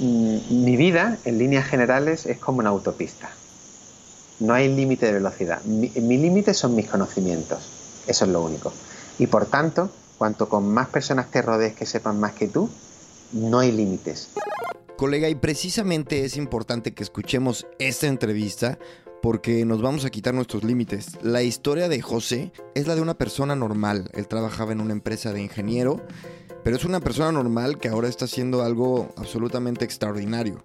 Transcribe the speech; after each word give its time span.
Mm, 0.00 0.64
Mi 0.64 0.76
vida, 0.76 1.18
en 1.24 1.38
líneas 1.38 1.66
generales, 1.66 2.26
es 2.26 2.38
como 2.38 2.58
una 2.58 2.70
autopista. 2.70 3.30
No 4.40 4.54
hay 4.54 4.74
límite 4.74 5.06
de 5.06 5.12
velocidad. 5.12 5.62
Mi, 5.64 5.90
mi 6.00 6.16
límite 6.16 6.54
son 6.54 6.74
mis 6.74 6.88
conocimientos. 6.88 7.58
Eso 8.06 8.24
es 8.24 8.30
lo 8.30 8.42
único. 8.42 8.72
Y 9.18 9.26
por 9.26 9.46
tanto, 9.46 9.90
cuanto 10.16 10.48
con 10.48 10.72
más 10.72 10.88
personas 10.88 11.30
te 11.30 11.42
rodees 11.42 11.74
que 11.74 11.86
sepan 11.86 12.18
más 12.18 12.32
que 12.32 12.48
tú, 12.48 12.70
no 13.32 13.58
hay 13.58 13.70
límites. 13.70 14.30
Colega, 14.96 15.28
y 15.28 15.34
precisamente 15.34 16.24
es 16.24 16.36
importante 16.36 16.92
que 16.92 17.02
escuchemos 17.02 17.66
esta 17.78 18.06
entrevista 18.06 18.78
porque 19.22 19.64
nos 19.64 19.82
vamos 19.82 20.04
a 20.04 20.10
quitar 20.10 20.34
nuestros 20.34 20.64
límites. 20.64 21.18
La 21.22 21.42
historia 21.42 21.88
de 21.88 22.00
José 22.00 22.52
es 22.74 22.86
la 22.86 22.94
de 22.94 23.02
una 23.02 23.14
persona 23.14 23.54
normal. 23.54 24.10
Él 24.14 24.28
trabajaba 24.28 24.72
en 24.72 24.80
una 24.80 24.92
empresa 24.92 25.32
de 25.32 25.42
ingeniero, 25.42 26.00
pero 26.62 26.76
es 26.76 26.84
una 26.84 27.00
persona 27.00 27.32
normal 27.32 27.78
que 27.78 27.88
ahora 27.88 28.08
está 28.08 28.24
haciendo 28.24 28.62
algo 28.62 29.08
absolutamente 29.16 29.84
extraordinario. 29.84 30.62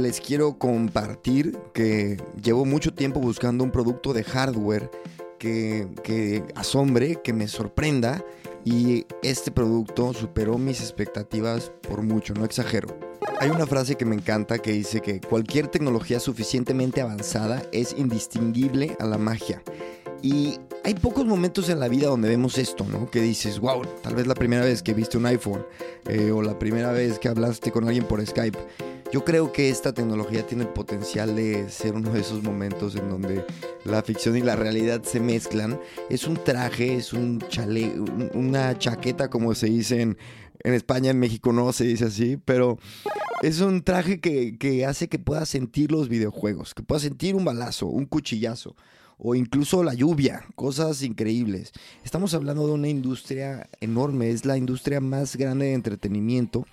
Les 0.00 0.20
quiero 0.20 0.58
compartir 0.58 1.56
que 1.72 2.20
llevo 2.42 2.64
mucho 2.64 2.92
tiempo 2.92 3.20
buscando 3.20 3.64
un 3.64 3.70
producto 3.70 4.12
de 4.12 4.24
hardware 4.24 4.90
que, 5.38 5.88
que 6.02 6.44
asombre, 6.54 7.20
que 7.22 7.32
me 7.32 7.48
sorprenda 7.48 8.24
y 8.64 9.06
este 9.22 9.50
producto 9.50 10.12
superó 10.12 10.58
mis 10.58 10.80
expectativas 10.80 11.72
por 11.88 12.02
mucho, 12.02 12.34
no 12.34 12.44
exagero. 12.44 12.88
Hay 13.40 13.50
una 13.50 13.66
frase 13.66 13.94
que 13.94 14.04
me 14.04 14.16
encanta 14.16 14.58
que 14.58 14.72
dice 14.72 15.00
que 15.00 15.20
cualquier 15.20 15.68
tecnología 15.68 16.18
suficientemente 16.18 17.00
avanzada 17.00 17.62
es 17.72 17.94
indistinguible 17.96 18.96
a 18.98 19.06
la 19.06 19.16
magia. 19.16 19.62
Y 20.22 20.58
hay 20.84 20.94
pocos 20.94 21.26
momentos 21.26 21.68
en 21.68 21.78
la 21.78 21.88
vida 21.88 22.08
donde 22.08 22.28
vemos 22.28 22.58
esto, 22.58 22.84
¿no? 22.84 23.10
Que 23.10 23.20
dices, 23.20 23.60
wow, 23.60 23.82
tal 24.02 24.16
vez 24.16 24.26
la 24.26 24.34
primera 24.34 24.64
vez 24.64 24.82
que 24.82 24.94
viste 24.94 25.16
un 25.16 25.26
iPhone 25.26 25.64
eh, 26.08 26.30
o 26.32 26.42
la 26.42 26.58
primera 26.58 26.92
vez 26.92 27.18
que 27.18 27.28
hablaste 27.28 27.70
con 27.70 27.86
alguien 27.86 28.04
por 28.04 28.24
Skype. 28.26 28.58
Yo 29.12 29.24
creo 29.24 29.52
que 29.52 29.70
esta 29.70 29.94
tecnología 29.94 30.46
tiene 30.46 30.64
el 30.64 30.70
potencial 30.70 31.34
de 31.34 31.70
ser 31.70 31.94
uno 31.94 32.12
de 32.12 32.20
esos 32.20 32.42
momentos 32.42 32.94
en 32.96 33.08
donde 33.08 33.44
la 33.84 34.02
ficción 34.02 34.36
y 34.36 34.42
la 34.42 34.56
realidad 34.56 35.02
se 35.02 35.20
mezclan. 35.20 35.80
Es 36.10 36.26
un 36.26 36.36
traje, 36.36 36.96
es 36.96 37.12
un 37.12 37.40
chale, 37.48 37.94
una 38.34 38.76
chaqueta 38.76 39.30
como 39.30 39.54
se 39.54 39.66
dice 39.66 40.02
en, 40.02 40.18
España, 40.60 41.12
en 41.12 41.18
México 41.20 41.52
no 41.52 41.72
se 41.72 41.84
dice 41.84 42.06
así, 42.06 42.36
pero 42.44 42.78
es 43.40 43.60
un 43.60 43.82
traje 43.82 44.20
que, 44.20 44.58
que 44.58 44.84
hace 44.84 45.08
que 45.08 45.18
puedas 45.18 45.48
sentir 45.48 45.90
los 45.90 46.08
videojuegos, 46.08 46.74
que 46.74 46.82
puedas 46.82 47.02
sentir 47.02 47.34
un 47.34 47.44
balazo, 47.44 47.86
un 47.86 48.04
cuchillazo 48.04 48.74
o 49.18 49.34
incluso 49.34 49.82
la 49.82 49.94
lluvia, 49.94 50.44
cosas 50.54 51.02
increíbles. 51.02 51.72
Estamos 52.04 52.34
hablando 52.34 52.66
de 52.66 52.72
una 52.72 52.88
industria 52.88 53.68
enorme, 53.80 54.30
es 54.30 54.44
la 54.44 54.56
industria 54.56 55.00
más 55.00 55.36
grande 55.36 55.66
de 55.66 55.74
entretenimiento 55.74 56.64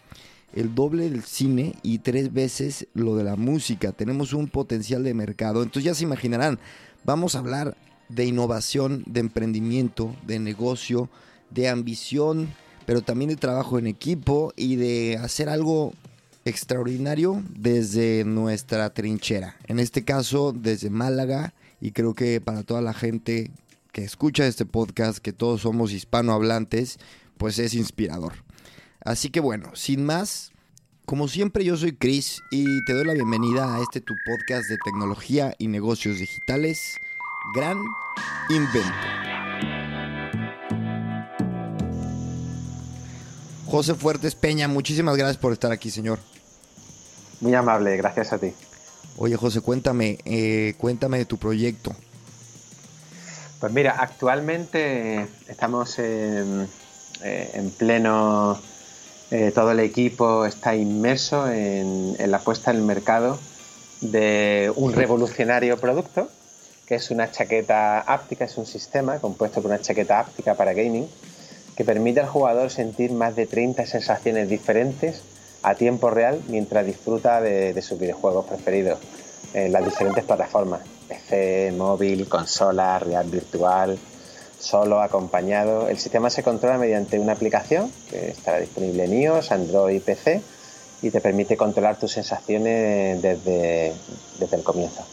el 0.55 0.73
doble 0.73 1.09
del 1.09 1.23
cine 1.23 1.75
y 1.83 1.99
tres 1.99 2.33
veces 2.33 2.87
lo 2.93 3.15
de 3.17 3.25
la 3.25 3.35
música. 3.35 3.91
Tenemos 3.91 4.33
un 4.33 4.47
potencial 4.47 5.03
de 5.03 5.13
mercado. 5.13 5.61
Entonces 5.61 5.83
ya 5.83 5.93
se 5.93 6.05
imaginarán, 6.05 6.59
vamos 7.03 7.35
a 7.35 7.39
hablar 7.39 7.77
de 8.07 8.25
innovación, 8.25 9.03
de 9.05 9.19
emprendimiento, 9.19 10.15
de 10.25 10.39
negocio, 10.39 11.09
de 11.49 11.67
ambición, 11.67 12.53
pero 12.85 13.01
también 13.01 13.29
de 13.29 13.35
trabajo 13.35 13.77
en 13.77 13.87
equipo 13.87 14.53
y 14.55 14.77
de 14.77 15.19
hacer 15.21 15.49
algo 15.49 15.93
extraordinario 16.45 17.43
desde 17.49 18.23
nuestra 18.23 18.91
trinchera. 18.91 19.57
En 19.67 19.79
este 19.79 20.05
caso, 20.05 20.53
desde 20.53 20.89
Málaga 20.89 21.53
y 21.85 21.91
creo 21.91 22.15
que 22.15 22.41
para 22.41 22.63
toda 22.63 22.81
la 22.81 22.95
gente 22.95 23.51
que 23.91 24.03
escucha 24.03 24.47
este 24.47 24.65
podcast, 24.65 25.19
que 25.19 25.33
todos 25.33 25.61
somos 25.61 25.91
hispanohablantes, 25.91 26.97
pues 27.37 27.59
es 27.59 27.75
inspirador. 27.75 28.33
Así 29.01 29.29
que 29.29 29.39
bueno, 29.39 29.69
sin 29.75 30.03
más, 30.03 30.51
como 31.05 31.27
siempre 31.27 31.63
yo 31.63 31.77
soy 31.77 31.95
Chris 31.95 32.41
y 32.49 32.83
te 32.85 32.93
doy 32.93 33.05
la 33.05 33.13
bienvenida 33.13 33.75
a 33.75 33.83
este 33.83 34.01
tu 34.01 34.15
podcast 34.25 34.67
de 34.67 34.77
tecnología 34.83 35.53
y 35.59 35.67
negocios 35.67 36.17
digitales, 36.17 36.95
Gran 37.55 37.77
Invento. 38.49 38.89
José 43.67 43.93
Fuertes 43.93 44.33
Peña, 44.33 44.67
muchísimas 44.67 45.17
gracias 45.17 45.37
por 45.37 45.53
estar 45.53 45.71
aquí, 45.71 45.91
señor. 45.91 46.17
Muy 47.41 47.53
amable, 47.53 47.95
gracias 47.95 48.33
a 48.33 48.39
ti. 48.39 48.55
Oye, 49.17 49.37
José, 49.37 49.61
cuéntame, 49.61 50.17
eh, 50.25 50.75
cuéntame 50.77 51.17
de 51.17 51.25
tu 51.25 51.37
proyecto. 51.37 51.95
Pues 53.59 53.71
mira, 53.71 53.95
actualmente 53.97 55.25
estamos 55.47 55.97
en, 55.99 56.67
eh, 57.23 57.51
en 57.53 57.71
pleno 57.71 58.59
eh, 59.31 59.51
todo 59.55 59.71
el 59.71 59.79
equipo 59.79 60.45
está 60.45 60.75
inmerso 60.75 61.49
en, 61.49 62.15
en, 62.19 62.29
la 62.29 62.39
puesta 62.39 62.71
en 62.71 62.77
el 62.77 62.83
mercado 62.83 63.39
de 64.01 64.71
un 64.75 64.93
revolucionario 64.93 65.77
producto, 65.79 66.29
que 66.85 66.95
es 66.95 67.09
una 67.09 67.31
chaqueta 67.31 68.01
áptica, 68.01 68.45
es 68.45 68.57
un 68.57 68.65
sistema 68.65 69.19
compuesto 69.19 69.61
por 69.61 69.71
una 69.71 69.81
chaqueta 69.81 70.19
áptica 70.19 70.55
para 70.55 70.73
gaming, 70.73 71.07
que 71.75 71.85
permite 71.85 72.19
al 72.19 72.27
jugador 72.27 72.69
sentir 72.69 73.13
más 73.13 73.35
de 73.35 73.47
30 73.47 73.85
sensaciones 73.85 74.49
diferentes 74.49 75.21
a 75.65 75.73
tiempo 75.75 76.11
real 76.11 76.41
mientras 76.47 76.85
disfruta 76.85 77.41
de, 77.41 77.73
de 77.73 77.81
sus 77.81 77.99
videojuegos 77.99 78.45
preferidos 78.45 78.99
en 79.53 79.71
las 79.71 79.83
diferentes 79.83 80.23
plataformas, 80.23 80.81
PC, 81.07 81.73
móvil, 81.75 82.27
consola, 82.29 82.99
real 82.99 83.27
virtual, 83.29 83.97
solo, 84.59 85.01
acompañado. 85.01 85.89
El 85.89 85.97
sistema 85.97 86.29
se 86.29 86.43
controla 86.43 86.77
mediante 86.77 87.19
una 87.19 87.33
aplicación 87.33 87.91
que 88.09 88.29
estará 88.29 88.59
disponible 88.59 89.05
en 89.05 89.21
iOS, 89.21 89.51
Android 89.51 89.95
y 89.95 89.99
PC 89.99 90.41
y 91.01 91.09
te 91.09 91.19
permite 91.19 91.57
controlar 91.57 91.97
tus 91.99 92.11
sensaciones 92.11 93.21
desde, 93.21 93.93
desde 94.39 94.57
el 94.57 94.63
comienzo. 94.63 95.03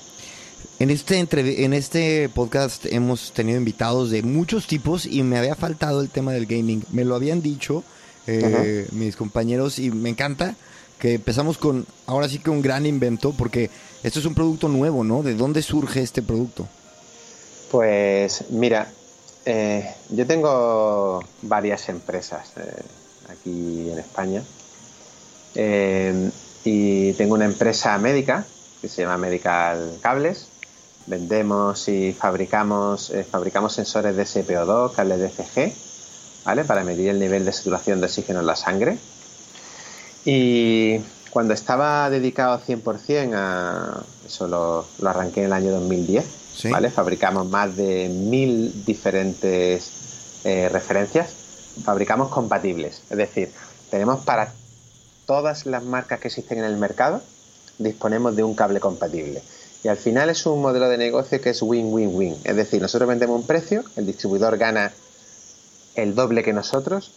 En 0.78 0.90
este, 0.90 1.18
en 1.64 1.72
este 1.72 2.28
podcast 2.28 2.86
hemos 2.86 3.32
tenido 3.32 3.58
invitados 3.58 4.10
de 4.10 4.22
muchos 4.22 4.66
tipos 4.66 5.06
y 5.06 5.22
me 5.22 5.38
había 5.38 5.54
faltado 5.54 6.00
el 6.00 6.10
tema 6.10 6.32
del 6.32 6.46
gaming. 6.46 6.84
Me 6.90 7.04
lo 7.04 7.14
habían 7.14 7.40
dicho 7.40 7.84
eh, 8.26 8.86
mis 8.92 9.16
compañeros 9.16 9.78
y 9.78 9.90
me 9.90 10.10
encanta 10.10 10.54
que 10.98 11.14
empezamos 11.14 11.58
con, 11.58 11.86
ahora 12.06 12.28
sí 12.28 12.38
que 12.38 12.50
un 12.50 12.62
gran 12.62 12.86
invento, 12.86 13.32
porque 13.32 13.70
esto 14.02 14.20
es 14.20 14.24
un 14.24 14.34
producto 14.34 14.68
nuevo, 14.68 15.02
¿no? 15.02 15.22
¿De 15.22 15.34
dónde 15.34 15.62
surge 15.62 16.00
este 16.00 16.22
producto? 16.22 16.68
Pues 17.70 18.44
mira, 18.50 18.92
eh, 19.44 19.92
yo 20.10 20.26
tengo 20.26 21.22
varias 21.42 21.88
empresas 21.88 22.52
eh, 22.56 22.82
aquí 23.28 23.90
en 23.90 23.98
España 23.98 24.42
eh, 25.54 26.30
y 26.64 27.12
tengo 27.14 27.34
una 27.34 27.44
empresa 27.44 27.96
médica 27.98 28.46
que 28.80 28.88
se 28.88 29.02
llama 29.02 29.18
Medical 29.18 29.98
Cables. 30.00 30.48
Vendemos 31.06 31.88
y 31.88 32.12
fabricamos, 32.12 33.10
eh, 33.10 33.24
fabricamos 33.24 33.72
sensores 33.72 34.14
de 34.16 34.22
SPO2, 34.22 34.92
cables 34.92 35.18
de 35.18 35.28
CG, 35.28 35.74
¿vale? 36.44 36.64
Para 36.64 36.84
medir 36.84 37.08
el 37.10 37.18
nivel 37.18 37.44
de 37.44 37.52
saturación 37.52 38.00
de 38.00 38.06
oxígeno 38.06 38.40
en 38.40 38.46
la 38.46 38.56
sangre. 38.56 38.98
Y 40.24 40.98
cuando 41.30 41.54
estaba 41.54 42.08
dedicado 42.10 42.60
100% 42.60 43.32
a 43.34 44.02
eso 44.26 44.46
lo, 44.46 44.86
lo 45.00 45.08
arranqué 45.08 45.40
en 45.40 45.46
el 45.46 45.52
año 45.52 45.72
2010 45.72 46.42
¿Sí? 46.54 46.68
¿vale? 46.68 46.90
Fabricamos 46.90 47.48
más 47.48 47.76
de 47.76 48.08
mil 48.08 48.84
diferentes 48.84 49.90
eh, 50.44 50.68
referencias. 50.70 51.34
Fabricamos 51.84 52.28
compatibles, 52.28 53.02
es 53.08 53.16
decir, 53.16 53.50
tenemos 53.90 54.24
para 54.24 54.52
todas 55.26 55.64
las 55.64 55.82
marcas 55.82 56.20
que 56.20 56.28
existen 56.28 56.58
en 56.58 56.64
el 56.64 56.76
mercado, 56.76 57.22
disponemos 57.78 58.36
de 58.36 58.42
un 58.44 58.54
cable 58.54 58.78
compatible. 58.78 59.42
Y 59.82 59.88
al 59.88 59.96
final 59.96 60.28
es 60.28 60.44
un 60.44 60.60
modelo 60.60 60.88
de 60.88 60.98
negocio 60.98 61.40
que 61.40 61.50
es 61.50 61.62
win-win-win. 61.62 62.36
Es 62.44 62.56
decir, 62.56 62.82
nosotros 62.82 63.08
vendemos 63.08 63.40
un 63.40 63.46
precio, 63.46 63.84
el 63.96 64.06
distribuidor 64.06 64.58
gana 64.58 64.92
el 65.94 66.14
doble 66.14 66.42
que 66.42 66.52
nosotros 66.52 67.12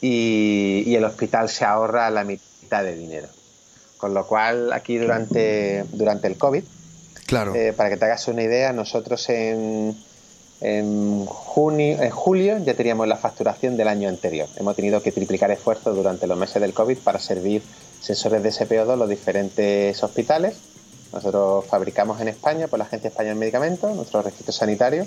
y, 0.00 0.82
y 0.86 0.94
el 0.94 1.04
hospital 1.04 1.48
se 1.48 1.64
ahorra 1.64 2.10
la 2.10 2.24
mitad 2.24 2.82
de 2.84 2.96
dinero. 2.96 3.28
Con 3.98 4.14
lo 4.14 4.26
cual, 4.26 4.72
aquí 4.72 4.98
durante, 4.98 5.84
durante 5.92 6.26
el 6.26 6.36
COVID, 6.36 6.64
Claro. 7.32 7.54
Eh, 7.54 7.72
para 7.72 7.88
que 7.88 7.96
te 7.96 8.04
hagas 8.04 8.28
una 8.28 8.42
idea, 8.42 8.74
nosotros 8.74 9.28
en, 9.30 9.96
En, 10.60 11.24
junio, 11.24 12.02
en 12.02 12.10
julio 12.10 12.58
ya 12.58 12.74
teníamos 12.74 13.08
la 13.08 13.16
facturación 13.16 13.76
del 13.76 13.88
año 13.88 14.08
anterior. 14.08 14.48
Hemos 14.56 14.76
tenido 14.76 15.02
que 15.02 15.12
triplicar 15.12 15.50
esfuerzos 15.50 15.96
durante 15.96 16.26
los 16.26 16.36
meses 16.36 16.60
del 16.60 16.74
COVID 16.74 16.98
para 16.98 17.18
servir 17.18 17.62
sensores 18.02 18.42
de 18.42 18.50
SPO2 18.50 18.92
en 18.92 18.98
los 18.98 19.08
diferentes 19.08 20.02
hospitales. 20.02 20.56
Nosotros 21.12 21.64
fabricamos 21.66 22.20
en 22.20 22.28
España 22.28 22.68
por 22.68 22.78
la 22.78 22.84
Agencia 22.84 23.08
Española 23.08 23.34
de 23.34 23.40
Medicamentos, 23.40 23.96
nuestro 23.96 24.20
registro 24.20 24.52
sanitario, 24.52 25.06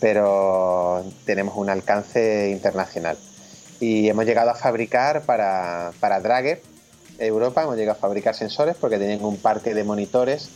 pero 0.00 1.04
tenemos 1.24 1.56
un 1.56 1.70
alcance 1.70 2.50
internacional. 2.50 3.16
Y 3.80 4.08
hemos 4.08 4.24
llegado 4.24 4.50
a 4.50 4.54
fabricar 4.54 5.22
para, 5.22 5.92
para 6.00 6.20
Drager 6.20 6.62
Europa, 7.18 7.62
hemos 7.62 7.76
llegado 7.76 7.98
a 7.98 8.00
fabricar 8.00 8.34
sensores 8.34 8.76
porque 8.80 8.98
tenían 8.98 9.24
un 9.24 9.36
parque 9.36 9.74
de 9.74 9.84
monitores 9.84 10.48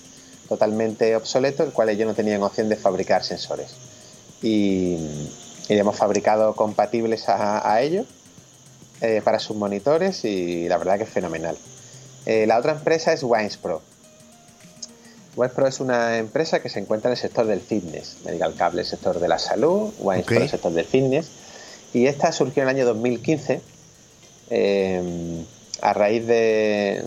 totalmente 0.49 1.15
obsoleto, 1.15 1.63
el 1.63 1.73
cual 1.73 1.91
ellos 1.91 2.07
no 2.07 2.15
tenían 2.15 2.43
opción 2.43 2.69
de 2.69 2.77
fabricar 2.77 3.23
sensores 3.23 3.75
y, 4.43 4.97
hemos 5.69 5.97
fabricado 5.97 6.55
compatibles 6.57 7.29
a, 7.29 7.81
ellos 7.83 8.07
eh, 9.03 9.21
para 9.23 9.39
sus 9.39 9.57
monitores 9.57 10.25
y 10.25 10.67
la 10.67 10.79
verdad 10.79 10.97
que 10.97 11.05
es 11.05 11.11
fenomenal. 11.11 11.57
Eh, 12.25 12.47
la 12.47 12.59
otra 12.59 12.73
empresa 12.73 13.13
es 13.13 13.23
Winespro. 13.23 13.83
Winespro 15.39 15.69
es 15.69 15.79
una 15.79 16.19
empresa 16.19 16.61
que 16.61 16.69
se 16.69 16.81
encuentra 16.81 17.11
en 17.11 17.13
el 17.13 17.19
sector 17.19 17.47
del 17.47 17.61
fitness, 17.61 18.17
Medical 18.25 18.55
Cable, 18.57 18.81
el 18.81 18.87
sector 18.87 19.21
de 19.21 19.29
la 19.29 19.39
salud, 19.39 19.93
Winespro 20.01 20.37
el 20.37 20.49
sector 20.49 20.73
del 20.73 20.85
fitness. 20.85 21.31
Y 21.95 22.07
esta 22.07 22.33
surgió 22.33 22.65
en 22.65 22.69
el 22.69 22.75
año 22.75 22.87
2015 22.87 23.61
eh, 24.51 25.45
a 25.81 25.93
raíz 25.93 26.27
de, 26.27 27.05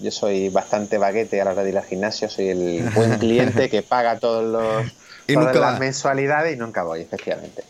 yo 0.00 0.10
soy 0.10 0.48
bastante 0.48 0.96
baguete 0.96 1.38
a 1.40 1.44
la 1.44 1.50
hora 1.52 1.64
de 1.64 1.68
ir 1.68 1.76
al 1.76 1.84
gimnasio, 1.84 2.30
soy 2.30 2.48
el 2.48 2.90
buen 2.94 3.18
cliente 3.18 3.68
que 3.68 3.82
paga 3.82 4.18
todos 4.18 4.44
los, 4.44 4.90
y 5.26 5.34
todas 5.34 5.54
las 5.54 5.78
mensualidades 5.78 6.56
y 6.56 6.58
nunca 6.58 6.82
voy, 6.82 7.02
efectivamente. 7.02 7.62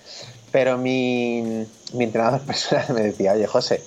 Pero 0.52 0.78
mi, 0.78 1.66
mi 1.94 2.05
entrenador 2.05 2.40
personal 2.46 2.87
me 2.94 3.02
decía, 3.02 3.32
oye 3.32 3.49
José, 3.49 3.82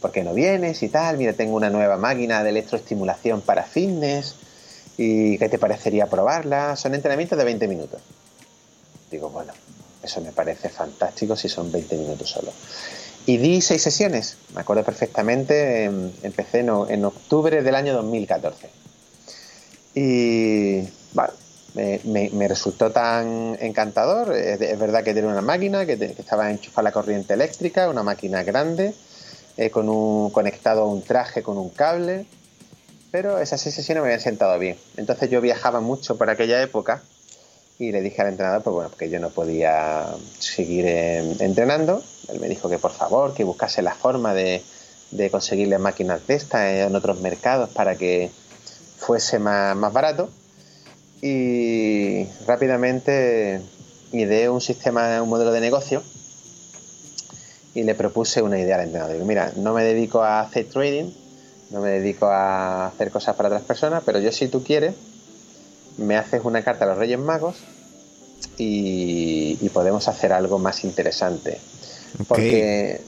¿por 0.00 0.12
qué 0.12 0.24
no 0.24 0.32
vienes 0.32 0.82
y 0.82 0.88
tal? 0.88 1.18
Mira, 1.18 1.34
tengo 1.34 1.56
una 1.56 1.68
nueva 1.68 1.98
máquina 1.98 2.42
de 2.42 2.48
electroestimulación 2.48 3.42
para 3.42 3.64
fitness 3.64 4.34
y 5.02 5.38
¿qué 5.38 5.48
te 5.48 5.58
parecería 5.58 6.04
probarla? 6.08 6.76
Son 6.76 6.94
entrenamientos 6.94 7.38
de 7.38 7.44
20 7.44 7.66
minutos. 7.68 8.02
Digo, 9.10 9.30
bueno, 9.30 9.50
eso 10.02 10.20
me 10.20 10.30
parece 10.30 10.68
fantástico 10.68 11.34
si 11.36 11.48
son 11.48 11.72
20 11.72 11.96
minutos 11.96 12.28
solo. 12.28 12.52
Y 13.24 13.38
di 13.38 13.62
seis 13.62 13.80
sesiones, 13.80 14.36
me 14.54 14.60
acuerdo 14.60 14.84
perfectamente, 14.84 15.84
em, 15.84 16.12
empecé 16.22 16.58
en, 16.58 17.04
octubre 17.06 17.62
del 17.62 17.74
año 17.74 17.94
2014. 17.94 18.68
Y 19.94 20.82
vale, 21.14 21.32
me, 22.04 22.46
resultó 22.46 22.90
tan 22.90 23.56
encantador. 23.58 24.36
Es, 24.36 24.78
verdad 24.78 25.02
que 25.02 25.14
tenía 25.14 25.30
una 25.30 25.40
máquina 25.40 25.86
que, 25.86 25.94
estaba 26.18 26.50
enchufada 26.50 26.90
la 26.90 26.92
corriente 26.92 27.32
eléctrica, 27.32 27.88
una 27.88 28.02
máquina 28.02 28.42
grande, 28.42 28.94
eh, 29.56 29.70
con 29.70 29.88
un, 29.88 30.28
conectado 30.28 30.82
a 30.82 30.86
un 30.86 31.00
traje 31.00 31.42
con 31.42 31.56
un 31.56 31.70
cable, 31.70 32.26
pero 33.10 33.38
esas 33.38 33.60
seis 33.60 33.74
sesiones 33.74 34.02
me 34.02 34.08
habían 34.08 34.20
sentado 34.20 34.58
bien. 34.58 34.76
Entonces 34.96 35.30
yo 35.30 35.40
viajaba 35.40 35.80
mucho 35.80 36.16
por 36.16 36.30
aquella 36.30 36.62
época 36.62 37.02
y 37.78 37.92
le 37.92 38.02
dije 38.02 38.20
al 38.22 38.28
entrenador, 38.28 38.62
pues 38.62 38.74
bueno, 38.74 38.90
que 38.96 39.08
yo 39.08 39.20
no 39.20 39.30
podía 39.30 40.06
seguir 40.38 40.84
eh, 40.86 41.36
entrenando. 41.40 42.02
Él 42.28 42.40
me 42.40 42.48
dijo 42.48 42.68
que 42.68 42.78
por 42.78 42.92
favor, 42.92 43.34
que 43.34 43.44
buscase 43.44 43.82
la 43.82 43.94
forma 43.94 44.34
de, 44.34 44.62
de 45.10 45.30
conseguirle 45.30 45.78
máquinas 45.78 46.26
de 46.26 46.34
estas 46.34 46.72
en 46.72 46.94
otros 46.94 47.20
mercados 47.20 47.70
para 47.70 47.96
que 47.96 48.30
fuese 48.98 49.38
más, 49.38 49.74
más 49.76 49.92
barato 49.92 50.30
y 51.22 52.26
rápidamente 52.46 53.60
ideé 54.12 54.48
un 54.48 54.60
sistema, 54.60 55.22
un 55.22 55.28
modelo 55.28 55.52
de 55.52 55.60
negocio 55.60 56.02
y 57.74 57.84
le 57.84 57.94
propuse 57.94 58.42
una 58.42 58.58
idea 58.58 58.76
al 58.76 58.82
entrenador. 58.82 59.16
Mira, 59.24 59.52
no 59.56 59.72
me 59.72 59.84
dedico 59.84 60.22
a 60.22 60.40
hacer 60.40 60.66
trading, 60.66 61.10
no 61.70 61.80
me 61.80 61.90
dedico 61.90 62.26
a 62.26 62.86
hacer 62.86 63.10
cosas 63.10 63.36
para 63.36 63.48
otras 63.48 63.62
personas, 63.62 64.02
pero 64.04 64.18
yo 64.18 64.32
si 64.32 64.48
tú 64.48 64.62
quieres, 64.62 64.94
me 65.98 66.16
haces 66.16 66.42
una 66.44 66.62
carta 66.62 66.84
a 66.84 66.88
los 66.88 66.98
Reyes 66.98 67.18
Magos 67.18 67.56
y, 68.56 69.68
podemos 69.72 70.08
hacer 70.08 70.32
algo 70.32 70.58
más 70.58 70.84
interesante. 70.84 71.60
Porque 72.26 73.00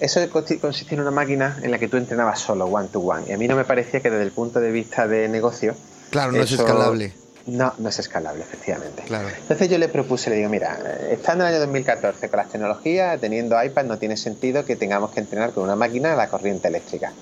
eso 0.00 0.20
consiste 0.28 0.94
en 0.94 1.00
una 1.00 1.12
máquina 1.12 1.60
en 1.62 1.70
la 1.70 1.78
que 1.78 1.86
tú 1.86 1.96
entrenabas 1.96 2.40
solo, 2.40 2.66
one 2.66 2.88
to 2.88 2.98
one. 3.00 3.24
Y 3.28 3.32
a 3.32 3.38
mí 3.38 3.46
no 3.46 3.54
me 3.54 3.64
parecía 3.64 4.00
que 4.00 4.10
desde 4.10 4.24
el 4.24 4.32
punto 4.32 4.60
de 4.60 4.72
vista 4.72 5.06
de 5.06 5.28
negocio 5.28 5.76
Claro, 6.12 6.32
no 6.32 6.42
es 6.42 6.52
escalable. 6.52 7.14
No, 7.46 7.72
no 7.78 7.88
es 7.88 7.98
escalable, 7.98 8.42
efectivamente. 8.42 9.02
Claro. 9.04 9.28
Entonces 9.28 9.68
yo 9.68 9.78
le 9.78 9.88
propuse, 9.88 10.30
le 10.30 10.36
digo, 10.36 10.50
mira, 10.50 10.78
estando 11.10 11.44
en 11.44 11.48
el 11.48 11.54
año 11.54 11.60
2014 11.60 12.28
con 12.28 12.36
las 12.36 12.50
tecnologías, 12.50 13.18
teniendo 13.18 13.60
iPad, 13.60 13.84
no 13.84 13.98
tiene 13.98 14.16
sentido 14.16 14.64
que 14.64 14.76
tengamos 14.76 15.10
que 15.10 15.20
entrenar 15.20 15.52
con 15.52 15.64
una 15.64 15.74
máquina 15.74 16.12
a 16.12 16.16
la 16.16 16.28
corriente 16.28 16.68
eléctrica. 16.68 17.12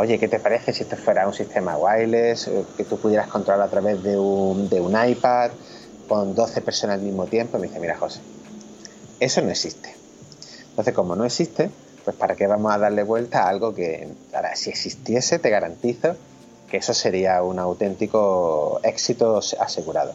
Oye, 0.00 0.16
¿qué 0.16 0.28
te 0.28 0.38
parece 0.38 0.72
si 0.72 0.84
esto 0.84 0.96
fuera 0.96 1.26
un 1.26 1.34
sistema 1.34 1.76
wireless, 1.76 2.46
eh, 2.46 2.64
que 2.76 2.84
tú 2.84 2.98
pudieras 3.00 3.26
controlar 3.26 3.66
a 3.66 3.68
través 3.68 4.00
de 4.04 4.16
un, 4.16 4.70
iPad 4.70 5.50
con 6.06 6.36
12 6.36 6.60
personas 6.60 6.98
al 6.98 7.02
mismo 7.02 7.26
tiempo? 7.26 7.58
me 7.58 7.66
dice, 7.66 7.80
mira, 7.80 7.96
José, 7.96 8.20
eso 9.18 9.42
no 9.42 9.50
existe. 9.50 9.92
Entonces, 10.70 10.94
como 10.94 11.16
no 11.16 11.24
existe, 11.24 11.68
pues 12.04 12.14
¿para 12.14 12.36
qué 12.36 12.46
vamos 12.46 12.72
a 12.72 12.78
darle 12.78 13.02
vuelta 13.02 13.42
a 13.42 13.48
algo 13.48 13.74
que, 13.74 14.06
ahora, 14.32 14.54
si 14.54 14.70
existiese, 14.70 15.40
te 15.40 15.50
garantizo 15.50 16.14
que 16.70 16.76
eso 16.76 16.94
sería 16.94 17.42
un 17.42 17.58
auténtico 17.58 18.78
éxito 18.84 19.40
asegurado. 19.58 20.14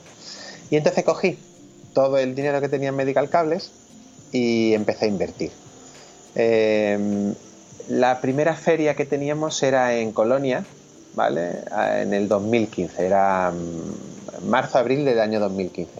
Y 0.69 0.77
entonces 0.77 1.03
cogí 1.03 1.37
todo 1.93 2.17
el 2.19 2.35
dinero 2.35 2.61
que 2.61 2.69
tenía 2.69 2.87
en 2.87 2.95
Medical 2.95 3.29
Cables 3.29 3.69
y 4.31 4.73
empecé 4.75 5.05
a 5.05 5.07
invertir. 5.09 5.51
Em, 6.35 7.35
la 7.89 8.21
primera 8.21 8.55
feria 8.55 8.95
que 8.95 9.05
teníamos 9.05 9.61
era 9.63 9.95
en 9.95 10.11
Colonia, 10.11 10.65
¿vale? 11.15 11.63
En 12.01 12.13
el 12.13 12.27
2015, 12.27 13.05
era 13.05 13.51
mm, 13.51 14.49
marzo-abril 14.49 15.05
del 15.05 15.19
año 15.19 15.39
2015. 15.39 15.91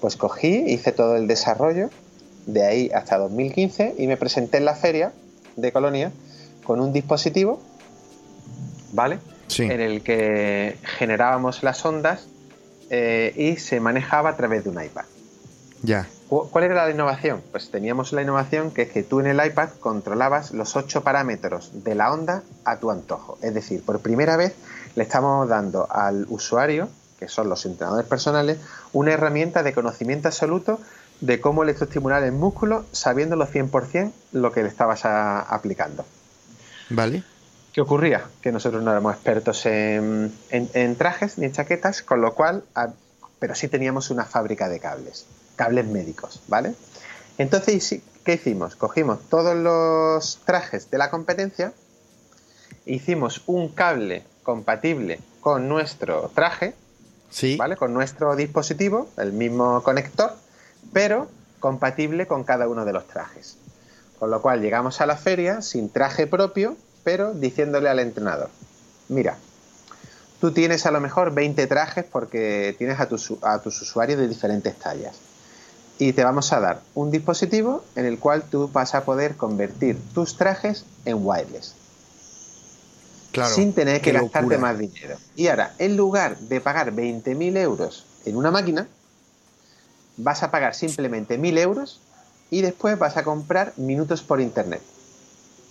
Pues 0.00 0.16
cogí, 0.16 0.64
hice 0.66 0.92
todo 0.92 1.16
el 1.16 1.26
desarrollo 1.26 1.90
de 2.46 2.64
ahí 2.64 2.90
hasta 2.94 3.18
2015 3.18 3.94
y 3.98 4.06
me 4.06 4.16
presenté 4.16 4.58
en 4.58 4.64
la 4.64 4.74
feria 4.74 5.12
de 5.56 5.72
Colonia 5.72 6.12
con 6.64 6.80
un 6.80 6.92
dispositivo, 6.92 7.60
¿vale? 8.92 9.18
en 9.58 9.80
el 9.80 10.02
que 10.02 10.76
generábamos 10.82 11.62
las 11.62 11.84
ondas 11.84 12.26
eh, 12.90 13.32
y 13.36 13.56
se 13.56 13.80
manejaba 13.80 14.30
a 14.30 14.36
través 14.36 14.64
de 14.64 14.70
un 14.70 14.82
iPad. 14.82 15.04
Ya. 15.82 16.06
¿Cuál 16.28 16.64
era 16.64 16.84
la 16.84 16.90
innovación? 16.90 17.42
Pues 17.52 17.70
teníamos 17.70 18.12
la 18.12 18.22
innovación 18.22 18.72
que 18.72 18.82
es 18.82 18.90
que 18.90 19.04
tú 19.04 19.20
en 19.20 19.26
el 19.26 19.44
iPad 19.44 19.70
controlabas 19.78 20.50
los 20.50 20.74
ocho 20.74 21.02
parámetros 21.04 21.84
de 21.84 21.94
la 21.94 22.12
onda 22.12 22.42
a 22.64 22.78
tu 22.78 22.90
antojo. 22.90 23.38
Es 23.42 23.54
decir, 23.54 23.84
por 23.84 24.00
primera 24.00 24.36
vez 24.36 24.54
le 24.96 25.04
estamos 25.04 25.48
dando 25.48 25.86
al 25.90 26.26
usuario, 26.28 26.88
que 27.20 27.28
son 27.28 27.48
los 27.48 27.64
entrenadores 27.64 28.06
personales, 28.06 28.58
una 28.92 29.12
herramienta 29.12 29.62
de 29.62 29.72
conocimiento 29.72 30.28
absoluto 30.28 30.80
de 31.20 31.40
cómo 31.40 31.62
electroestimular 31.62 32.22
el 32.24 32.32
músculo 32.32 32.84
sabiéndolo 32.92 33.46
100% 33.46 34.12
lo 34.32 34.52
que 34.52 34.62
le 34.62 34.68
estabas 34.68 35.04
aplicando. 35.04 36.04
Vale. 36.90 37.22
¿Qué 37.72 37.80
ocurría? 37.80 38.24
Que 38.40 38.52
nosotros 38.52 38.82
no 38.82 38.90
éramos 38.90 39.14
expertos 39.14 39.66
en, 39.66 40.32
trajes 40.96 41.38
ni 41.38 41.46
en 41.46 41.52
chaquetas, 41.52 42.02
con 42.02 42.20
lo 42.20 42.34
cual, 42.34 42.64
pero 43.38 43.54
sí 43.54 43.68
teníamos 43.68 44.10
una 44.10 44.24
fábrica 44.24 44.68
de 44.68 44.80
cables, 44.80 45.26
cables 45.56 45.86
médicos, 45.86 46.42
¿vale? 46.48 46.74
Entonces, 47.38 48.00
¿qué 48.24 48.34
hicimos? 48.34 48.76
Cogimos 48.76 49.20
todos 49.28 49.56
los 49.56 50.40
trajes 50.44 50.90
de 50.90 50.98
la 50.98 51.10
competencia, 51.10 51.72
hicimos 52.84 53.42
un 53.46 53.68
cable 53.68 54.24
compatible 54.42 55.20
con 55.40 55.68
nuestro 55.68 56.30
traje, 56.34 56.74
¿Sí? 57.30 57.56
¿vale? 57.56 57.76
Con 57.76 57.92
nuestro 57.92 58.36
dispositivo, 58.36 59.08
el 59.18 59.32
mismo 59.32 59.82
conector, 59.82 60.32
pero 60.92 61.28
compatible 61.60 62.26
con 62.26 62.44
cada 62.44 62.68
uno 62.68 62.84
de 62.84 62.92
los 62.92 63.06
trajes. 63.06 63.56
Con 64.18 64.30
lo 64.30 64.40
cual 64.40 64.62
llegamos 64.62 65.00
a 65.00 65.06
la 65.06 65.16
feria 65.16 65.62
sin 65.62 65.90
traje 65.90 66.26
propio, 66.26 66.76
pero 67.04 67.34
diciéndole 67.34 67.88
al 67.88 67.98
entrenador, 67.98 68.48
mira, 69.08 69.36
tú 70.40 70.52
tienes 70.52 70.86
a 70.86 70.90
lo 70.90 71.00
mejor 71.00 71.34
20 71.34 71.66
trajes 71.66 72.04
porque 72.04 72.74
tienes 72.78 73.00
a 73.00 73.08
tus, 73.08 73.32
a 73.42 73.60
tus 73.60 73.80
usuarios 73.82 74.18
de 74.18 74.28
diferentes 74.28 74.74
tallas. 74.78 75.16
Y 75.98 76.12
te 76.12 76.24
vamos 76.24 76.52
a 76.52 76.60
dar 76.60 76.80
un 76.94 77.10
dispositivo 77.10 77.84
en 77.94 78.04
el 78.04 78.18
cual 78.18 78.42
tú 78.42 78.68
vas 78.72 78.94
a 78.94 79.04
poder 79.04 79.36
convertir 79.36 79.98
tus 80.12 80.36
trajes 80.36 80.84
en 81.04 81.24
wireless. 81.26 81.74
Claro, 83.32 83.54
sin 83.54 83.72
tener 83.72 84.00
que 84.00 84.12
gastarte 84.12 84.58
más 84.58 84.78
dinero. 84.78 85.16
Y 85.34 85.48
ahora, 85.48 85.74
en 85.78 85.96
lugar 85.96 86.38
de 86.38 86.60
pagar 86.60 86.92
20.000 86.92 87.56
euros 87.58 88.06
en 88.24 88.36
una 88.36 88.50
máquina, 88.50 88.86
vas 90.16 90.42
a 90.42 90.50
pagar 90.50 90.74
simplemente 90.74 91.38
1.000 91.38 91.58
euros 91.58 92.00
y 92.50 92.62
después 92.62 92.98
vas 92.98 93.16
a 93.16 93.24
comprar 93.24 93.72
minutos 93.76 94.22
por 94.22 94.40
internet. 94.40 94.80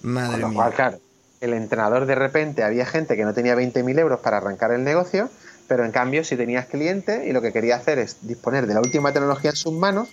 Madre 0.02 0.32
Con 0.32 0.42
lo 0.42 0.50
mía. 0.50 0.58
Cual, 0.58 0.74
claro, 0.74 1.00
el 1.42 1.54
entrenador 1.54 2.06
de 2.06 2.16
repente 2.16 2.64
había 2.64 2.86
gente 2.86 3.16
que 3.16 3.24
no 3.24 3.34
tenía 3.34 3.56
20.000 3.56 4.00
euros 4.00 4.20
para 4.20 4.38
arrancar 4.38 4.72
el 4.72 4.84
negocio 4.84 5.30
pero 5.68 5.86
en 5.86 5.92
cambio 5.92 6.24
si 6.24 6.36
tenías 6.36 6.66
cliente 6.68 7.28
y 7.28 7.34
lo 7.34 7.42
que 7.42 7.52
quería 7.52 7.76
hacer 7.76 8.00
es 8.00 8.18
disponer 8.22 8.68
de 8.68 8.74
la 8.74 8.82
última 8.82 9.12
tecnología 9.12 9.52
en 9.52 9.56
sus 9.56 9.74
manos 9.74 10.10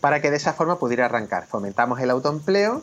para 0.00 0.20
que 0.20 0.30
de 0.30 0.36
esa 0.36 0.52
forma 0.52 0.78
pudiera 0.78 1.06
arrancar. 1.06 1.46
Fomentamos 1.46 2.00
el 2.00 2.10
autoempleo, 2.10 2.82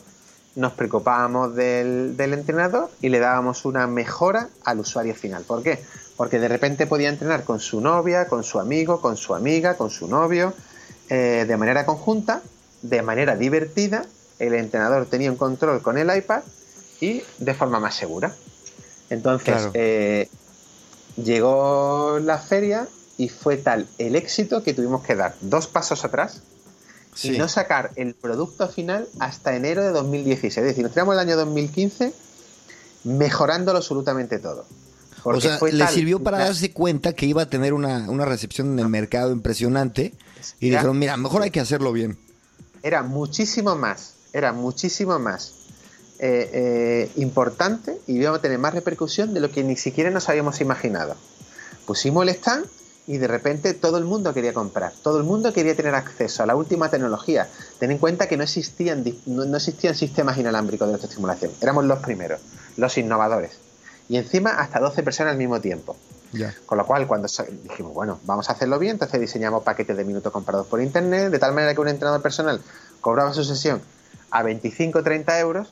nos 0.56 0.74
preocupábamos 0.74 1.56
del, 1.56 2.16
entrenador 2.20 2.90
y 3.02 3.10
le 3.10 3.20
dábamos 3.20 3.66
una 3.66 3.88
mejora 3.88 4.50
al 4.64 4.80
usuario 4.80 5.16
final. 5.16 5.44
¿Por 5.44 5.64
qué? 5.64 5.84
Porque 6.18 6.40
de 6.40 6.48
repente 6.48 6.88
podía 6.88 7.10
entrenar 7.10 7.44
con 7.44 7.60
su 7.60 7.82
novia, 7.82 8.28
con 8.28 8.44
su 8.44 8.60
amigo, 8.60 9.02
con 9.02 9.18
su 9.18 9.36
amiga, 9.36 9.76
con 9.76 9.90
su 9.90 10.08
novio, 10.08 10.54
eh, 11.10 11.46
de 11.48 11.58
manera 11.58 11.86
conjunta, 11.86 12.42
de 12.82 13.02
manera 13.02 13.36
divertida. 13.36 14.06
El 14.40 14.54
entrenador 14.54 15.06
tenía 15.06 15.32
un 15.32 15.38
control 15.38 15.82
con 15.82 15.98
el 15.98 16.16
iPad 16.16 16.42
y 17.00 17.22
de 17.38 17.54
forma 17.54 17.80
más 17.80 17.96
segura. 17.96 18.34
Entonces, 19.10 19.70
eh, 19.74 20.30
llegó 21.18 22.20
la 22.20 22.38
feria 22.38 22.88
y 23.18 23.30
fue 23.30 23.58
tal 23.58 23.88
el 23.98 24.16
éxito 24.16 24.64
que 24.64 24.74
tuvimos 24.74 25.04
que 25.04 25.16
dar 25.16 25.36
dos 25.42 25.68
pasos 25.68 26.04
atrás 26.04 26.42
y 27.24 27.32
no 27.32 27.48
sacar 27.48 27.92
el 27.96 28.14
producto 28.14 28.68
final 28.68 29.08
hasta 29.20 29.56
enero 29.56 29.84
de 29.84 29.92
2016. 29.92 30.58
Es 30.58 30.64
decir, 30.64 30.84
nos 30.84 30.92
tiramos 30.92 31.14
el 31.14 31.20
año 31.20 31.38
2015 31.38 32.14
mejorándolo 33.06 33.78
absolutamente 33.78 34.40
todo. 34.40 34.66
o 35.24 35.40
sea, 35.40 35.60
le 35.72 35.88
sirvió 35.88 36.22
para 36.22 36.40
darse 36.40 36.72
cuenta 36.72 37.14
que 37.14 37.26
iba 37.26 37.44
a 37.44 37.46
tener 37.50 37.74
una, 37.74 38.26
recepción 38.26 38.74
en 38.74 38.80
el 38.80 38.90
mercado 38.90 39.32
impresionante 39.32 40.14
y 40.60 40.72
dijeron, 40.72 41.00
mira, 41.00 41.16
mejor 41.16 41.44
hay 41.44 41.52
que 41.52 41.62
hacerlo 41.62 41.94
bien. 41.94 42.18
Era 42.84 43.02
muchísimo 43.02 43.76
más, 43.76 44.16
era 44.34 44.52
muchísimo 44.52 45.18
más 45.18 45.65
eh, 46.18 46.50
eh, 46.54 47.12
importante 47.18 48.00
y 48.08 48.14
íbamos 48.14 48.40
a 48.40 48.42
tener 48.42 48.58
más 48.58 48.74
repercusión 48.74 49.34
de 49.34 49.42
lo 49.42 49.52
que 49.52 49.64
ni 49.64 49.76
siquiera 49.76 50.10
nos 50.12 50.30
habíamos 50.30 50.62
imaginado. 50.62 51.16
Pusimos 51.86 52.24
el 52.24 52.30
stand 52.30 52.66
y 53.06 53.18
de 53.18 53.28
repente 53.28 53.74
todo 53.74 53.98
el 53.98 54.06
mundo 54.06 54.34
quería 54.34 54.54
comprar, 54.54 54.94
todo 55.04 55.18
el 55.18 55.24
mundo 55.24 55.52
quería 55.52 55.76
tener 55.76 55.94
acceso 55.94 56.42
a 56.42 56.46
la 56.46 56.56
última 56.56 56.90
tecnología. 56.90 57.48
Ten 57.80 57.92
en 57.92 57.98
cuenta 57.98 58.28
que 58.28 58.38
no 58.38 58.44
existían, 58.44 59.04
no, 59.26 59.58
existían 59.58 59.94
sistemas 59.94 60.38
inalámbricos 60.38 60.88
de 60.88 60.94
electroestimulación, 60.94 61.52
éramos 61.62 61.86
los 61.86 62.00
primeros, 62.00 62.40
los 62.78 62.98
innovadores. 62.98 63.52
Y 64.08 64.18
encima 64.18 64.52
hasta 64.52 64.80
12 64.80 65.04
personas 65.04 65.32
al 65.32 65.38
mismo 65.38 65.60
tiempo. 65.60 65.98
Con 66.66 66.78
lo 66.78 66.86
cual, 66.86 67.08
cuando 67.08 67.30
dijimos, 67.64 67.94
bueno, 67.94 68.20
vamos 68.24 68.50
a 68.50 68.54
hacerlo 68.54 68.78
bien, 68.78 68.94
entonces 68.94 69.22
diseñamos 69.22 69.64
paquetes 69.64 69.96
de 69.96 70.04
minutos 70.04 70.34
comprados 70.34 70.68
por 70.68 70.82
internet, 70.82 71.32
de 71.32 71.40
tal 71.40 71.54
manera 71.54 71.74
que 71.74 71.80
un 71.80 71.88
entrenador 71.88 72.22
personal 72.22 72.62
cobraba 73.00 73.34
su 73.34 73.46
sesión 73.46 73.82
a 74.32 74.44
25 74.44 75.00
o 75.00 75.04
30 75.04 75.40
euros 75.40 75.72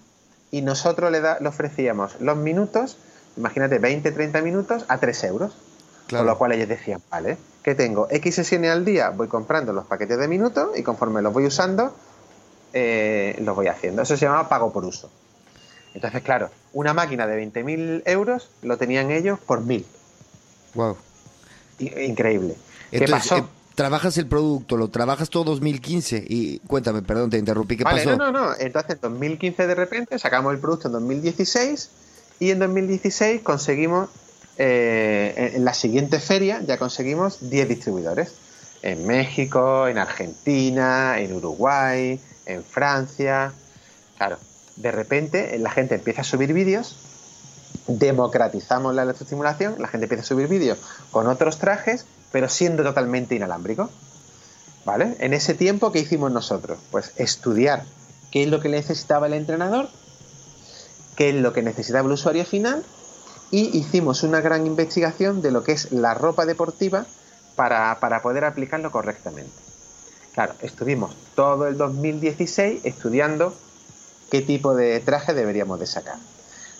y 0.54 0.62
nosotros 0.62 1.12
le, 1.12 1.20
le 1.20 1.50
ofrecíamos 1.50 2.22
los 2.22 2.38
minutos, 2.38 2.96
imagínate, 3.38 3.80
20 3.80 4.12
30 4.12 4.42
minutos 4.42 4.86
a 4.88 5.00
3 5.00 5.24
euros. 5.24 5.58
Con 6.08 6.28
lo 6.28 6.38
cual 6.38 6.52
ellos 6.52 6.70
decían, 6.70 7.02
vale, 7.10 7.38
que 7.64 7.74
tengo 7.74 8.08
X 8.12 8.36
sesiones 8.36 8.70
al 8.70 8.86
día, 8.86 9.10
voy 9.10 9.28
comprando 9.28 9.74
los 9.74 9.86
paquetes 9.88 10.20
de 10.20 10.28
minutos 10.28 10.78
y 10.78 10.84
conforme 10.84 11.24
los 11.24 11.34
voy 11.34 11.48
usando, 11.48 11.96
eh, 12.72 13.36
los 13.40 13.56
voy 13.56 13.66
haciendo. 13.66 14.04
Eso 14.04 14.16
se 14.16 14.26
llama 14.26 14.48
pago 14.48 14.72
por 14.72 14.86
uso. 14.86 15.10
Entonces, 15.96 16.22
claro, 16.22 16.52
una 16.74 16.94
máquina 16.94 17.26
de 17.26 17.44
20.000 17.44 18.04
euros 18.06 18.52
lo 18.62 18.78
tenían 18.78 19.10
ellos 19.10 19.40
por 19.40 19.66
1.000. 19.66 19.86
Wow. 20.76 20.98
Increíble. 21.80 22.56
¿Qué 22.92 23.08
pasó? 23.08 23.50
Trabajas 23.76 24.18
el 24.18 24.28
producto, 24.28 24.78
lo 24.78 24.90
trabajas 24.90 25.30
todo 25.30 25.46
2015 25.46 26.24
y 26.28 26.60
cuéntame, 26.60 27.02
perdón, 27.02 27.30
te 27.30 27.38
interrumpí, 27.38 27.78
¿qué 27.78 27.84
pasó? 27.84 28.16
No, 28.16 28.32
no, 28.32 28.32
no, 28.32 28.56
entonces 28.60 28.96
en 28.96 29.02
2015 29.02 29.68
de 29.68 29.76
repente 29.76 30.20
sacamos 30.20 30.54
el 30.54 30.60
producto 30.60 30.88
en 30.90 30.94
2016 30.94 31.90
y 32.40 32.52
en 32.52 32.60
2016 32.60 33.42
conseguimos 33.42 34.10
eh, 34.58 35.54
en 35.56 35.66
la 35.66 35.74
siguiente 35.74 36.20
feria 36.20 36.62
ya 36.62 36.78
conseguimos 36.78 37.50
10 37.50 37.70
distribuidores. 37.70 38.36
En 38.84 39.08
México, 39.08 39.88
en 39.88 39.98
Argentina, 39.98 41.20
en 41.20 41.34
Uruguay, 41.34 42.20
en 42.46 42.64
Francia. 42.64 43.54
Claro, 44.18 44.38
de 44.76 44.92
repente 44.92 45.58
la 45.58 45.70
gente 45.72 45.96
empieza 45.96 46.22
a 46.22 46.24
subir 46.26 46.54
vídeos, 46.54 46.98
democratizamos 47.88 48.94
la 48.94 49.04
electroestimulación, 49.04 49.76
la 49.80 49.88
gente 49.88 50.06
empieza 50.06 50.24
a 50.24 50.28
subir 50.28 50.48
vídeos 50.48 50.80
con 51.12 51.28
otros 51.28 51.60
trajes, 51.60 52.06
pero 52.34 52.50
siendo 52.50 52.84
totalmente 52.84 53.36
inalámbrico. 53.36 53.90
¿Vale? 54.86 55.16
En 55.20 55.34
ese 55.34 55.54
tiempo, 55.54 55.94
¿qué 55.94 56.00
hicimos 56.00 56.30
nosotros? 56.32 56.78
Pues 56.92 57.14
estudiar 57.16 57.86
qué 58.32 58.44
es 58.44 58.50
lo 58.50 58.60
que 58.60 58.68
necesitaba 58.68 59.28
el 59.28 59.34
entrenador, 59.34 59.88
qué 61.16 61.30
es 61.30 61.36
lo 61.36 61.54
que 61.54 61.62
necesitaba 61.62 62.06
el 62.06 62.12
usuario 62.12 62.44
final 62.44 62.84
y 63.50 63.78
hicimos 63.78 64.24
una 64.24 64.42
gran 64.42 64.66
investigación 64.66 65.42
de 65.42 65.52
lo 65.52 65.64
que 65.64 65.74
es 65.74 65.94
la 65.94 66.16
ropa 66.16 66.46
deportiva 66.46 67.06
para, 67.56 67.98
poder 68.24 68.44
aplicarlo 68.44 68.92
correctamente. 68.92 69.54
Claro, 70.34 70.56
estuvimos 70.62 71.16
todo 71.36 71.68
el 71.68 71.78
2016 71.78 72.82
estudiando 72.84 73.54
qué 74.32 74.42
tipo 74.42 74.76
de 74.76 75.00
traje 75.00 75.34
deberíamos 75.34 75.80
de 75.80 75.86
sacar. 75.86 76.18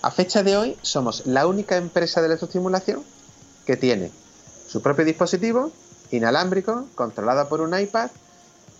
A 0.02 0.10
fecha 0.10 0.42
de 0.42 0.56
hoy 0.56 0.76
somos 0.82 1.24
la 1.26 1.46
única 1.46 1.76
empresa 1.76 2.20
de 2.20 2.26
electroestimulación 2.26 3.02
que 3.64 3.76
tiene 3.76 4.10
su 4.74 4.82
propio 4.82 5.04
dispositivo 5.04 5.70
inalámbrico, 6.10 6.86
controlado 6.96 7.48
por 7.48 7.60
un 7.60 7.78
iPad 7.78 8.10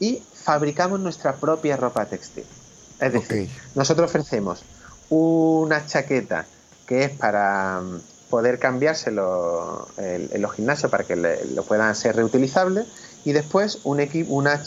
y 0.00 0.20
fabricamos 0.34 0.98
nuestra 0.98 1.36
propia 1.36 1.76
ropa 1.76 2.04
textil. 2.06 2.44
Es 2.98 3.12
decir, 3.12 3.48
nosotros 3.76 4.10
ofrecemos 4.10 4.64
una 5.08 5.86
chaqueta 5.86 6.46
que 6.88 7.04
es 7.04 7.10
para 7.10 7.80
mm, 7.80 8.00
poder 8.28 8.58
cambiárselo 8.58 9.86
en, 9.96 10.42
los 10.42 10.52
gimnasios 10.54 10.90
para 10.90 11.04
que 11.04 11.14
lo 11.14 11.62
puedan 11.62 11.94
ser 11.94 12.16
reutilizables 12.16 12.88
y 13.24 13.30
después 13.30 13.78
un, 13.84 14.04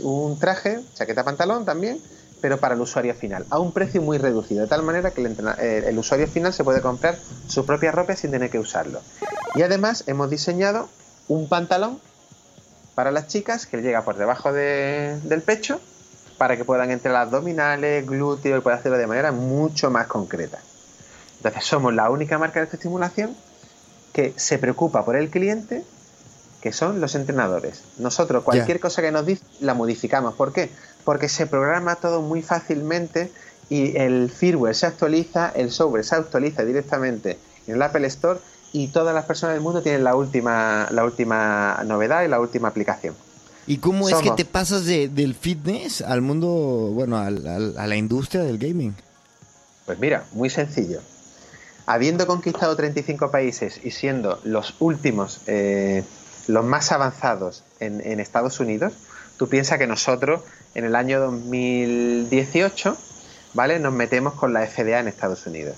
un 0.03 0.39
traje, 0.39 0.79
chaqueta 0.93 1.25
pantalón 1.25 1.65
también, 1.65 1.99
pero 2.39 2.57
para 2.57 2.75
el 2.75 2.79
usuario 2.79 3.13
final, 3.15 3.45
a 3.49 3.59
un 3.59 3.73
precio 3.73 4.01
muy 4.01 4.17
reducido, 4.17 4.61
de 4.61 4.67
tal 4.67 4.83
manera 4.83 5.11
que 5.11 5.25
el, 5.25 5.37
eh, 5.59 5.83
el, 5.87 5.99
usuario 5.99 6.27
final 6.27 6.53
se 6.53 6.63
puede 6.63 6.79
comprar 6.79 7.17
su 7.49 7.65
propia 7.65 7.91
ropa 7.91 8.15
sin 8.15 8.31
tener 8.31 8.49
que 8.49 8.59
usarlo. 8.59 9.01
Y 9.55 9.63
además 9.63 10.05
hemos 10.07 10.29
diseñado 10.29 10.87
un 11.27 11.47
pantalón 11.47 11.99
para 12.95 13.11
las 13.11 13.27
chicas 13.27 13.65
que 13.65 13.77
llega 13.81 14.03
por 14.03 14.17
debajo 14.17 14.51
del 14.51 15.41
pecho 15.45 15.79
para 16.37 16.55
que 16.55 16.65
puedan 16.65 16.91
entrar 16.91 17.15
abdominales, 17.15 18.05
glúteos 18.05 18.59
y 18.59 18.61
puedan 18.61 18.79
hacerlo 18.79 18.97
de 18.97 19.07
manera 19.07 19.31
mucho 19.31 19.89
más 19.89 20.07
concreta. 20.07 20.59
Entonces 21.37 21.63
somos 21.63 21.93
la 21.93 22.09
única 22.09 22.37
marca 22.37 22.59
de 22.59 22.67
estimulación 22.71 23.35
que 24.13 24.33
se 24.35 24.57
preocupa 24.57 25.05
por 25.05 25.15
el 25.15 25.29
cliente, 25.29 25.83
que 26.61 26.73
son 26.73 26.99
los 27.01 27.15
entrenadores. 27.15 27.83
Nosotros 27.99 28.43
cualquier 28.43 28.79
cosa 28.79 29.01
que 29.01 29.11
nos 29.11 29.25
dice 29.25 29.43
la 29.59 29.73
modificamos. 29.73 30.35
¿Por 30.35 30.53
qué? 30.53 30.71
Porque 31.05 31.29
se 31.29 31.45
programa 31.45 31.95
todo 31.95 32.21
muy 32.21 32.41
fácilmente 32.41 33.31
y 33.69 33.97
el 33.97 34.31
firmware 34.31 34.75
se 34.75 34.87
actualiza, 34.87 35.51
el 35.55 35.71
software 35.71 36.03
se 36.03 36.15
actualiza 36.15 36.63
directamente 36.63 37.37
en 37.67 37.75
el 37.75 37.81
Apple 37.81 38.07
Store 38.07 38.39
y 38.73 38.87
todas 38.87 39.13
las 39.13 39.25
personas 39.25 39.55
del 39.55 39.63
mundo 39.63 39.81
tienen 39.81 40.03
la 40.03 40.15
última, 40.15 40.87
la 40.91 41.03
última 41.03 41.81
novedad 41.85 42.23
y 42.23 42.27
la 42.27 42.39
última 42.39 42.67
aplicación. 42.67 43.15
¿Y 43.65 43.77
cómo 43.77 44.07
es 44.07 44.15
que 44.15 44.31
te 44.31 44.45
pasas 44.45 44.85
del 44.85 45.35
fitness 45.35 46.01
al 46.01 46.21
mundo, 46.21 46.47
bueno, 46.93 47.17
a 47.17 47.29
la 47.29 47.95
industria 47.95 48.43
del 48.43 48.57
gaming? 48.57 48.95
Pues 49.85 49.99
mira, 49.99 50.23
muy 50.33 50.49
sencillo 50.49 51.01
habiendo 51.87 52.27
conquistado 52.27 52.75
35 52.75 53.31
países 53.31 53.79
y 53.83 53.91
siendo 53.91 54.39
los 54.43 54.75
últimos, 54.79 55.39
eh, 55.47 56.03
los 56.47 56.63
más 56.63 56.91
avanzados 56.91 57.63
en, 57.79 58.19
Estados 58.19 58.59
Unidos, 58.59 58.93
tú 59.37 59.47
piensas 59.47 59.79
que 59.79 59.87
nosotros 59.87 60.41
en 60.75 60.83
el 60.83 60.95
año 60.95 61.19
2018, 61.21 62.97
¿vale? 63.53 63.79
Nos 63.79 63.93
metemos 63.93 64.33
con 64.33 64.53
la 64.53 64.67
FDA 64.67 64.99
en 64.99 65.07
Estados 65.07 65.47
Unidos. 65.47 65.77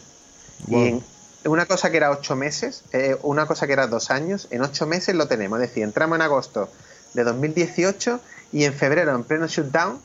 Y 0.67 0.75
en 0.75 1.03
una 1.45 1.65
cosa 1.65 1.89
que 1.89 1.97
era 1.97 2.11
ocho 2.11 2.35
meses, 2.35 2.83
eh, 2.91 3.17
una 3.23 3.45
cosa 3.45 3.65
que 3.65 3.73
era 3.73 3.87
dos 3.87 4.11
años, 4.11 4.47
en 4.51 4.61
ocho 4.61 4.85
meses 4.85 5.15
lo 5.15 5.27
tenemos. 5.27 5.59
Es 5.61 5.69
decir, 5.69 5.83
entramos 5.83 6.17
en 6.17 6.21
agosto 6.21 6.69
de 7.13 7.23
2018 7.23 8.19
y 8.51 8.65
en 8.65 8.73
febrero, 8.73 9.15
en 9.15 9.23
pleno 9.23 9.47
shutdown 9.47 9.99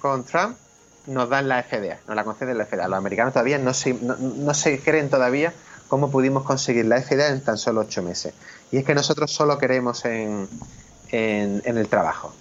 con 0.00 0.24
Trump, 0.24 0.56
nos 1.06 1.28
dan 1.28 1.48
la 1.48 1.62
FDA, 1.62 1.98
nos 2.06 2.16
la 2.16 2.24
conceden 2.24 2.58
la 2.58 2.66
FDA. 2.66 2.88
Los 2.88 2.98
americanos 2.98 3.32
todavía 3.32 3.58
no 3.58 3.72
se, 3.72 3.94
no, 3.94 4.54
se 4.54 4.80
creen 4.80 5.10
todavía 5.10 5.52
cómo 5.88 6.10
pudimos 6.10 6.44
conseguir 6.44 6.86
la 6.86 7.00
FDA 7.00 7.28
en 7.28 7.40
tan 7.40 7.58
solo 7.58 7.82
ocho 7.82 8.02
meses. 8.02 8.34
Y 8.70 8.78
es 8.78 8.84
que 8.84 8.94
nosotros 8.94 9.32
solo 9.32 9.58
queremos 9.58 10.04
en, 10.04 10.48
en, 11.10 11.62
en 11.64 11.78
el 11.78 11.88
trabajo. 11.88 12.32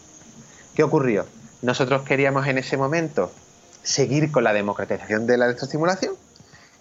¿Qué 0.76 0.84
ocurrió? 0.84 1.26
Nosotros 1.62 2.04
queríamos 2.04 2.48
en 2.48 2.58
ese 2.58 2.78
momento 2.78 3.32
seguir 3.84 4.32
con 4.32 4.44
la 4.44 4.54
democratización 4.54 5.26
de 5.26 5.38
la 5.38 5.46
electroestimulación 5.46 6.16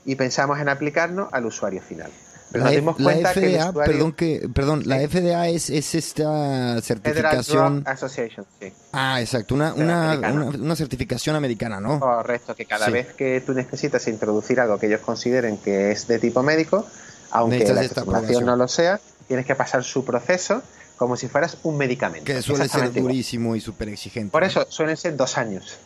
y 0.08 0.14
pensamos 0.14 0.58
en 0.58 0.70
aplicarnos 0.70 1.28
al 1.32 1.44
usuario 1.44 1.82
final 1.82 2.10
la, 2.52 2.70
dimos 2.70 2.96
cuenta 2.96 3.34
FDA, 3.34 3.72
perdón, 3.72 4.12
que, 4.12 4.48
perdón, 4.54 4.82
la 4.86 4.98
FDA 5.06 5.48
es, 5.48 5.68
es 5.68 5.94
esta 5.94 6.80
certificación. 6.80 7.82
Association, 7.86 8.46
sí. 8.58 8.72
Ah, 8.92 9.20
exacto, 9.20 9.54
una, 9.54 9.74
una, 9.74 10.18
una, 10.18 10.76
certificación 10.76 11.36
americana, 11.36 11.80
¿no? 11.80 12.00
Correcto, 12.00 12.54
que 12.54 12.64
cada 12.64 12.88
vez 12.88 13.12
que 13.14 13.42
tú 13.44 13.52
necesitas 13.52 14.08
introducir 14.08 14.60
algo 14.60 14.78
que 14.78 14.86
ellos 14.86 15.00
consideren 15.00 15.58
que 15.58 15.92
es 15.92 16.08
de 16.08 16.18
tipo 16.18 16.42
médico, 16.42 16.86
aunque 17.30 17.72
la 17.72 17.84
información 17.84 18.46
no 18.46 18.56
lo 18.56 18.66
sea, 18.66 18.98
tienes 19.26 19.44
que 19.44 19.54
pasar 19.54 19.84
su 19.84 20.04
proceso 20.04 20.62
como 20.96 21.16
si 21.16 21.28
fueras 21.28 21.58
un 21.62 21.76
medicamento. 21.76 22.24
Que 22.24 22.42
suele 22.42 22.68
ser 22.68 22.92
durísimo 22.92 23.54
y 23.54 23.60
súper 23.60 23.90
exigente. 23.90 24.32
Por 24.32 24.42
eso 24.42 24.66
suelen 24.68 24.96
ser 24.96 25.16
dos 25.16 25.36
años. 25.36 25.78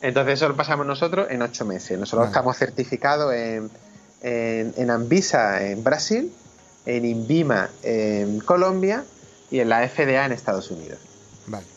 Entonces 0.00 0.34
eso 0.34 0.48
lo 0.48 0.56
pasamos 0.56 0.86
nosotros 0.86 1.28
en 1.30 1.42
ocho 1.42 1.64
meses. 1.64 1.98
Nosotros 1.98 2.28
estamos 2.28 2.56
certificados 2.56 3.32
en, 3.34 3.70
en, 4.22 4.90
Anvisa 4.90 5.62
en 5.66 5.82
Brasil, 5.82 6.32
en 6.84 7.04
Inbima 7.04 7.70
en 7.82 8.40
Colombia 8.40 9.04
y 9.50 9.60
en 9.60 9.68
la 9.68 9.86
FDA 9.88 10.26
en 10.26 10.32
Estados 10.32 10.70
Unidos. 10.70 10.98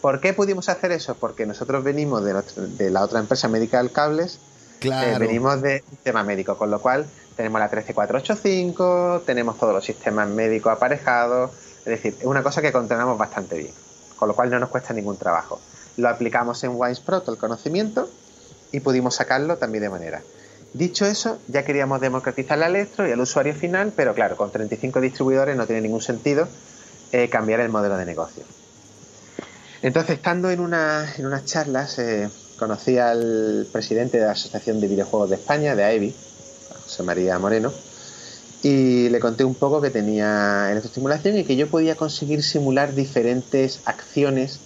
¿Por 0.02 0.20
qué 0.20 0.34
pudimos 0.34 0.68
hacer 0.70 0.92
eso? 0.92 1.16
Porque 1.16 1.46
nosotros 1.46 1.84
venimos 1.84 2.24
de, 2.24 2.90
la 2.90 3.04
otra 3.04 3.20
empresa 3.20 3.48
Medical 3.48 3.92
Cables, 3.92 4.40
eh, 4.82 5.16
venimos 5.20 5.62
de 5.62 5.84
tema 6.04 6.24
médico, 6.24 6.58
con 6.58 6.72
lo 6.72 6.82
cual 6.82 7.06
tenemos 7.36 7.60
la 7.60 7.70
13485, 7.70 9.24
tenemos 9.26 9.60
todos 9.60 9.74
los 9.74 9.86
sistemas 9.86 10.28
médicos 10.28 10.74
aparejados, 10.74 11.52
es 11.80 11.86
decir, 11.86 12.16
es 12.20 12.26
una 12.26 12.42
cosa 12.42 12.62
que 12.62 12.72
controlamos 12.72 13.18
bastante 13.18 13.58
bien, 13.58 13.74
con 14.16 14.28
lo 14.28 14.36
cual 14.36 14.50
no 14.50 14.60
nos 14.60 14.70
cuesta 14.70 14.94
ningún 14.94 15.18
trabajo. 15.18 15.62
Lo 15.98 16.10
aplicamos 16.10 16.64
en 16.64 16.78
Pro, 17.06 17.22
todo 17.22 17.34
el 17.34 17.38
conocimiento, 17.40 18.10
y 18.72 18.80
pudimos 18.80 19.16
sacarlo 19.16 19.58
también 19.58 19.84
de 19.84 19.90
manera. 19.90 20.22
Dicho 20.74 21.06
eso, 21.06 21.40
ya 21.48 21.66
queríamos 21.66 22.00
democratizar 22.00 22.58
la 22.58 22.68
electro 22.68 23.08
y 23.08 23.12
el 23.12 23.20
usuario 23.20 23.56
final, 23.56 23.92
pero 23.96 24.14
claro, 24.14 24.38
con 24.38 24.52
35 24.52 25.02
distribuidores 25.02 25.58
no 25.58 25.66
tiene 25.66 25.82
ningún 25.82 26.02
sentido 26.02 26.48
eh, 27.12 27.28
cambiar 27.30 27.60
el 27.60 27.70
modelo 27.70 27.98
de 27.98 28.06
negocio. 28.06 28.44
Entonces, 29.82 30.18
estando 30.18 30.52
en, 30.52 30.60
una, 30.60 31.12
en 31.18 31.26
unas 31.26 31.46
charlas, 31.46 31.98
eh, 31.98 32.30
conocí 32.60 32.98
al 32.98 33.68
presidente 33.72 34.20
de 34.20 34.26
la 34.26 34.34
Asociación 34.34 34.80
de 34.80 34.88
Videojuegos 34.88 35.30
de 35.30 35.38
España, 35.38 35.76
de 35.76 35.86
AEBI, 35.86 36.16
José 36.84 37.04
María 37.04 37.40
Moreno, 37.40 37.72
y 38.62 39.10
le 39.10 39.20
conté 39.20 39.46
un 39.46 39.56
poco 39.56 39.82
que 39.82 39.90
tenía 39.90 40.68
electroestimulación 40.70 41.38
y 41.38 41.46
que 41.46 41.56
yo 41.56 41.68
podía 41.68 41.96
conseguir 41.96 42.44
simular 42.44 42.94
diferentes 42.94 43.80
acciones, 43.86 44.60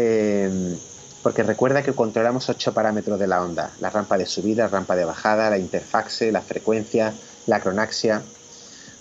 eh, 0.00 0.78
porque 1.24 1.42
recuerda 1.42 1.82
que 1.82 1.92
controlamos 1.92 2.48
ocho 2.48 2.72
parámetros 2.72 3.18
de 3.18 3.26
la 3.26 3.42
onda, 3.42 3.72
la 3.80 3.90
rampa 3.90 4.16
de 4.16 4.26
subida, 4.26 4.64
la 4.64 4.68
rampa 4.68 4.94
de 4.94 5.04
bajada, 5.04 5.50
la 5.50 5.58
interfaxe, 5.58 6.30
la 6.30 6.40
frecuencia, 6.40 7.12
la 7.46 7.58
cronaxia, 7.60 8.22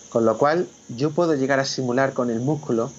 con 0.10 0.26
lo 0.26 0.38
cual 0.40 0.68
yo 0.90 1.12
puedo 1.12 1.36
llegar 1.36 1.60
a 1.60 1.66
simular 1.66 2.14
con 2.14 2.32
el 2.32 2.40
músculo 2.40 2.92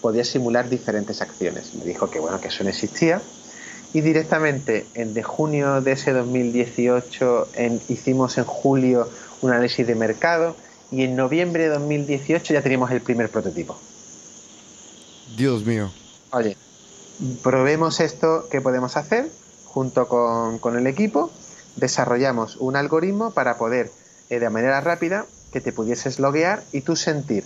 podía 0.00 0.24
simular 0.24 0.68
diferentes 0.68 1.22
acciones. 1.22 1.74
Me 1.74 1.84
dijo 1.84 2.10
que 2.10 2.18
bueno, 2.18 2.40
que 2.40 2.48
eso 2.48 2.64
no 2.64 2.70
existía. 2.70 3.22
Y 3.92 4.00
directamente 4.00 4.86
en 4.94 5.14
de 5.14 5.22
junio 5.22 5.80
de 5.80 5.92
ese 5.92 6.12
2018 6.12 7.48
hicimos 7.88 8.36
en 8.36 8.44
julio 8.44 9.08
un 9.40 9.52
análisis 9.52 9.86
de 9.86 9.94
mercado 9.94 10.56
y 10.90 11.04
en 11.04 11.14
noviembre 11.14 11.64
de 11.64 11.68
2018 11.70 12.52
ya 12.52 12.62
teníamos 12.62 12.90
el 12.90 13.00
primer 13.00 13.30
prototipo. 13.30 13.78
Dios 15.36 15.64
mío. 15.64 15.90
Oye, 16.32 16.56
probemos 17.42 18.00
esto 18.00 18.48
que 18.50 18.60
podemos 18.60 18.96
hacer 18.96 19.30
junto 19.66 20.08
con, 20.08 20.58
con 20.58 20.76
el 20.76 20.86
equipo. 20.86 21.30
Desarrollamos 21.76 22.56
un 22.56 22.76
algoritmo 22.76 23.32
para 23.32 23.58
poder 23.58 23.90
eh, 24.30 24.38
de 24.38 24.50
manera 24.50 24.80
rápida 24.80 25.26
que 25.52 25.60
te 25.60 25.72
pudieses 25.72 26.18
loguear 26.18 26.62
y 26.72 26.80
tú 26.82 26.96
sentir 26.96 27.44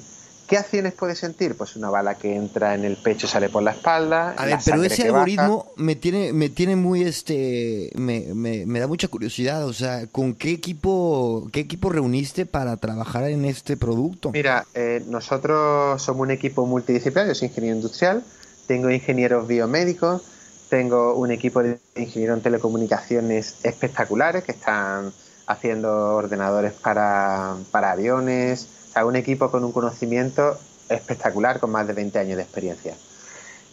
¿Qué 0.49 0.57
acciones 0.57 0.95
puedes 0.95 1.19
sentir? 1.19 1.57
Pues 1.57 1.77
una 1.77 1.91
bala 1.91 2.15
que 2.15 2.35
entra 2.35 2.75
en 2.75 2.83
el 2.83 2.97
pecho 2.97 3.29
sale 3.29 3.51
por 3.51 3.63
la 3.63 3.73
espalda. 3.73 4.31
A 4.31 4.47
ver, 4.47 4.59
pero 4.65 4.83
ese 4.83 5.03
algoritmo 5.03 5.73
me 5.77 5.95
tiene, 5.95 6.33
me 6.33 6.49
tiene 6.49 6.75
muy 6.75 7.03
este. 7.03 7.91
Me, 7.95 8.21
me, 8.35 8.81
da 8.81 8.87
mucha 8.87 9.09
curiosidad. 9.09 9.67
O 9.67 9.75
sea, 9.75 10.07
¿con 10.07 10.33
qué 10.33 10.53
equipo, 10.53 11.47
qué 11.53 11.61
equipo 11.61 11.91
reuniste 11.91 12.47
para 12.47 12.79
trabajar 12.79 13.25
en 13.25 13.45
este 13.45 13.77
producto? 13.77 14.31
Mira, 14.31 14.65
eh, 14.73 15.05
nosotros 15.07 16.03
somos 16.03 16.23
un 16.23 16.31
equipo 16.31 16.65
multidisciplinario, 16.65 17.35
soy 17.35 17.49
ingeniero 17.49 17.77
industrial, 17.77 18.25
tengo 18.69 18.89
ingenieros 18.91 19.49
biomédicos, 19.49 20.23
tengo 20.69 21.15
un 21.15 21.33
equipo 21.33 21.65
de 21.65 21.81
ingenieros 21.97 22.37
en 22.37 22.43
telecomunicaciones 22.45 23.57
espectaculares 23.65 24.45
que 24.45 24.53
están 24.53 25.13
haciendo 25.49 26.15
ordenadores 26.15 26.75
para, 26.75 27.57
para 27.73 27.91
aviones 27.91 28.69
un 29.05 29.17
equipo 29.17 29.51
con 29.51 29.65
un 29.65 29.73
conocimiento 29.73 30.59
espectacular, 30.89 31.61
con 31.61 31.71
más 31.71 31.87
de 31.87 31.93
20 31.93 32.19
años 32.19 32.37
de 32.37 32.43
experiencia. 32.43 32.95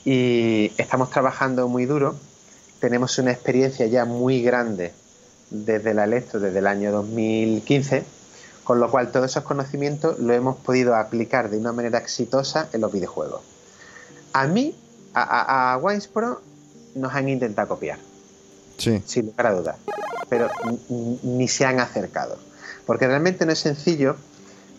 Y 0.03 0.71
estamos 0.77 1.09
trabajando 1.09 1.67
muy 1.67 1.85
duro, 1.85 2.15
tenemos 2.79 3.17
una 3.17 3.31
experiencia 3.31 3.87
ya 3.87 4.05
muy 4.05 4.41
grande 4.41 4.93
desde 5.49 5.93
la 5.93 6.03
Electro, 6.03 6.39
desde 6.39 6.59
el 6.59 6.67
año 6.67 6.91
2015, 6.91 8.03
con 8.63 8.79
lo 8.79 8.91
cual 8.91 9.11
todos 9.11 9.31
esos 9.31 9.43
conocimientos 9.43 10.19
lo 10.19 10.33
hemos 10.33 10.57
podido 10.57 10.95
aplicar 10.95 11.49
de 11.49 11.57
una 11.57 11.71
manera 11.71 11.99
exitosa 11.99 12.69
en 12.73 12.81
los 12.81 12.91
videojuegos. 12.91 13.41
A 14.33 14.47
mí, 14.47 14.75
a, 15.15 15.73
a, 15.73 15.99
Pro, 16.13 16.41
nos 16.95 17.13
han 17.13 17.29
intentado 17.29 17.67
copiar. 17.69 17.99
Sí. 18.77 19.01
Sin 19.05 19.27
lugar 19.27 19.47
a 19.47 19.53
dudas. 19.53 19.75
Pero 20.29 20.49
ni 21.23 21.47
se 21.47 21.65
han 21.65 21.79
acercado. 21.79 22.37
Porque 22.85 23.07
realmente 23.07 23.45
no 23.45 23.51
es 23.51 23.59
sencillo 23.59 24.15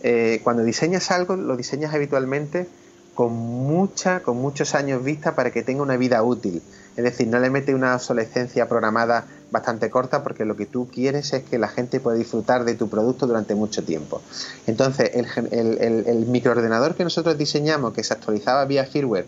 eh, 0.03 0.41
cuando 0.45 0.63
diseñas 0.63 1.11
algo, 1.11 1.37
lo 1.37 1.57
diseñas 1.57 1.95
habitualmente 1.95 2.69
con 3.15 3.33
mucha, 3.33 4.21
con 4.21 4.37
muchos 4.37 4.75
años 4.75 5.03
vista 5.03 5.35
para 5.35 5.51
que 5.51 5.63
tenga 5.63 5.83
una 5.83 5.97
vida 5.97 6.23
útil. 6.23 6.63
Es 6.97 7.03
decir, 7.03 7.27
no 7.29 7.39
le 7.39 7.49
metes 7.51 7.75
una 7.75 7.95
obsolescencia 7.95 8.69
programada 8.69 9.25
bastante 9.51 9.89
corta 9.91 10.23
porque 10.23 10.45
lo 10.45 10.55
que 10.55 10.67
tú 10.67 10.89
quieres 10.93 11.33
es 11.33 11.43
que 11.45 11.59
la 11.59 11.69
gente 11.69 11.99
pueda 11.99 12.17
disfrutar 12.17 12.65
de 12.65 12.75
tu 12.75 12.89
producto 12.89 13.27
durante 13.27 13.55
mucho 13.55 13.83
tiempo. 13.83 14.21
Entonces, 14.67 15.11
el, 15.15 16.27
microordenador 16.27 16.95
que 16.95 17.05
nosotros 17.05 17.39
diseñamos, 17.39 17.95
que 17.95 18.05
se 18.05 18.13
actualizaba 18.13 18.67
vía 18.67 18.85
firmware 18.85 19.27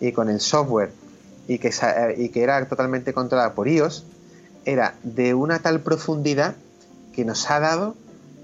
y 0.00 0.12
con 0.12 0.28
el 0.28 0.40
software 0.40 0.92
y 1.46 1.58
que, 1.58 1.70
y 2.16 2.28
que 2.30 2.42
era 2.42 2.66
totalmente 2.68 3.12
controlado 3.12 3.54
por 3.54 3.68
iOS, 3.68 4.04
era 4.64 4.94
de 5.02 5.34
una 5.34 5.58
tal 5.60 5.80
profundidad 5.80 6.54
que 7.12 7.24
nos 7.24 7.50
ha 7.50 7.60
dado 7.60 7.94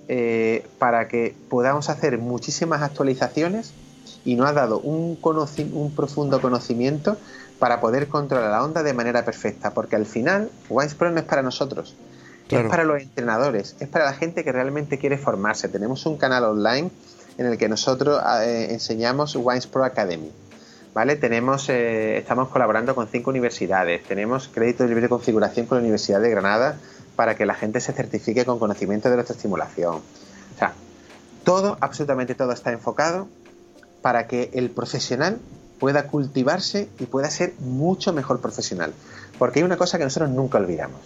eh, 0.08 0.66
para 0.78 1.08
que 1.08 1.34
podamos 1.48 1.88
hacer 1.88 2.18
muchísimas 2.18 2.82
actualizaciones 2.82 3.72
y 4.24 4.36
nos 4.36 4.48
ha 4.48 4.52
dado 4.52 4.80
un, 4.80 5.18
un 5.72 5.94
profundo 5.94 6.40
conocimiento 6.40 7.16
para 7.58 7.80
poder 7.80 8.08
controlar 8.08 8.50
la 8.50 8.64
onda 8.64 8.82
de 8.82 8.92
manera 8.92 9.24
perfecta, 9.24 9.72
porque 9.72 9.96
al 9.96 10.06
final 10.06 10.50
Pro 10.98 11.10
no 11.10 11.18
es 11.18 11.24
para 11.24 11.42
nosotros, 11.42 11.94
es 12.50 12.68
para 12.68 12.84
los 12.84 13.02
entrenadores, 13.02 13.76
es 13.80 13.88
para 13.88 14.04
la 14.04 14.12
gente 14.12 14.44
que 14.44 14.52
realmente 14.52 14.98
quiere 14.98 15.16
formarse. 15.16 15.68
Tenemos 15.68 16.06
un 16.06 16.16
canal 16.16 16.44
online 16.44 16.90
en 17.38 17.46
el 17.46 17.58
que 17.58 17.68
nosotros 17.68 18.20
eh, 18.42 18.68
enseñamos 18.70 19.36
Pro 19.70 19.84
Academy. 19.84 20.30
¿Vale? 20.96 21.16
Tenemos, 21.16 21.68
eh, 21.68 22.16
estamos 22.16 22.48
colaborando 22.48 22.94
con 22.94 23.06
cinco 23.06 23.28
universidades, 23.28 24.02
tenemos 24.04 24.48
crédito 24.48 24.82
de 24.82 24.88
libre 24.88 25.10
configuración 25.10 25.66
con 25.66 25.76
la 25.76 25.82
Universidad 25.82 26.22
de 26.22 26.30
Granada 26.30 26.78
para 27.16 27.34
que 27.34 27.44
la 27.44 27.54
gente 27.54 27.82
se 27.82 27.92
certifique 27.92 28.46
con 28.46 28.58
conocimiento 28.58 29.10
de 29.10 29.20
estimulación. 29.20 29.96
O 29.96 30.58
sea, 30.58 30.72
todo, 31.44 31.76
absolutamente 31.82 32.34
todo 32.34 32.50
está 32.52 32.72
enfocado 32.72 33.28
para 34.00 34.26
que 34.26 34.48
el 34.54 34.70
profesional 34.70 35.38
pueda 35.78 36.06
cultivarse 36.06 36.88
y 36.98 37.04
pueda 37.04 37.28
ser 37.28 37.52
mucho 37.58 38.14
mejor 38.14 38.40
profesional. 38.40 38.94
Porque 39.38 39.58
hay 39.58 39.64
una 39.64 39.76
cosa 39.76 39.98
que 39.98 40.04
nosotros 40.04 40.30
nunca 40.30 40.56
olvidamos. 40.56 41.02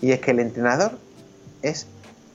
Y 0.00 0.12
es 0.12 0.20
que 0.20 0.30
el 0.30 0.40
entrenador 0.40 0.92
es 1.60 1.86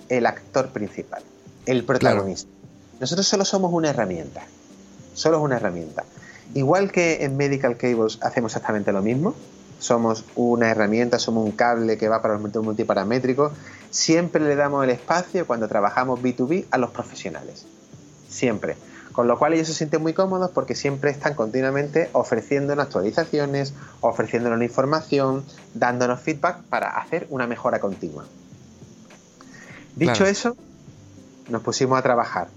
el 0.10 0.28
actor 0.28 0.70
principal, 0.70 1.24
el 1.66 1.86
protagonista. 1.86 2.52
Nosotros 3.00 3.26
solo 3.26 3.46
somos 3.46 3.74
una 3.74 3.90
herramienta. 3.90 4.44
Solo 5.16 5.38
es 5.38 5.44
una 5.44 5.56
herramienta. 5.56 6.04
Igual 6.54 6.92
que 6.92 7.24
en 7.24 7.38
Medical 7.38 7.78
Cables 7.78 8.20
hacemos 8.22 8.52
exactamente 8.52 8.92
lo 8.92 9.02
mismo, 9.02 9.36
somos 9.82 10.26
una 10.36 10.70
herramienta, 10.70 11.18
somos 11.18 11.44
un 11.44 11.54
cable 11.54 11.98
que 11.98 12.08
va 12.08 12.22
para 12.22 12.38
los 12.38 12.64
multiparamétricos. 12.64 13.52
Siempre 13.90 14.44
le 14.44 14.56
damos 14.56 14.84
el 14.84 14.92
espacio 14.92 15.48
cuando 15.48 15.68
trabajamos 15.68 16.22
B2B 16.22 16.66
a 16.70 16.78
los 16.78 16.92
profesionales. 16.92 17.66
Siempre. 18.30 18.78
Con 19.12 19.28
lo 19.28 19.40
cual 19.40 19.54
ellos 19.54 19.68
se 19.68 19.74
sienten 19.74 20.02
muy 20.04 20.14
cómodos 20.14 20.52
porque 20.52 20.76
siempre 20.76 21.10
están 21.10 21.34
continuamente 21.34 22.10
ofreciéndonos 22.14 22.86
actualizaciones, 22.86 23.74
ofreciéndonos 24.02 24.62
información, 24.62 25.44
dándonos 25.74 26.22
feedback 26.22 26.62
para 26.70 26.98
hacer 26.98 27.26
una 27.32 27.48
mejora 27.48 27.80
continua. 27.80 28.26
Dicho 29.96 30.26
eso, 30.26 30.56
nos 31.50 31.64
pusimos 31.64 31.98
a 31.98 32.04
trabajar. 32.04 32.48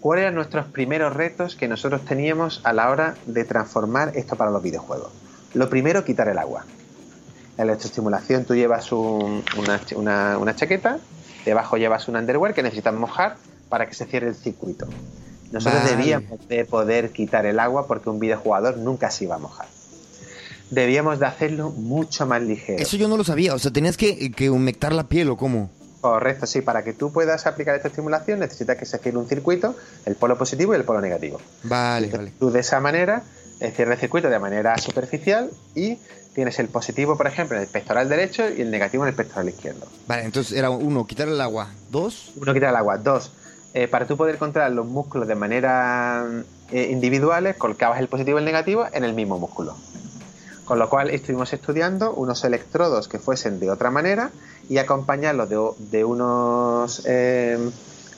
¿Cuáles 0.00 0.22
eran 0.22 0.34
nuestros 0.34 0.66
primeros 0.66 1.14
retos 1.14 1.56
que 1.56 1.68
nosotros 1.68 2.02
teníamos 2.06 2.62
a 2.64 2.72
la 2.72 2.88
hora 2.88 3.16
de 3.26 3.44
transformar 3.44 4.16
esto 4.16 4.34
para 4.34 4.50
los 4.50 4.62
videojuegos? 4.62 5.12
Lo 5.52 5.68
primero, 5.68 6.04
quitar 6.04 6.28
el 6.28 6.38
agua. 6.38 6.64
En 7.58 7.66
la 7.66 7.72
electroestimulación 7.72 8.46
tú 8.46 8.54
llevas 8.54 8.92
una, 8.92 10.56
chaqueta, 10.56 10.98
debajo 11.44 11.76
llevas 11.76 12.08
un 12.08 12.16
underwear 12.16 12.54
que 12.54 12.62
necesitas 12.62 12.94
mojar 12.94 13.36
para 13.68 13.86
que 13.86 13.94
se 13.94 14.06
cierre 14.06 14.28
el 14.28 14.34
circuito. 14.34 14.86
Nosotros 15.52 15.84
debíamos 15.84 16.48
de 16.48 16.64
poder 16.64 17.10
quitar 17.10 17.44
el 17.44 17.58
agua 17.58 17.86
porque 17.86 18.08
un 18.08 18.20
videojugador 18.20 18.78
nunca 18.78 19.10
se 19.10 19.24
iba 19.24 19.34
a 19.34 19.38
mojar. 19.38 19.66
Debíamos 20.70 21.18
de 21.18 21.26
hacerlo 21.26 21.70
mucho 21.70 22.24
más 22.24 22.40
ligero. 22.40 22.80
Eso 22.80 22.96
yo 22.96 23.06
no 23.08 23.18
lo 23.18 23.24
sabía, 23.24 23.54
o 23.54 23.58
sea, 23.58 23.70
tenías 23.70 23.98
que, 23.98 24.30
que 24.30 24.48
humectar 24.48 24.94
la 24.94 25.08
piel 25.08 25.28
o 25.28 25.36
cómo. 25.36 25.68
Correcto, 26.00 26.46
sí. 26.46 26.62
Para 26.62 26.82
que 26.82 26.92
tú 26.92 27.12
puedas 27.12 27.46
aplicar 27.46 27.74
esta 27.74 27.88
estimulación 27.88 28.40
necesitas 28.40 28.76
que 28.76 28.86
se 28.86 28.98
cierre 28.98 29.18
un 29.18 29.28
circuito, 29.28 29.76
el 30.06 30.16
polo 30.16 30.38
positivo 30.38 30.72
y 30.72 30.76
el 30.76 30.84
polo 30.84 31.00
negativo. 31.00 31.40
Vale, 31.64 32.08
vale. 32.08 32.32
Tú 32.38 32.50
de 32.50 32.60
esa 32.60 32.80
manera 32.80 33.22
cierras 33.68 33.96
el 33.96 34.00
circuito 34.00 34.30
de 34.30 34.38
manera 34.38 34.78
superficial 34.78 35.50
y 35.74 35.98
tienes 36.34 36.58
el 36.58 36.68
positivo, 36.68 37.16
por 37.16 37.26
ejemplo, 37.26 37.56
en 37.56 37.62
el 37.62 37.68
pectoral 37.68 38.08
derecho 38.08 38.48
y 38.48 38.62
el 38.62 38.70
negativo 38.70 39.04
en 39.04 39.10
el 39.10 39.14
pectoral 39.14 39.48
izquierdo. 39.48 39.86
Vale, 40.06 40.24
entonces 40.24 40.56
era 40.56 40.70
uno, 40.70 41.06
quitar 41.06 41.28
el 41.28 41.40
agua. 41.40 41.68
Dos. 41.90 42.32
Uno, 42.36 42.54
quitar 42.54 42.70
el 42.70 42.76
agua. 42.76 42.98
Dos, 42.98 43.32
eh, 43.74 43.88
para 43.88 44.06
tú 44.06 44.16
poder 44.16 44.38
controlar 44.38 44.72
los 44.72 44.86
músculos 44.86 45.28
de 45.28 45.34
manera 45.34 46.26
eh, 46.72 46.88
individuales, 46.90 47.56
colocabas 47.56 48.00
el 48.00 48.08
positivo 48.08 48.38
y 48.38 48.40
el 48.40 48.44
negativo 48.44 48.86
en 48.92 49.04
el 49.04 49.12
mismo 49.12 49.38
músculo. 49.38 49.76
Con 50.64 50.78
lo 50.78 50.88
cual 50.88 51.10
estuvimos 51.10 51.52
estudiando 51.52 52.12
unos 52.14 52.44
electrodos 52.44 53.08
que 53.08 53.18
fuesen 53.18 53.58
de 53.58 53.70
otra 53.70 53.90
manera 53.90 54.30
y 54.70 54.78
acompañarlos 54.78 55.48
de, 55.90 56.04
unos 56.04 57.02
eh, 57.04 57.58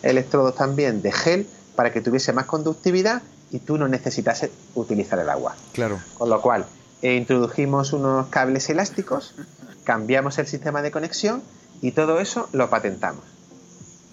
electrodos 0.03 0.55
también 0.55 1.01
de 1.01 1.11
gel 1.11 1.47
para 1.75 1.91
que 1.95 2.03
tuviese 2.03 2.35
más 2.35 2.45
conductividad 2.45 3.23
y 3.51 3.59
tú 3.59 3.79
no 3.79 3.88
necesitases 3.88 4.51
utilizar 4.75 5.19
el 5.19 5.31
agua. 5.31 5.57
Claro. 5.73 5.99
Con 6.19 6.29
lo 6.29 6.43
cual, 6.43 6.67
eh, 7.01 7.15
introdujimos 7.15 7.95
unos 7.95 8.27
cables 8.27 8.69
elásticos, 8.69 9.35
cambiamos 9.85 10.38
el 10.38 10.47
sistema 10.47 10.83
de 10.83 10.91
conexión 10.91 11.43
y 11.81 11.93
todo 11.93 12.21
eso 12.21 12.51
lo 12.53 12.69
patentamos. 12.69 13.25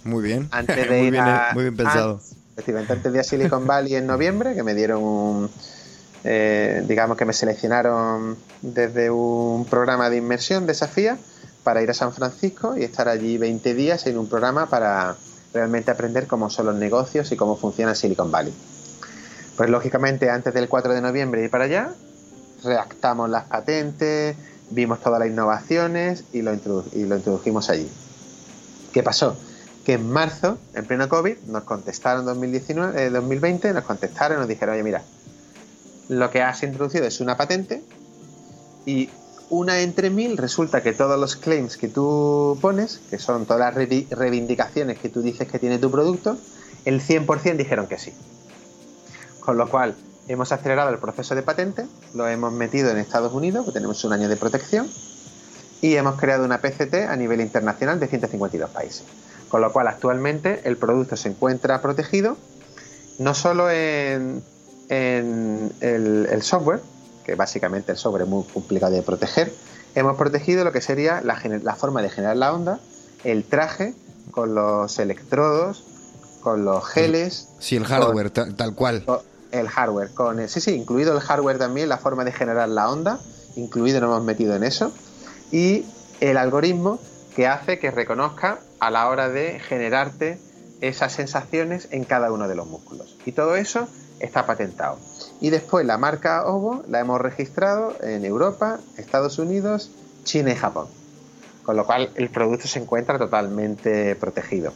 Muy 0.05 0.23
bien. 0.23 0.47
Antes 0.51 0.77
de 0.89 0.97
muy, 0.97 1.07
ir 1.07 1.11
bien 1.11 1.25
a, 1.25 1.49
muy 1.53 1.63
bien 1.63 1.75
pensado. 1.75 2.21
efectivamente, 2.53 2.93
antes 2.93 3.11
de 3.11 3.19
a 3.19 3.23
Silicon 3.23 3.67
Valley 3.67 3.95
en 3.95 4.07
noviembre, 4.07 4.55
que 4.55 4.63
me 4.63 4.73
dieron 4.73 5.03
un, 5.03 5.49
eh, 6.23 6.85
digamos 6.87 7.17
que 7.17 7.25
me 7.25 7.33
seleccionaron 7.33 8.37
desde 8.61 9.09
un 9.09 9.65
programa 9.65 10.09
de 10.09 10.15
inmersión 10.15 10.65
de 10.65 10.73
Safía 10.73 11.17
para 11.69 11.83
ir 11.83 11.91
a 11.91 11.93
San 11.93 12.11
Francisco 12.11 12.75
y 12.75 12.83
estar 12.83 13.07
allí 13.07 13.37
20 13.37 13.75
días 13.75 14.07
en 14.07 14.17
un 14.17 14.27
programa 14.27 14.65
para 14.65 15.15
realmente 15.53 15.91
aprender 15.91 16.25
cómo 16.25 16.49
son 16.49 16.65
los 16.65 16.73
negocios 16.73 17.31
y 17.31 17.35
cómo 17.35 17.55
funciona 17.57 17.93
Silicon 17.93 18.31
Valley. 18.31 18.51
Pues 19.55 19.69
lógicamente 19.69 20.31
antes 20.31 20.51
del 20.51 20.67
4 20.67 20.95
de 20.95 21.01
noviembre 21.01 21.43
ir 21.43 21.51
para 21.51 21.65
allá, 21.65 21.91
redactamos 22.63 23.29
las 23.29 23.43
patentes, 23.43 24.35
vimos 24.71 24.99
todas 24.99 25.19
las 25.19 25.29
innovaciones 25.29 26.23
y 26.33 26.41
lo, 26.41 26.55
introdujimos 26.55 27.69
allí. 27.69 27.87
¿Qué 28.91 29.03
pasó? 29.03 29.37
Que 29.85 29.93
en 29.93 30.09
marzo, 30.09 30.57
en 30.73 30.85
pleno 30.85 31.07
COVID, 31.07 31.37
nos 31.49 31.65
contestaron 31.65 32.25
2019, 32.25 33.11
2020, 33.11 33.73
nos 33.73 33.83
contestaron 33.83 34.39
nos 34.39 34.47
dijeron, 34.47 34.73
oye, 34.73 34.83
mira, 34.83 35.03
lo 36.07 36.31
que 36.31 36.41
has 36.41 36.63
introducido 36.63 37.05
es 37.05 37.21
una 37.21 37.37
patente 37.37 37.83
y 38.87 39.11
una 39.49 39.81
entre 39.81 40.09
mil 40.09 40.37
resulta 40.37 40.81
que 40.81 40.93
todos 40.93 41.19
los 41.19 41.35
claims 41.35 41.77
que 41.77 41.87
tú 41.87 42.57
pones, 42.61 43.01
que 43.09 43.17
son 43.17 43.45
todas 43.45 43.75
las 43.75 43.89
reivindicaciones 44.09 44.99
que 44.99 45.09
tú 45.09 45.21
dices 45.21 45.47
que 45.47 45.59
tiene 45.59 45.79
tu 45.79 45.89
producto, 45.89 46.37
el 46.85 47.01
100% 47.01 47.57
dijeron 47.57 47.87
que 47.87 47.97
sí. 47.97 48.13
Con 49.39 49.57
lo 49.57 49.69
cual 49.69 49.95
hemos 50.27 50.51
acelerado 50.51 50.91
el 50.91 50.99
proceso 50.99 51.33
de 51.35 51.41
patente, 51.41 51.85
lo 52.13 52.27
hemos 52.27 52.53
metido 52.53 52.91
en 52.91 52.97
Estados 52.97 53.33
Unidos, 53.33 53.65
que 53.65 53.71
tenemos 53.71 54.03
un 54.03 54.13
año 54.13 54.29
de 54.29 54.37
protección, 54.37 54.87
y 55.81 55.95
hemos 55.95 56.19
creado 56.19 56.45
una 56.45 56.59
PCT 56.59 56.93
a 57.09 57.15
nivel 57.15 57.41
internacional 57.41 57.99
de 57.99 58.07
152 58.07 58.69
países. 58.69 59.03
Con 59.47 59.61
lo 59.61 59.73
cual 59.73 59.87
actualmente 59.87 60.61
el 60.65 60.77
producto 60.77 61.15
se 61.15 61.29
encuentra 61.29 61.81
protegido 61.81 62.37
no 63.17 63.33
solo 63.33 63.69
en 63.71 64.43
en 64.89 65.71
el, 65.81 66.41
software, 66.41 66.81
que 67.29 67.35
básicamente 67.35 67.91
el 67.91 67.97
software 67.97 68.23
es 68.23 68.27
muy 68.27 68.43
complicado 68.43 68.91
de 68.93 69.03
proteger, 69.03 69.53
hemos 69.93 70.17
protegido 70.17 70.63
lo 70.63 70.71
que 70.71 70.81
sería 70.81 71.21
la, 71.21 71.39
la 71.61 71.75
forma 71.75 72.01
de 72.01 72.09
generar 72.09 72.37
la 72.37 72.53
onda, 72.53 72.79
el 73.23 73.43
traje 73.43 73.93
con 74.31 74.55
los 74.55 74.97
electrodos, 74.97 75.83
con 76.41 76.65
los 76.65 76.83
geles. 76.87 77.49
Sí, 77.59 77.75
el 77.75 77.85
hardware, 77.85 78.31
tal, 78.31 78.73
cual. 78.73 79.05
El 79.51 79.67
hardware, 79.67 80.09
con 80.11 80.47
sí, 80.47 80.59
sí, 80.59 80.71
incluido 80.71 81.13
el 81.13 81.19
hardware 81.19 81.59
también, 81.59 81.87
la 81.87 81.99
forma 81.99 82.23
de 82.23 82.31
generar 82.31 82.67
la 82.69 82.89
onda, 82.89 83.19
incluido 83.55 84.01
nos 84.01 84.07
hemos 84.09 84.23
metido 84.23 84.55
en 84.55 84.63
eso, 84.63 84.91
y 85.51 85.85
el 86.21 86.37
algoritmo 86.37 86.99
que 87.35 87.45
hace 87.45 87.77
que 87.77 87.91
reconozca 87.91 88.59
a 88.79 88.89
la 88.89 89.07
hora 89.07 89.29
de 89.29 89.59
generarte 89.59 90.39
esas 90.81 91.13
sensaciones 91.13 91.89
en 91.91 92.05
cada 92.05 92.31
uno 92.31 92.47
de 92.47 92.55
los 92.55 92.65
músculos. 92.65 93.17
Y 93.25 93.33
todo 93.33 93.55
eso 93.55 93.87
está 94.19 94.47
patentado. 94.47 94.97
Y 95.41 95.49
después 95.49 95.85
la 95.85 95.97
marca 95.97 96.45
Ovo 96.45 96.83
la 96.87 96.99
hemos 96.99 97.21
registrado 97.21 97.95
en 98.01 98.25
Europa, 98.25 98.79
Estados 98.97 99.39
Unidos, 99.39 99.89
China 100.23 100.51
y 100.51 100.55
Japón. 100.55 100.87
Con 101.63 101.75
lo 101.75 101.85
cual 101.85 102.09
el 102.15 102.29
producto 102.29 102.67
se 102.67 102.79
encuentra 102.79 103.17
totalmente 103.17 104.15
protegido. 104.15 104.73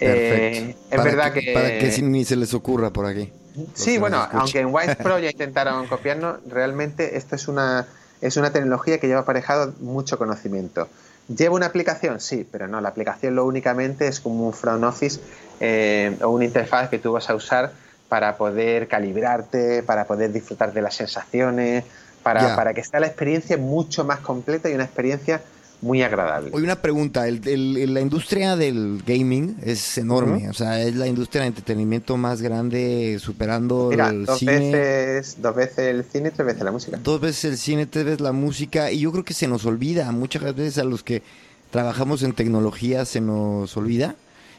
Eh, 0.00 0.76
es 0.90 1.02
verdad 1.02 1.32
que, 1.32 1.52
Para 1.52 1.78
que 1.78 2.02
ni 2.02 2.24
se 2.24 2.36
les 2.36 2.54
ocurra 2.54 2.90
por 2.90 3.06
aquí. 3.06 3.32
Sí, 3.74 3.98
bueno, 3.98 4.24
aunque 4.32 4.60
en 4.60 4.72
Wise 4.72 4.96
Pro 4.96 5.18
ya 5.18 5.30
intentaron 5.30 5.86
copiarnos, 5.88 6.38
realmente 6.46 7.16
esto 7.16 7.34
es 7.34 7.48
una, 7.48 7.88
es 8.20 8.36
una 8.36 8.52
tecnología 8.52 8.98
que 8.98 9.08
lleva 9.08 9.20
aparejado 9.20 9.74
mucho 9.80 10.18
conocimiento. 10.18 10.88
¿Lleva 11.28 11.56
una 11.56 11.66
aplicación? 11.66 12.20
Sí, 12.20 12.46
pero 12.50 12.68
no, 12.68 12.80
la 12.80 12.88
aplicación 12.88 13.34
lo 13.34 13.44
únicamente 13.44 14.06
es 14.06 14.20
como 14.20 14.46
un 14.46 14.52
front 14.52 14.84
office 14.84 15.20
eh, 15.60 16.16
o 16.22 16.28
una 16.28 16.44
interfaz 16.44 16.88
que 16.88 16.98
tú 16.98 17.12
vas 17.12 17.28
a 17.28 17.34
usar 17.34 17.72
para 18.08 18.36
poder 18.36 18.88
calibrarte, 18.88 19.82
para 19.82 20.06
poder 20.06 20.32
disfrutar 20.32 20.72
de 20.72 20.82
las 20.82 20.94
sensaciones, 20.94 21.84
para, 22.22 22.56
para 22.56 22.74
que 22.74 22.82
sea 22.82 23.00
la 23.00 23.06
experiencia 23.06 23.56
mucho 23.56 24.04
más 24.04 24.20
completa 24.20 24.68
y 24.70 24.74
una 24.74 24.84
experiencia 24.84 25.40
muy 25.80 26.02
agradable. 26.02 26.50
Hoy 26.52 26.62
una 26.64 26.82
pregunta, 26.82 27.24
la 27.26 28.00
industria 28.00 28.56
del 28.56 29.02
gaming 29.06 29.58
es 29.62 29.96
enorme, 29.96 30.48
o 30.48 30.52
sea, 30.52 30.82
es 30.82 30.96
la 30.96 31.06
industria 31.06 31.42
de 31.42 31.48
entretenimiento 31.48 32.16
más 32.16 32.42
grande, 32.42 33.18
superando 33.20 33.92
el 33.92 34.26
dos 34.26 34.40
cine. 34.40 34.72
Veces, 34.72 35.36
dos 35.40 35.54
veces 35.54 35.78
el 35.78 36.04
cine, 36.04 36.32
tres 36.32 36.46
veces 36.46 36.62
la 36.64 36.72
música. 36.72 36.98
Dos 37.00 37.20
veces 37.20 37.44
el 37.44 37.58
cine, 37.58 37.86
tres 37.86 38.04
veces 38.06 38.20
la 38.20 38.32
música, 38.32 38.90
y 38.90 39.00
yo 39.00 39.12
creo 39.12 39.24
que 39.24 39.34
se 39.34 39.46
nos 39.46 39.66
olvida, 39.66 40.10
muchas 40.10 40.42
veces 40.42 40.78
a 40.78 40.84
los 40.84 41.04
que 41.04 41.22
trabajamos 41.70 42.22
en 42.22 42.32
tecnología 42.32 43.04
se 43.04 43.20
nos 43.20 43.76
olvida 43.76 44.16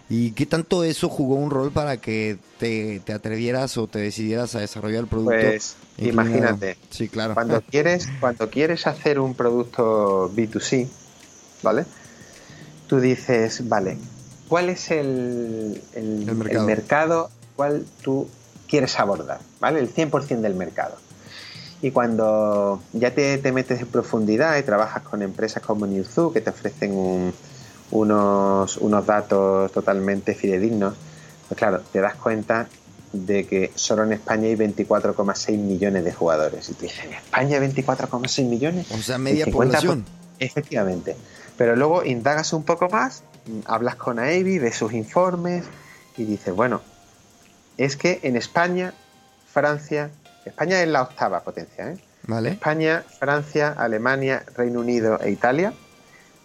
¿Y 0.10 0.32
qué 0.32 0.48
tanto 0.48 0.84
eso 0.84 1.08
jugó 1.08 1.36
un 1.36 1.52
rol 1.52 1.72
para 1.72 1.98
que 1.98 2.40
te, 2.58 3.02
atrevieras 3.14 3.78
o 3.78 3.86
te 3.86 4.00
decidieras 4.00 4.56
a 4.56 4.60
desarrollar 4.60 5.02
el 5.02 5.08
producto? 5.08 5.36
Pues 5.40 5.76
imagínate. 6.00 6.78
Sí, 6.90 7.10
claro. 7.10 7.36
Cuando 7.36 7.62
quieres, 7.70 8.10
cuando 8.20 8.50
quieres 8.50 8.88
hacer 8.88 9.20
un 9.20 9.36
producto 9.36 10.32
B2C, 10.36 10.88
¿vale? 11.62 11.86
Tú 12.88 13.00
dices, 13.00 13.70
vale, 13.70 14.00
¿cuál 14.48 14.70
es 14.70 14.90
el, 14.90 15.80
el, 15.94 16.26
mercado. 16.26 16.60
el 16.60 16.66
mercado 16.66 17.30
cuál 17.56 17.86
tú 18.02 18.28
quieres 18.68 19.00
abordar? 19.00 19.40
¿Vale? 19.60 19.80
El 19.80 19.94
100% 19.94 20.42
del 20.42 20.56
mercado. 20.56 20.98
Y 21.84 21.92
cuando 21.92 22.82
ya 22.94 23.14
te, 23.14 23.38
te, 23.38 23.52
metes 23.52 23.80
en 23.80 23.88
profundidad 23.88 24.58
y 24.58 24.64
trabajas 24.64 25.04
con 25.04 25.22
empresas 25.22 25.62
como 25.62 25.86
Newzoo 25.86 26.34
que 26.34 26.42
te 26.42 26.50
ofrecen 26.50 26.94
un, 26.94 27.34
unos, 27.92 28.78
unos 28.78 29.06
datos 29.06 29.72
totalmente 29.72 30.36
fidedignos, 30.36 30.96
pues 31.48 31.58
claro, 31.58 31.82
te 31.92 32.00
das 32.00 32.16
cuenta 32.16 32.68
de 33.12 33.48
que 33.48 33.72
solo 33.76 34.04
en 34.04 34.14
España 34.14 34.48
hay 34.48 34.56
24,6 34.56 35.58
millones 35.58 36.04
de 36.04 36.14
jugadores. 36.14 36.70
Y 36.70 36.74
tú 36.74 36.84
dices, 36.84 37.06
¿en 37.06 37.14
España 37.14 37.60
24,6 37.60 38.46
millones? 38.46 38.92
O 38.92 38.98
sea, 38.98 39.18
media 39.18 39.48
población. 39.48 40.06
Efectivamente. 40.38 41.16
Pero 41.58 41.76
luego 41.76 42.06
indagas 42.06 42.54
un 42.54 42.64
poco 42.64 42.88
más, 42.90 43.24
hablas 43.66 43.96
con 43.96 44.20
AEBI, 44.20 44.60
ves 44.60 44.76
sus 44.76 44.94
informes 44.94 45.66
y 46.18 46.24
dices, 46.24 46.56
bueno, 46.56 46.82
es 47.78 47.98
que 47.98 48.20
en 48.24 48.36
España, 48.36 48.94
Francia, 49.52 50.12
España 50.46 50.82
es 50.82 50.88
la 50.88 51.02
octava 51.02 51.42
potencia, 51.42 51.92
¿eh? 51.92 51.98
Vale. 52.28 52.52
España, 52.52 53.04
Francia, 53.20 53.74
Alemania, 53.76 54.46
Reino 54.56 54.82
Unido 54.82 55.20
e 55.20 55.32
Italia 55.32 55.74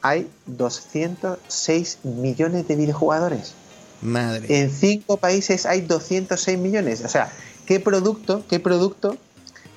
hay 0.05 0.31
206 0.45 1.99
millones 2.03 2.69
de 2.69 2.77
videojugadores. 2.77 3.55
Madre. 4.03 4.61
En 4.61 4.71
cinco 4.71 5.17
países 5.17 5.65
hay 5.65 5.81
206 5.81 6.59
millones. 6.59 7.03
O 7.07 7.09
sea, 7.09 7.33
¿qué 7.65 7.81
producto, 7.81 8.45
qué 8.47 8.61
producto 8.61 9.17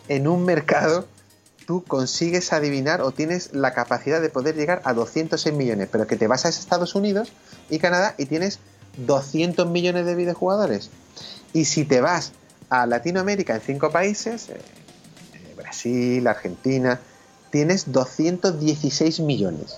en 0.10 0.28
un 0.28 0.44
mercado 0.44 1.08
tú 1.66 1.82
consigues 1.86 2.52
adivinar 2.52 3.00
o 3.02 3.14
tienes 3.14 3.54
la 3.54 3.74
capacidad 3.74 4.20
de 4.20 4.28
poder 4.28 4.56
llegar 4.58 4.82
a 4.84 4.94
206 4.94 5.56
millones? 5.56 5.88
Pero 5.90 6.08
que 6.08 6.18
te 6.18 6.28
vas 6.28 6.46
a 6.46 6.50
Estados 6.50 6.94
Unidos 6.94 7.32
y 7.70 7.80
Canadá 7.80 8.14
y 8.18 8.26
tienes 8.26 8.60
200 8.98 9.70
millones 9.70 10.06
de 10.06 10.16
videojugadores. 10.16 10.90
Y 11.54 11.64
si 11.64 11.86
te 11.86 12.02
vas 12.02 12.34
a 12.70 12.86
Latinoamérica 12.86 13.56
en 13.56 13.62
cinco 13.62 13.92
países, 13.92 14.50
eh, 14.50 14.60
Brasil, 15.56 16.28
Argentina, 16.28 17.00
tienes 17.50 17.94
216 17.94 19.22
millones. 19.22 19.78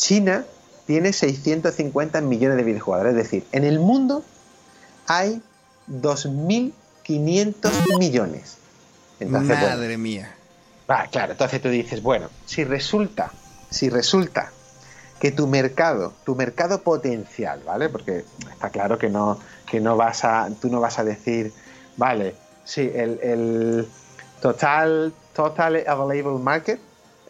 China 0.00 0.44
tiene 0.86 1.12
650 1.12 2.20
millones 2.22 2.56
de 2.56 2.64
videojugadores. 2.64 3.12
Es 3.12 3.22
decir, 3.22 3.46
en 3.52 3.64
el 3.64 3.78
mundo 3.78 4.24
hay 5.06 5.42
2.500 5.88 7.98
millones. 7.98 8.56
Madre 9.20 9.98
mía. 9.98 10.34
Va, 10.90 11.06
claro, 11.06 11.32
entonces 11.32 11.60
tú 11.60 11.68
dices, 11.68 12.02
bueno, 12.02 12.28
si 12.46 12.64
resulta, 12.64 13.30
si 13.68 13.90
resulta 13.90 14.50
que 15.20 15.30
tu 15.30 15.46
mercado, 15.46 16.14
tu 16.24 16.34
mercado 16.34 16.82
potencial, 16.82 17.62
¿vale? 17.64 17.90
Porque 17.90 18.24
está 18.50 18.70
claro 18.70 18.98
que 18.98 19.10
no, 19.10 19.38
que 19.70 19.80
no 19.80 19.96
vas 19.96 20.24
a, 20.24 20.48
tú 20.60 20.70
no 20.70 20.80
vas 20.80 20.98
a 20.98 21.04
decir, 21.04 21.52
vale, 21.98 22.34
sí, 22.64 22.90
el, 22.94 23.86
total, 24.40 25.12
total 25.34 25.84
available 25.86 26.42
market, 26.42 26.80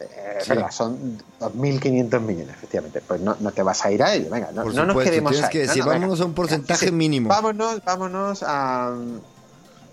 eh, 0.01 0.65
son 0.71 1.19
2.500 1.41 2.21
millones, 2.21 2.55
efectivamente. 2.55 3.03
Pues 3.07 3.21
no, 3.21 3.35
te 3.37 3.63
vas 3.63 3.85
a 3.85 3.91
ir 3.91 4.03
a 4.03 4.15
ello, 4.15 4.31
venga, 4.31 4.51
no, 4.53 4.65
no 4.65 4.87
nos 4.87 5.05
quedemos 5.05 5.33
tienes 5.33 5.51
que 5.51 5.59
decir, 5.61 5.85
vámonos 5.85 6.21
a 6.21 6.25
un 6.25 6.35
porcentaje 6.35 6.91
mínimo. 6.91 7.29
Vámonos, 7.29 7.85
vámonos 7.85 8.43
a 8.47 8.95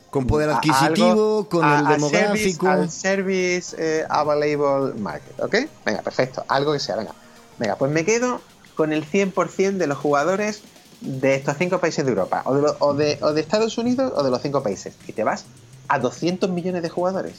con 0.09 0.25
poder 0.25 0.49
adquisitivo, 0.49 1.47
con 1.49 1.65
el 1.65 1.85
demográfico. 1.85 2.67
Al 2.67 2.89
service, 2.89 3.75
eh, 3.77 4.05
available 4.09 4.99
market, 4.99 5.39
¿ok? 5.39 5.55
Venga, 5.85 6.01
perfecto, 6.01 6.43
algo 6.47 6.73
que 6.73 6.79
sea, 6.79 6.95
venga. 6.95 7.13
Venga, 7.59 7.75
pues 7.75 7.91
me 7.91 8.05
quedo 8.05 8.41
con 8.75 8.93
el 8.93 9.05
100% 9.05 9.77
de 9.77 9.87
los 9.87 9.97
jugadores 9.97 10.61
de 11.01 11.35
estos 11.35 11.57
cinco 11.57 11.79
países 11.79 12.05
de 12.05 12.11
Europa, 12.11 12.41
o 12.45 12.55
de, 12.93 13.17
o, 13.21 13.33
de, 13.33 13.41
Estados 13.41 13.77
Unidos 13.77 14.13
o 14.15 14.23
de 14.23 14.31
los 14.31 14.41
cinco 14.41 14.63
países. 14.63 14.95
Y 15.07 15.13
te 15.13 15.23
vas 15.23 15.45
a 15.87 15.99
200 15.99 16.49
millones 16.49 16.81
de 16.81 16.89
jugadores. 16.89 17.35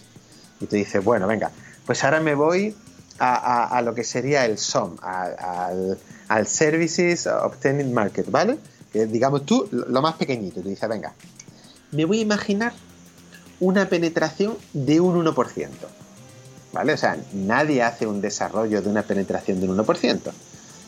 Y 0.61 0.67
tú 0.67 0.77
dices, 0.77 1.03
bueno, 1.03 1.27
venga, 1.27 1.51
pues 1.89 2.05
ahora 2.05 2.21
me 2.21 2.35
voy 2.35 2.77
a, 3.19 3.81
lo 3.83 3.95
que 3.95 4.05
sería 4.05 4.45
el 4.45 4.59
SOM, 4.59 4.97
al, 5.01 5.97
al 6.29 6.47
Services 6.47 7.27
Obtaining 7.27 7.95
Market, 7.95 8.31
¿vale? 8.31 8.59
Que 8.93 9.07
digamos 9.07 9.47
tú, 9.47 9.67
lo 9.73 10.03
más 10.03 10.17
pequeñito. 10.17 10.61
Tú 10.61 10.69
dices, 10.69 10.87
venga, 10.87 11.15
me 11.93 12.05
voy 12.05 12.19
a 12.19 12.21
imaginar 12.21 12.75
una 13.59 13.89
penetración 13.89 14.59
de 14.75 15.01
un 15.01 15.25
1%. 15.25 15.69
¿Vale? 16.75 16.93
O 16.93 16.97
sea, 16.99 17.17
nadie 17.33 17.83
hace 17.83 18.07
un 18.07 18.21
desarrollo 18.21 18.83
de 18.83 18.91
una 18.91 19.05
penetración 19.05 19.59
de 19.59 19.71
un 19.71 19.79
1%. 19.79 20.21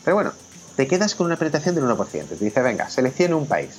Pero 0.05 0.15
bueno, 0.15 0.33
te 0.75 0.85
quedas 0.85 1.15
con 1.15 1.25
una 1.25 1.35
penetración 1.35 1.73
del 1.73 1.85
1%. 1.85 2.27
Te 2.27 2.35
dices, 2.35 2.63
venga, 2.63 2.91
selecciona 2.91 3.37
un 3.37 3.47
país. 3.47 3.71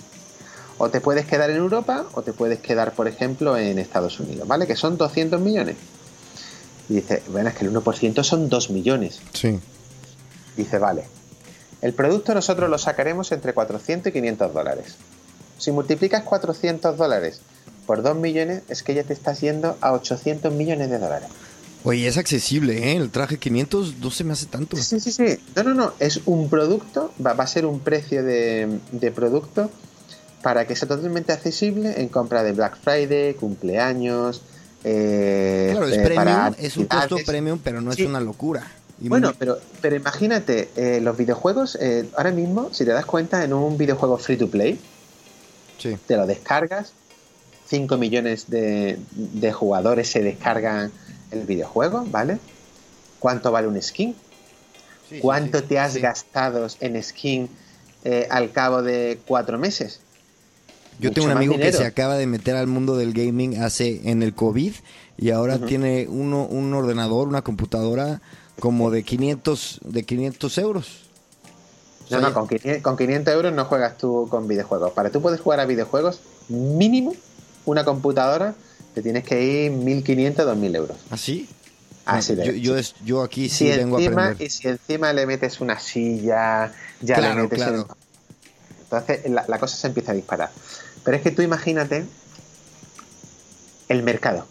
O 0.76 0.90
te 0.90 1.00
puedes 1.00 1.24
quedar 1.26 1.50
en 1.50 1.58
Europa 1.58 2.04
o 2.14 2.22
te 2.22 2.32
puedes 2.32 2.58
quedar, 2.58 2.94
por 2.94 3.06
ejemplo, 3.06 3.56
en 3.56 3.78
Estados 3.78 4.18
Unidos, 4.18 4.48
¿vale? 4.48 4.66
Que 4.66 4.74
son 4.74 4.96
200 4.98 5.40
millones. 5.40 5.76
Y 6.92 6.96
dice, 6.96 7.22
bueno, 7.28 7.48
es 7.48 7.54
que 7.54 7.64
el 7.64 7.72
1% 7.72 8.22
son 8.22 8.50
2 8.50 8.68
millones. 8.68 9.22
Sí. 9.32 9.58
Dice, 10.58 10.76
vale. 10.76 11.04
El 11.80 11.94
producto 11.94 12.34
nosotros 12.34 12.68
lo 12.68 12.76
sacaremos 12.76 13.32
entre 13.32 13.54
400 13.54 14.10
y 14.10 14.12
500 14.12 14.52
dólares. 14.52 14.96
Si 15.56 15.72
multiplicas 15.72 16.22
400 16.22 16.98
dólares 16.98 17.40
por 17.86 18.02
2 18.02 18.16
millones, 18.16 18.64
es 18.68 18.82
que 18.82 18.92
ya 18.92 19.04
te 19.04 19.14
estás 19.14 19.40
yendo 19.40 19.78
a 19.80 19.94
800 19.94 20.52
millones 20.52 20.90
de 20.90 20.98
dólares. 20.98 21.30
Oye, 21.82 22.06
es 22.06 22.18
accesible, 22.18 22.92
¿eh? 22.92 22.96
El 22.96 23.10
traje 23.10 23.38
500 23.38 23.96
no 23.96 24.10
se 24.10 24.22
me 24.24 24.34
hace 24.34 24.44
tanto. 24.44 24.76
Sí, 24.76 25.00
sí, 25.00 25.10
sí. 25.10 25.38
No, 25.56 25.62
no, 25.62 25.72
no. 25.72 25.94
Es 25.98 26.20
un 26.26 26.50
producto, 26.50 27.10
va, 27.24 27.30
a 27.30 27.46
ser 27.46 27.64
un 27.64 27.80
precio 27.80 28.22
de, 28.22 28.78
producto 29.14 29.70
para 30.42 30.66
que 30.66 30.76
sea 30.76 30.88
totalmente 30.88 31.32
accesible 31.32 32.02
en 32.02 32.08
compra 32.08 32.42
de 32.42 32.52
Black 32.52 32.76
Friday, 32.82 33.32
cumpleaños. 33.32 34.42
Eh, 34.84 35.68
claro, 35.70 35.86
es, 35.86 35.96
eh, 35.96 36.02
premium, 36.02 36.54
es 36.58 36.76
un 36.76 36.86
costo 36.86 37.16
premium, 37.24 37.60
pero 37.62 37.80
no 37.80 37.92
es 37.92 38.00
una 38.00 38.20
locura. 38.20 38.66
bueno, 38.98 39.32
pero, 39.38 39.58
pero 39.80 39.96
imagínate, 39.96 40.70
eh, 40.76 41.00
los 41.00 41.16
videojuegos, 41.16 41.78
ahora 42.16 42.32
mismo, 42.32 42.70
si 42.72 42.84
te 42.84 42.90
das 42.90 43.06
cuenta, 43.06 43.44
en 43.44 43.52
un 43.52 43.78
videojuego 43.78 44.18
free 44.18 44.36
to 44.36 44.48
play, 44.48 44.78
te 46.06 46.16
lo 46.16 46.26
descargas, 46.26 46.92
5 47.66 47.96
millones 47.96 48.50
de, 48.50 48.98
jugadores 49.52 50.10
se 50.10 50.22
descargan 50.22 50.92
el 51.30 51.44
videojuego, 51.44 52.04
¿vale? 52.06 52.38
¿Cuánto 53.18 53.50
vale 53.50 53.68
un 53.68 53.80
skin? 53.80 54.14
¿Cuánto 55.20 55.62
te 55.62 55.78
has 55.78 55.96
gastado 55.96 56.66
en 56.80 57.02
skin 57.02 57.48
eh, 58.04 58.26
al 58.30 58.50
cabo 58.50 58.82
de 58.82 59.18
cuatro 59.26 59.58
meses? 59.58 60.00
Yo 60.98 61.12
tengo 61.12 61.26
un 61.26 61.32
amigo 61.32 61.56
que 61.56 61.72
se 61.72 61.84
acaba 61.84 62.16
de 62.16 62.26
meter 62.26 62.56
al 62.56 62.66
mundo 62.66 62.96
del 62.96 63.12
gaming 63.12 63.62
hace 63.62 64.00
en 64.04 64.22
el 64.22 64.34
COVID 64.34 64.72
y 65.18 65.30
ahora 65.30 65.58
tiene 65.58 66.06
uno, 66.08 66.46
un 66.46 66.72
ordenador, 66.74 67.28
una 67.28 67.42
computadora 67.42 68.20
como 68.60 68.90
de 68.90 69.02
500, 69.02 69.80
de 69.84 70.02
500 70.04 70.58
euros. 70.58 71.02
No, 72.10 72.20
no, 72.20 72.32
con 72.34 72.96
500, 72.96 73.34
euros 73.34 73.52
no 73.52 73.64
juegas 73.64 73.96
tú 73.96 74.28
con 74.30 74.46
videojuegos. 74.46 74.92
Para 74.92 75.10
tú 75.10 75.22
puedes 75.22 75.40
jugar 75.40 75.60
a 75.60 75.64
videojuegos, 75.64 76.20
mínimo 76.48 77.14
una 77.64 77.84
computadora 77.84 78.54
te 78.94 79.02
tienes 79.02 79.24
que 79.24 79.42
ir 79.42 79.72
1.500, 79.72 80.34
2.000 80.34 80.76
euros. 80.76 80.96
¿Así? 81.10 81.48
¿Ah, 82.04 82.16
Así 82.16 82.36
ah, 82.38 82.44
yo, 82.44 82.74
yo, 83.04 83.22
aquí 83.22 83.48
sí 83.48 83.68
vengo 83.68 83.96
a 83.96 84.00
aprender. 84.00 84.36
Y 84.40 84.50
si 84.50 84.68
encima 84.68 85.12
le 85.12 85.24
metes 85.24 85.60
una 85.60 85.78
silla, 85.78 86.72
ya 87.00 87.20
le 87.20 87.42
metes... 87.42 87.62
Entonces 88.82 89.30
la, 89.30 89.58
cosa 89.58 89.76
se 89.76 89.86
empieza 89.86 90.12
a 90.12 90.14
disparar. 90.14 90.50
Pero 91.04 91.16
es 91.16 91.22
que 91.22 91.30
tú 91.30 91.42
imagínate 91.42 92.04
el 93.88 94.02
mercado. 94.02 94.46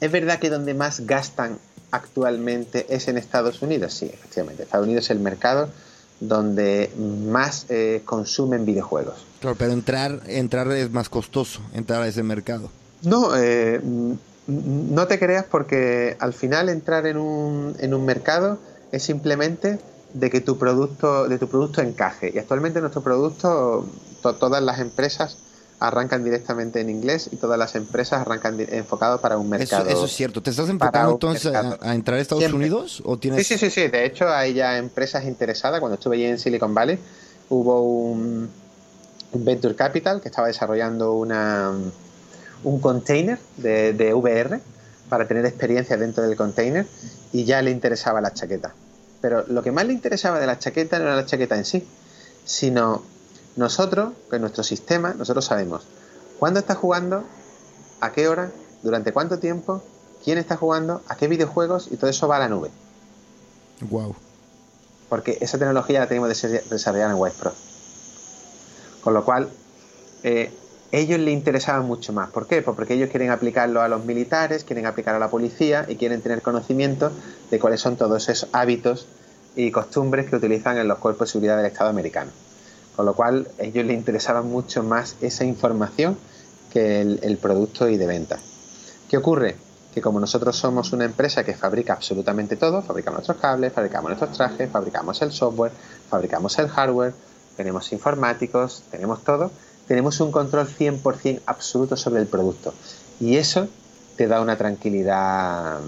¿Es 0.00 0.12
verdad 0.12 0.38
que 0.38 0.50
donde 0.50 0.74
más 0.74 1.00
gastan 1.00 1.58
actualmente 1.90 2.86
es 2.90 3.08
en 3.08 3.18
Estados 3.18 3.62
Unidos? 3.62 3.94
Sí, 3.94 4.06
efectivamente. 4.06 4.62
Estados 4.62 4.86
Unidos 4.86 5.06
es 5.06 5.10
el 5.10 5.20
mercado 5.20 5.70
donde 6.20 6.90
más 6.96 7.66
eh, 7.68 8.02
consumen 8.04 8.64
videojuegos. 8.64 9.24
Claro, 9.40 9.56
pero 9.58 9.72
entrar, 9.72 10.20
entrar 10.26 10.70
es 10.72 10.90
más 10.90 11.08
costoso, 11.08 11.60
entrar 11.72 12.02
a 12.02 12.08
ese 12.08 12.22
mercado. 12.22 12.70
No, 13.02 13.36
eh, 13.36 13.80
no 14.48 15.06
te 15.06 15.18
creas 15.18 15.44
porque 15.44 16.16
al 16.18 16.32
final 16.32 16.68
entrar 16.68 17.06
en 17.06 17.18
un, 17.18 17.76
en 17.78 17.94
un 17.94 18.04
mercado 18.04 18.58
es 18.90 19.02
simplemente 19.02 19.78
de 20.14 20.30
que 20.30 20.40
tu 20.40 20.58
producto, 20.58 21.28
de 21.28 21.38
tu 21.38 21.48
producto 21.48 21.82
encaje. 21.82 22.32
Y 22.34 22.38
actualmente 22.38 22.80
nuestro 22.80 23.02
producto, 23.02 23.86
todas 24.22 24.62
las 24.62 24.80
empresas 24.80 25.38
arrancan 25.80 26.24
directamente 26.24 26.80
en 26.80 26.90
inglés 26.90 27.28
y 27.30 27.36
todas 27.36 27.58
las 27.58 27.74
empresas 27.76 28.20
arrancan 28.20 28.58
enfocado 28.58 29.20
para 29.20 29.38
un 29.38 29.48
mercado. 29.48 29.88
Eso, 29.88 30.06
es 30.06 30.12
cierto. 30.12 30.42
¿Te 30.42 30.50
estás 30.50 30.68
enfocando 30.68 31.12
entonces 31.12 31.52
a, 31.54 31.94
entrar 31.94 32.18
a 32.18 32.20
Estados 32.20 32.52
Unidos? 32.52 33.02
¿o 33.04 33.16
tienes... 33.16 33.46
Sí, 33.46 33.56
sí, 33.56 33.70
sí, 33.70 33.82
sí. 33.82 33.88
De 33.88 34.04
hecho, 34.04 34.28
hay 34.28 34.54
ya 34.54 34.76
empresas 34.76 35.24
interesadas. 35.24 35.80
Cuando 35.80 35.94
estuve 35.94 36.16
allí 36.16 36.24
en 36.24 36.38
Silicon 36.38 36.74
Valley, 36.74 36.98
hubo 37.50 37.82
un, 37.82 38.50
Venture 39.32 39.74
Capital 39.74 40.20
que 40.20 40.28
estaba 40.28 40.48
desarrollando 40.48 41.12
una, 41.12 41.70
un 42.64 42.80
container 42.80 43.38
de, 43.58 43.92
de 43.92 44.14
VR 44.14 44.60
para 45.08 45.28
tener 45.28 45.44
experiencia 45.46 45.96
dentro 45.96 46.26
del 46.26 46.36
container 46.36 46.86
y 47.32 47.44
ya 47.44 47.62
le 47.62 47.70
interesaba 47.70 48.20
la 48.20 48.32
chaqueta. 48.32 48.74
Pero 49.20 49.44
lo 49.48 49.62
que 49.62 49.70
más 49.70 49.86
le 49.86 49.92
interesaba 49.92 50.40
de 50.40 50.46
la 50.46 50.58
chaqueta 50.58 50.98
no 50.98 51.04
era 51.04 51.16
la 51.16 51.26
chaqueta 51.26 51.56
en 51.56 51.64
sí, 51.64 51.86
sino 52.44 53.02
nosotros, 53.58 54.12
con 54.30 54.40
nuestro 54.40 54.62
sistema, 54.62 55.14
nosotros 55.14 55.44
sabemos 55.44 55.84
cuándo 56.38 56.60
está 56.60 56.76
jugando, 56.76 57.24
a 58.00 58.12
qué 58.12 58.28
hora, 58.28 58.52
durante 58.84 59.12
cuánto 59.12 59.40
tiempo, 59.40 59.82
quién 60.24 60.38
está 60.38 60.56
jugando, 60.56 61.02
a 61.08 61.16
qué 61.16 61.26
videojuegos 61.26 61.88
y 61.90 61.96
todo 61.96 62.08
eso 62.08 62.28
va 62.28 62.36
a 62.36 62.38
la 62.38 62.48
nube. 62.48 62.70
Wow. 63.90 64.14
Porque 65.08 65.38
esa 65.40 65.58
tecnología 65.58 65.98
la 65.98 66.06
tenemos 66.06 66.28
desarrollada 66.28 67.10
en 67.10 67.18
Wise 67.18 67.36
Pro. 67.36 67.52
Con 69.02 69.14
lo 69.14 69.24
cual, 69.24 69.48
eh, 70.22 70.52
ellos 70.92 71.18
le 71.18 71.32
interesaban 71.32 71.84
mucho 71.84 72.12
más. 72.12 72.30
¿Por 72.30 72.46
qué? 72.46 72.62
Pues 72.62 72.76
porque 72.76 72.94
ellos 72.94 73.10
quieren 73.10 73.30
aplicarlo 73.30 73.82
a 73.82 73.88
los 73.88 74.04
militares, 74.04 74.62
quieren 74.62 74.86
aplicarlo 74.86 75.16
a 75.16 75.26
la 75.26 75.30
policía 75.30 75.84
y 75.88 75.96
quieren 75.96 76.22
tener 76.22 76.42
conocimiento 76.42 77.10
de 77.50 77.58
cuáles 77.58 77.80
son 77.80 77.96
todos 77.96 78.28
esos 78.28 78.48
hábitos 78.52 79.08
y 79.56 79.72
costumbres 79.72 80.30
que 80.30 80.36
utilizan 80.36 80.78
en 80.78 80.86
los 80.86 80.98
cuerpos 80.98 81.26
de 81.26 81.32
seguridad 81.32 81.56
del 81.56 81.66
Estado 81.66 81.90
americano. 81.90 82.30
Con 82.98 83.06
lo 83.06 83.14
cual, 83.14 83.46
a 83.60 83.62
ellos 83.62 83.86
les 83.86 83.96
interesaba 83.96 84.42
mucho 84.42 84.82
más 84.82 85.14
esa 85.20 85.44
información 85.44 86.18
que 86.72 87.00
el, 87.00 87.38
producto 87.40 87.88
y 87.88 87.96
de 87.96 88.08
venta. 88.08 88.40
¿Qué 89.08 89.16
ocurre? 89.16 89.54
Que 89.94 90.00
como 90.02 90.18
nosotros 90.18 90.56
somos 90.56 90.92
una 90.92 91.04
empresa 91.04 91.44
que 91.44 91.54
fabrica 91.54 91.92
absolutamente 91.92 92.56
todo, 92.56 92.82
fabricamos 92.82 93.18
nuestros 93.18 93.36
cables, 93.36 93.72
fabricamos 93.72 94.08
nuestros 94.08 94.36
trajes, 94.36 94.68
fabricamos 94.68 95.22
el 95.22 95.30
software, 95.30 95.70
fabricamos 96.10 96.58
el 96.58 96.66
hardware, 96.66 97.14
tenemos 97.56 97.92
informáticos, 97.92 98.82
tenemos 98.90 99.22
todo, 99.22 99.52
tenemos 99.86 100.18
un 100.18 100.32
control 100.32 100.66
100% 100.66 101.42
absoluto 101.46 101.96
sobre 101.96 102.20
el 102.20 102.26
producto. 102.26 102.74
Y 103.20 103.36
eso 103.36 103.68
te 104.16 104.26
da 104.26 104.40
una 104.40 104.56
tranquilidad 104.56 105.78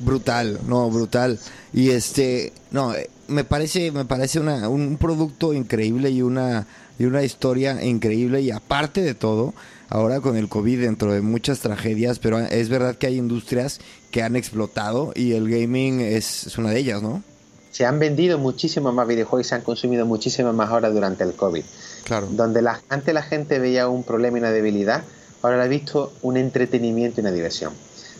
brutal, 0.00 0.60
no, 0.66 0.90
brutal. 0.90 1.38
Y 1.72 1.90
este, 1.90 2.52
no, 2.70 2.92
me 3.28 3.44
parece, 3.44 3.90
me 3.92 4.04
parece 4.04 4.40
una, 4.40 4.68
un 4.68 4.96
producto 4.96 5.52
increíble 5.52 6.10
y 6.10 6.22
una, 6.22 6.66
y 6.98 7.04
una 7.04 7.22
historia 7.22 7.82
increíble. 7.84 8.40
Y 8.40 8.50
aparte 8.50 9.02
de 9.02 9.14
todo, 9.14 9.54
ahora 9.88 10.20
con 10.20 10.36
el 10.36 10.48
COVID, 10.48 10.80
dentro 10.80 11.12
de 11.12 11.20
muchas 11.20 11.60
tragedias, 11.60 12.18
pero 12.18 12.38
es 12.38 12.68
verdad 12.68 12.96
que 12.96 13.06
hay 13.06 13.16
industrias 13.16 13.80
que 14.10 14.22
han 14.22 14.36
explotado 14.36 15.12
y 15.14 15.32
el 15.32 15.48
gaming 15.50 16.00
es, 16.00 16.56
una 16.58 16.70
de 16.70 16.78
ellas, 16.78 17.02
¿no? 17.02 17.22
Se 17.70 17.84
han 17.84 17.98
vendido 17.98 18.38
muchísimos 18.38 18.94
más 18.94 19.06
videojuegos 19.06 19.46
y 19.46 19.48
se 19.50 19.54
han 19.54 19.60
consumido 19.60 20.06
muchísimas 20.06 20.54
más 20.54 20.70
horas 20.70 20.94
durante 20.94 21.24
el 21.24 21.34
COVID. 21.34 21.62
Claro. 22.04 22.28
Donde 22.30 22.62
la, 22.62 22.80
antes 22.88 23.12
la 23.12 23.22
gente 23.22 23.58
veía 23.58 23.88
un 23.88 24.02
problema 24.02 24.38
y 24.38 24.40
una 24.40 24.50
debilidad, 24.50 25.04
ahora 25.42 25.58
la 25.58 25.64
ha 25.64 25.68
visto 25.68 26.14
un 26.22 26.38
entretenimiento 26.38 27.20
y 27.20 27.22
una 27.22 27.32
diversión. 27.32 27.74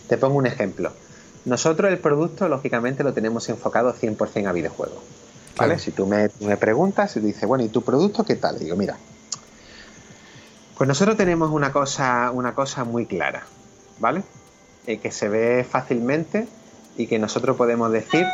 Te 0.07 0.17
pongo 0.17 0.35
un 0.35 0.45
ejemplo 0.45 0.93
nosotros 1.47 1.89
el 1.89 1.97
producto, 1.97 2.49
lógicamente, 2.49 3.03
lo 3.03 3.13
tenemos 3.13 3.47
enfocado 3.47 3.93
100% 3.93 4.47
a 4.47 4.51
videojuegos. 4.51 4.99
¿vale? 5.57 5.79
Si 5.79 5.91
tú 5.91 6.05
me, 6.05 6.29
me, 6.41 6.57
preguntas 6.57 7.15
y 7.15 7.21
dices, 7.21 7.47
bueno, 7.47 7.63
¿y 7.63 7.69
tu 7.69 7.81
producto 7.81 8.23
qué 8.23 8.35
tal? 8.35 8.59
digo, 8.59 8.75
mira, 8.75 8.97
pues 10.77 10.87
nosotros 10.87 11.15
tenemos 11.17 11.49
una 11.51 11.71
cosa, 11.71 12.31
una 12.31 12.53
cosa 12.53 12.83
muy 12.83 13.05
clara, 13.05 13.45
¿vale? 13.99 14.23
Eh, 14.85 14.99
que 14.99 15.11
se 15.11 15.29
ve 15.29 15.63
fácilmente 15.63 16.47
y 16.97 17.07
que 17.07 17.17
nosotros 17.17 17.55
podemos 17.55 17.91
decir 17.91 18.25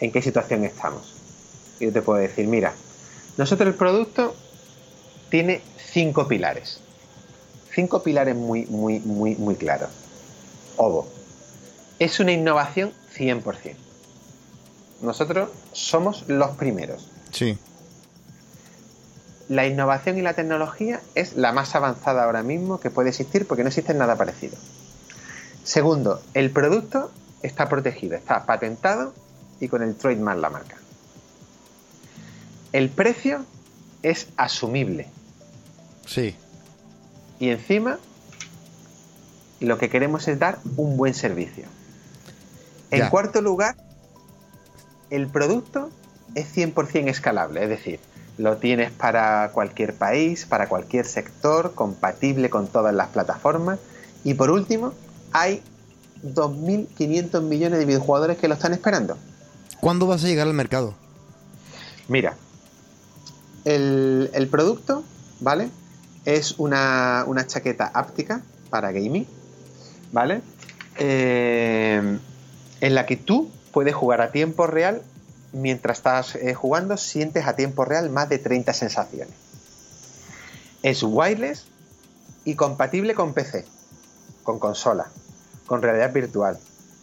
en 0.00 0.10
qué 0.10 0.20
situación 0.20 0.64
estamos. 0.64 1.14
Yo 1.80 1.92
te 1.92 2.02
puedo 2.02 2.18
decir, 2.18 2.48
mira, 2.48 2.74
nosotros 3.36 3.68
el 3.68 3.74
producto 3.74 4.34
tiene 5.30 5.62
cinco 5.78 6.26
pilares. 6.26 6.80
Cinco 7.72 8.02
pilares 8.02 8.34
muy, 8.34 8.66
muy, 8.66 8.98
muy, 9.00 9.36
muy 9.36 9.54
claros. 9.54 9.90
Ovo. 10.76 11.15
Es 11.98 12.20
una 12.20 12.32
innovación 12.32 12.92
100%. 13.16 13.74
Nosotros 15.02 15.50
somos 15.72 16.24
los 16.28 16.56
primeros. 16.56 17.08
Sí. 17.32 17.58
La 19.48 19.66
innovación 19.66 20.18
y 20.18 20.22
la 20.22 20.34
tecnología 20.34 21.00
es 21.14 21.36
la 21.36 21.52
más 21.52 21.74
avanzada 21.74 22.24
ahora 22.24 22.42
mismo 22.42 22.80
que 22.80 22.90
puede 22.90 23.10
existir 23.10 23.46
porque 23.46 23.62
no 23.62 23.68
existe 23.68 23.94
nada 23.94 24.16
parecido. 24.16 24.56
Segundo, 25.62 26.20
el 26.34 26.50
producto 26.50 27.10
está 27.42 27.68
protegido, 27.68 28.16
está 28.16 28.44
patentado 28.44 29.14
y 29.60 29.68
con 29.68 29.82
el 29.82 29.94
trademark 29.94 30.40
la 30.40 30.50
marca. 30.50 30.76
El 32.72 32.90
precio 32.90 33.44
es 34.02 34.28
asumible. 34.36 35.08
Sí. 36.06 36.36
Y 37.38 37.50
encima, 37.50 37.98
lo 39.60 39.78
que 39.78 39.88
queremos 39.88 40.26
es 40.28 40.38
dar 40.38 40.58
un 40.76 40.96
buen 40.96 41.14
servicio. 41.14 41.64
En 43.04 43.08
cuarto 43.10 43.40
lugar, 43.40 43.76
el 45.10 45.28
producto 45.28 45.90
es 46.34 46.54
100% 46.56 47.08
escalable, 47.08 47.62
es 47.62 47.68
decir, 47.68 48.00
lo 48.38 48.58
tienes 48.58 48.90
para 48.90 49.50
cualquier 49.52 49.94
país, 49.94 50.44
para 50.44 50.68
cualquier 50.68 51.06
sector, 51.06 51.74
compatible 51.74 52.50
con 52.50 52.66
todas 52.66 52.94
las 52.94 53.08
plataformas. 53.08 53.78
Y 54.24 54.34
por 54.34 54.50
último, 54.50 54.92
hay 55.32 55.62
2.500 56.22 57.42
millones 57.42 57.78
de 57.78 57.84
videojugadores 57.86 58.36
que 58.38 58.48
lo 58.48 58.54
están 58.54 58.72
esperando. 58.72 59.16
¿Cuándo 59.80 60.06
vas 60.06 60.24
a 60.24 60.26
llegar 60.26 60.46
al 60.46 60.54
mercado? 60.54 60.94
Mira, 62.08 62.36
el, 63.64 64.48
producto, 64.50 65.02
¿vale? 65.40 65.70
Es 66.24 66.56
una, 66.58 67.24
chaqueta 67.46 67.90
áptica 67.94 68.42
para 68.70 68.92
gaming, 68.92 69.26
¿vale? 70.12 70.42
Eh, 70.98 72.18
en 72.80 72.94
la 72.94 73.06
que 73.06 73.16
tú 73.16 73.50
puedes 73.72 73.94
jugar 73.94 74.20
a 74.20 74.32
tiempo 74.32 74.66
real. 74.66 75.02
Mientras 75.52 75.98
estás 75.98 76.34
eh, 76.34 76.54
jugando, 76.54 76.96
sientes 76.96 77.46
a 77.46 77.56
tiempo 77.56 77.84
real 77.84 78.10
más 78.10 78.28
de 78.28 78.38
30 78.38 78.72
sensaciones. 78.72 79.34
Es 80.82 81.02
wireless 81.02 81.66
y 82.44 82.54
compatible 82.54 83.14
con 83.14 83.32
PC, 83.32 83.64
con 84.42 84.58
consola, 84.58 85.06
con 85.66 85.82
realidad 85.82 86.12
virtual, 86.12 86.58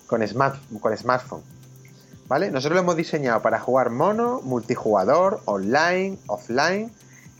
con, 0.07 0.25
smart, 0.27 0.57
con 0.79 0.95
smartphone. 0.97 1.41
¿Vale? 2.27 2.51
Nosotros 2.51 2.75
lo 2.75 2.81
hemos 2.81 2.95
diseñado 2.95 3.41
para 3.41 3.59
jugar 3.59 3.89
mono, 3.89 4.41
multijugador, 4.43 5.41
online, 5.45 6.17
offline. 6.27 6.91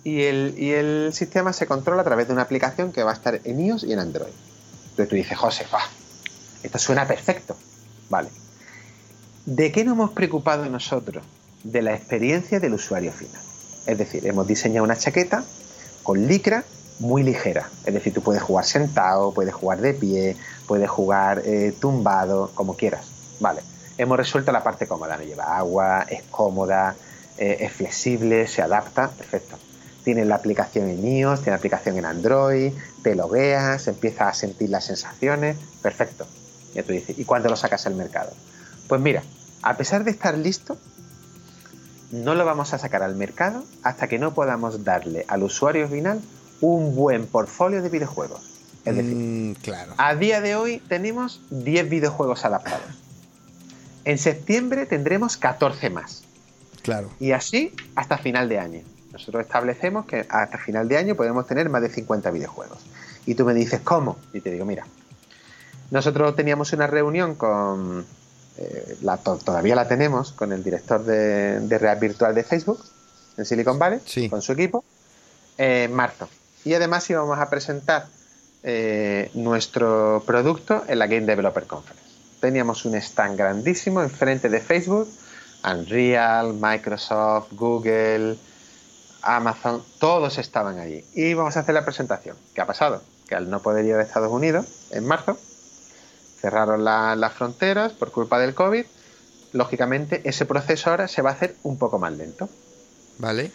Y 0.04 0.24
el, 0.24 0.56
y 0.58 0.72
el 0.72 1.12
sistema 1.14 1.54
se 1.54 1.66
controla 1.66 2.02
a 2.02 2.06
través 2.06 2.28
de 2.28 2.34
una 2.34 2.42
aplicación 2.42 2.92
que 2.92 3.04
va 3.04 3.12
a 3.12 3.14
estar 3.14 3.40
en 3.44 3.60
iOS 3.60 3.86
y 3.86 3.94
en 3.94 4.00
Android. 4.00 4.34
Entonces 4.90 5.10
tú 5.10 5.16
dices, 5.16 5.38
José, 5.38 5.66
esto 6.62 6.78
suena 6.78 7.08
perfecto. 7.08 7.56
Vale. 8.14 8.30
¿De 9.48 9.72
qué 9.72 9.84
nos 9.84 9.96
hemos 9.96 10.12
preocupado 10.12 10.70
nosotros? 10.70 11.26
De 11.64 11.82
la 11.82 11.96
experiencia 11.96 12.60
del 12.60 12.76
usuario 12.76 13.12
final. 13.12 13.42
Es 13.88 13.98
decir, 13.98 14.28
hemos 14.28 14.46
diseñado 14.46 14.84
una 14.84 14.96
chaqueta 14.96 15.44
con 16.04 16.28
licra 16.28 16.64
muy 17.00 17.24
ligera. 17.24 17.68
Es 17.88 17.92
decir, 17.96 18.14
tú 18.14 18.22
puedes 18.22 18.44
jugar 18.44 18.66
sentado, 18.66 19.34
puedes 19.34 19.56
jugar 19.56 19.82
de 19.82 19.96
pie, 19.96 20.38
puedes 20.68 20.92
jugar 20.92 21.42
eh, 21.44 21.74
tumbado, 21.82 22.52
como 22.54 22.76
quieras. 22.76 23.08
Vale. 23.40 23.62
Hemos 23.98 24.16
resuelto 24.16 24.52
la 24.52 24.64
parte 24.64 24.86
cómoda. 24.86 25.18
No 25.18 25.24
lleva 25.24 25.58
agua, 25.58 26.06
es 26.08 26.22
cómoda, 26.30 26.96
eh, 27.40 27.58
es 27.62 27.72
flexible, 27.72 28.46
se 28.46 28.62
adapta. 28.62 29.10
Perfecto. 29.10 29.58
Tiene 30.04 30.24
la 30.24 30.36
aplicación 30.36 30.88
en 30.88 31.04
iOS, 31.04 31.40
tiene 31.40 31.54
la 31.54 31.58
aplicación 31.58 31.98
en 31.98 32.06
Android, 32.06 32.74
te 33.02 33.16
logueas, 33.16 33.88
empieza 33.88 34.30
a 34.30 34.36
sentir 34.36 34.70
las 34.70 34.86
sensaciones. 34.86 35.58
Perfecto. 35.82 36.28
Y 36.74 36.82
tú 36.82 36.94
dices, 36.94 37.18
¿y 37.18 37.26
cuándo 37.26 37.50
lo 37.50 37.56
sacas 37.56 37.86
al 37.86 37.96
mercado? 37.96 38.32
Pues 38.88 39.00
mira, 39.02 39.24
a 39.62 39.78
pesar 39.78 40.04
de 40.04 40.12
estar 40.12 40.38
listo, 40.38 40.78
no 42.12 42.36
lo 42.36 42.46
vamos 42.46 42.74
a 42.74 42.78
sacar 42.78 43.02
al 43.04 43.16
mercado 43.16 43.64
hasta 43.82 44.08
que 44.08 44.20
no 44.20 44.34
podamos 44.34 44.84
darle 44.84 45.26
al 45.28 45.44
usuario 45.44 45.88
final 45.88 46.22
un 46.62 46.96
buen 46.96 47.26
portfolio 47.26 47.82
de 47.82 47.90
videojuegos. 47.90 48.42
Es 48.86 48.96
decir, 48.96 49.16
mm, 49.16 49.54
claro. 49.56 49.94
a 49.98 50.16
día 50.16 50.42
de 50.42 50.56
hoy 50.56 50.80
tenemos 50.88 51.42
10 51.50 51.90
videojuegos 51.90 52.46
adaptados. 52.46 53.00
En 54.06 54.18
septiembre 54.18 54.86
tendremos 54.86 55.38
14 55.38 55.90
más. 55.90 56.24
Claro. 56.82 57.10
Y 57.20 57.32
así 57.32 57.74
hasta 57.96 58.18
final 58.18 58.50
de 58.50 58.60
año. 58.60 58.82
Nosotros 59.14 59.44
establecemos 59.44 60.06
que 60.06 60.26
hasta 60.28 60.58
final 60.58 60.88
de 60.90 60.98
año 60.98 61.16
podemos 61.16 61.48
tener 61.48 61.70
más 61.70 61.82
de 61.82 61.90
50 61.90 62.30
videojuegos. 62.32 62.80
Y 63.26 63.36
tú 63.36 63.46
me 63.46 63.54
dices, 63.54 63.80
¿cómo? 63.82 64.18
Y 64.34 64.42
te 64.42 64.52
digo, 64.52 64.66
mira, 64.66 64.86
nosotros 65.94 66.36
teníamos 66.36 66.74
una 66.74 66.88
reunión 66.88 67.36
con, 67.36 68.04
eh, 68.58 68.98
la, 69.04 69.18
todavía 69.18 69.76
la 69.76 69.88
tenemos, 69.88 70.32
con 70.32 70.52
el 70.52 70.64
director 70.64 71.06
de, 71.06 71.60
de 71.60 71.78
Real 71.78 72.00
Virtual 72.00 72.34
de 72.34 72.44
Facebook 72.44 72.84
en 73.38 73.46
Silicon 73.46 73.78
Valley, 73.78 74.00
con 74.28 74.42
su 74.42 74.54
equipo, 74.54 74.84
en 75.56 75.94
marzo. 75.94 76.28
Y 76.66 76.74
además 76.74 77.08
íbamos 77.12 77.38
a 77.38 77.48
presentar 77.48 78.08
eh, 78.64 79.30
nuestro 79.36 80.24
producto 80.26 80.84
en 80.88 80.98
la 80.98 81.06
Game 81.06 81.28
Developer 81.28 81.68
Conference. 81.68 82.04
Teníamos 82.40 82.86
un 82.86 82.96
stand 82.96 83.38
grandísimo 83.38 84.02
enfrente 84.02 84.50
de 84.50 84.62
Facebook, 84.62 85.08
Unreal, 85.64 86.56
Microsoft, 86.56 87.52
Google, 87.52 88.36
Amazon, 89.22 89.84
todos 90.00 90.40
estaban 90.40 90.80
allí. 90.80 91.06
Y 91.14 91.26
íbamos 91.26 91.56
a 91.56 91.60
hacer 91.60 91.76
la 91.76 91.86
presentación. 91.86 92.36
¿Qué 92.56 92.62
ha 92.62 92.66
pasado? 92.66 93.04
Que 93.28 93.36
al 93.36 93.52
no 93.52 93.62
poder 93.62 93.86
ir 93.86 93.94
a 93.94 94.02
Estados 94.02 94.32
Unidos 94.32 94.66
en 94.90 95.06
marzo, 95.06 95.38
cerraron 96.44 96.84
las 96.84 97.34
fronteras 97.34 97.94
por 97.94 98.12
culpa 98.12 98.38
del 98.38 98.54
COVID. 98.54 98.86
Lógicamente, 99.54 100.22
ese 100.26 100.46
proceso 100.46 100.90
ahora 100.90 101.08
se 101.08 101.22
va 101.22 101.30
a 101.30 101.34
hacer 101.34 101.56
un 101.64 101.78
poco 101.78 102.00
más 102.00 102.12
lento. 102.12 102.50
¿Vale? 103.18 103.50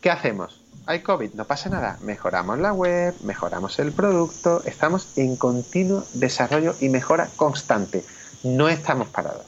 ¿Qué 0.00 0.10
hacemos? 0.12 0.62
hay 0.86 1.00
COVID, 1.00 1.34
no 1.34 1.44
pasa 1.44 1.68
nada. 1.68 1.98
Mejoramos 2.02 2.58
la 2.58 2.72
web, 2.72 3.14
mejoramos 3.22 3.78
el 3.78 3.92
producto, 3.92 4.62
estamos 4.64 5.16
en 5.16 5.36
continuo 5.36 6.04
desarrollo 6.14 6.74
y 6.80 6.88
mejora 6.88 7.28
constante. 7.36 8.04
No 8.42 8.68
estamos 8.68 9.08
parados. 9.08 9.46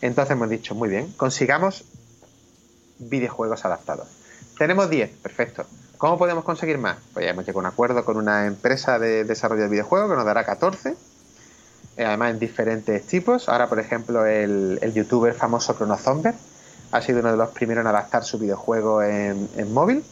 Entonces 0.00 0.32
hemos 0.32 0.48
dicho, 0.50 0.74
muy 0.74 0.88
bien, 0.88 1.12
consigamos 1.16 1.84
videojuegos 2.98 3.64
adaptados. 3.64 4.08
Tenemos 4.58 4.90
10, 4.90 5.10
perfecto. 5.18 5.66
¿Cómo 5.98 6.18
podemos 6.18 6.44
conseguir 6.44 6.78
más? 6.78 6.98
Pues 7.12 7.24
ya 7.24 7.30
hemos 7.30 7.44
llegado 7.44 7.60
a 7.60 7.62
un 7.62 7.66
acuerdo 7.66 8.04
con 8.04 8.16
una 8.16 8.46
empresa 8.46 8.98
de 8.98 9.24
desarrollo 9.24 9.62
de 9.62 9.68
videojuegos 9.68 10.10
que 10.10 10.16
nos 10.16 10.24
dará 10.24 10.44
14, 10.44 10.90
eh, 10.90 10.96
además 11.96 12.32
en 12.32 12.38
diferentes 12.38 13.06
tipos. 13.06 13.48
Ahora, 13.48 13.68
por 13.68 13.78
ejemplo, 13.78 14.26
el, 14.26 14.92
youtuber 14.94 15.34
famoso 15.34 15.74
Chronozomber 15.74 16.34
ha 16.90 17.00
sido 17.00 17.20
uno 17.20 17.30
de 17.30 17.36
los 17.36 17.50
primeros 17.50 17.82
en 17.82 17.88
adaptar 17.88 18.24
su 18.24 18.38
videojuego 18.38 19.02
en 19.02 19.72
móvil 19.72 20.04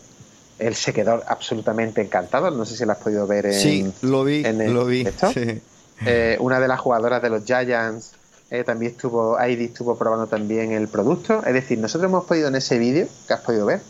él 0.61 0.75
se 0.75 0.93
quedó 0.93 1.23
absolutamente 1.27 2.01
encantado. 2.03 2.51
No 2.51 2.65
sé 2.65 2.77
si 2.77 2.85
lo 2.85 2.93
has 2.93 2.99
podido 2.99 3.27
ver 3.27 3.47
en. 3.47 3.55
Sí, 3.55 3.93
lo 4.03 4.25
vi. 4.25 4.43
lo 4.45 4.85
vi. 4.85 5.09
Eh, 6.07 6.39
una 6.41 6.61
de 6.61 6.67
las 6.67 6.81
jugadoras 6.81 7.21
de 7.21 7.29
los 7.29 7.45
Giants 7.45 8.13
eh, 8.49 8.65
también 8.65 8.93
estuvo, 8.93 9.39
Heidi 9.39 9.67
estuvo 9.67 9.99
probando 9.99 10.27
también 10.29 10.73
el 10.73 10.89
producto. 10.89 11.45
Es 11.45 11.53
decir, 11.53 11.79
nosotros 11.79 12.09
hemos 12.09 12.25
podido 12.25 12.49
en 12.49 12.57
ese 12.57 12.79
vídeo 12.79 13.07
que 13.29 13.35
has 13.35 13.41
podido 13.41 13.67
ver, 13.67 13.83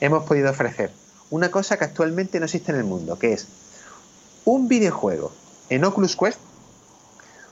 hemos 0.00 0.24
podido 0.24 0.50
ofrecer 0.50 0.90
una 1.28 1.50
cosa 1.50 1.76
que 1.76 1.84
actualmente 1.84 2.38
no 2.40 2.46
existe 2.46 2.72
en 2.72 2.78
el 2.78 2.84
mundo, 2.84 3.18
que 3.18 3.34
es 3.34 3.46
un 4.46 4.66
videojuego 4.66 5.30
en 5.68 5.84
Oculus 5.84 6.16
Quest 6.16 6.40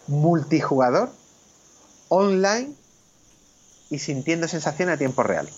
multijugador, 0.06 1.10
online 2.08 2.70
y 3.90 3.98
sintiendo 3.98 4.48
sensación 4.48 4.88
a 4.88 4.96
tiempo 4.96 5.22
real. 5.22 5.48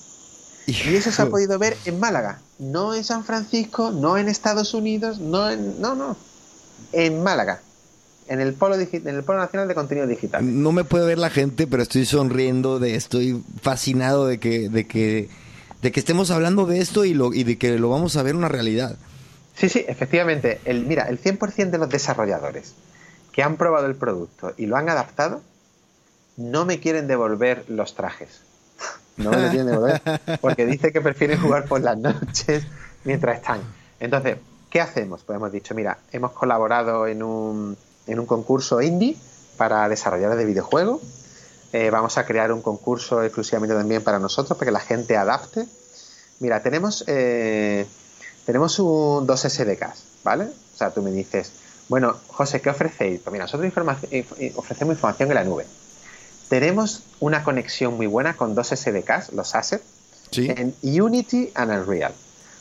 Y 0.66 0.94
eso 0.94 1.10
se 1.10 1.22
ha 1.22 1.26
podido 1.26 1.58
ver 1.58 1.76
en 1.86 1.98
Málaga, 1.98 2.40
no 2.58 2.94
en 2.94 3.02
San 3.02 3.24
Francisco, 3.24 3.90
no 3.90 4.18
en 4.18 4.28
Estados 4.28 4.74
Unidos, 4.74 5.18
no 5.18 5.50
en. 5.50 5.80
No, 5.80 5.94
no. 5.94 6.14
En 6.92 7.22
Málaga. 7.22 7.62
En 8.28 8.40
el, 8.40 8.52
polo 8.52 8.74
en 8.74 9.08
el 9.08 9.24
Polo 9.24 9.38
Nacional 9.38 9.66
de 9.68 9.74
Contenido 9.74 10.06
Digital. 10.06 10.62
No 10.62 10.70
me 10.70 10.84
puede 10.84 11.06
ver 11.06 11.16
la 11.16 11.30
gente, 11.30 11.66
pero 11.66 11.82
estoy 11.82 12.04
sonriendo, 12.04 12.78
de, 12.78 12.94
estoy 12.94 13.42
fascinado 13.62 14.26
de 14.26 14.38
que, 14.38 14.68
de 14.68 14.86
que, 14.86 15.30
de 15.80 15.92
que 15.92 16.00
estemos 16.00 16.30
hablando 16.30 16.66
de 16.66 16.80
esto 16.80 17.06
y, 17.06 17.14
lo, 17.14 17.32
y 17.32 17.44
de 17.44 17.56
que 17.56 17.78
lo 17.78 17.88
vamos 17.88 18.16
a 18.16 18.22
ver 18.22 18.36
una 18.36 18.48
realidad. 18.48 18.96
Sí, 19.56 19.70
sí, 19.70 19.82
efectivamente. 19.88 20.60
El, 20.66 20.84
mira, 20.84 21.04
el 21.04 21.18
100% 21.18 21.70
de 21.70 21.78
los 21.78 21.88
desarrolladores 21.88 22.74
que 23.32 23.42
han 23.42 23.56
probado 23.56 23.86
el 23.86 23.96
producto 23.96 24.52
y 24.56 24.66
lo 24.66 24.76
han 24.76 24.88
adaptado, 24.88 25.42
no 26.36 26.64
me 26.64 26.80
quieren 26.80 27.06
devolver 27.06 27.64
los 27.68 27.94
trajes. 27.94 28.40
No 29.16 29.30
me 29.32 29.42
lo 29.42 29.50
que 29.50 29.64
devolver. 29.64 30.00
Porque 30.40 30.64
dice 30.64 30.92
que 30.92 31.00
prefieren 31.00 31.40
jugar 31.40 31.64
por 31.64 31.80
las 31.80 31.98
noches 31.98 32.64
mientras 33.02 33.38
están. 33.38 33.62
Entonces, 33.98 34.38
¿qué 34.70 34.80
hacemos? 34.80 35.24
Pues 35.24 35.36
hemos 35.36 35.50
dicho, 35.50 35.74
mira, 35.74 35.98
hemos 36.12 36.30
colaborado 36.30 37.08
en 37.08 37.24
un, 37.24 37.76
en 38.06 38.20
un 38.20 38.26
concurso 38.26 38.80
indie 38.80 39.16
para 39.56 39.88
desarrolladores 39.88 40.38
de 40.38 40.44
videojuegos. 40.44 41.00
Eh, 41.72 41.90
vamos 41.90 42.16
a 42.16 42.24
crear 42.24 42.52
un 42.52 42.62
concurso 42.62 43.22
exclusivamente 43.22 43.74
también 43.74 44.02
para 44.02 44.18
nosotros, 44.18 44.56
para 44.56 44.68
que 44.68 44.72
la 44.72 44.80
gente 44.80 45.16
adapte. 45.16 45.66
Mira, 46.40 46.62
tenemos, 46.62 47.04
eh, 47.08 47.86
tenemos 48.46 48.78
un, 48.78 49.26
dos 49.26 49.40
SDKs, 49.40 50.22
¿vale? 50.24 50.44
O 50.44 50.76
sea, 50.76 50.90
tú 50.92 51.02
me 51.02 51.10
dices, 51.10 51.52
bueno, 51.88 52.16
José, 52.28 52.60
¿qué 52.60 52.70
ofrecéis? 52.70 53.20
Pues 53.20 53.32
mira, 53.32 53.44
nosotros 53.44 53.72
ofrecemos 54.56 54.94
información 54.94 55.30
en 55.30 55.34
la 55.34 55.44
nube. 55.44 55.66
Tenemos 56.48 57.02
una 57.20 57.44
conexión 57.44 57.94
muy 57.96 58.06
buena 58.06 58.36
con 58.36 58.54
dos 58.54 58.68
SDKs, 58.68 59.32
los 59.32 59.54
assets, 59.54 59.84
en 60.32 60.74
Unity 60.82 61.50
and 61.54 61.72
Unreal. 61.72 62.12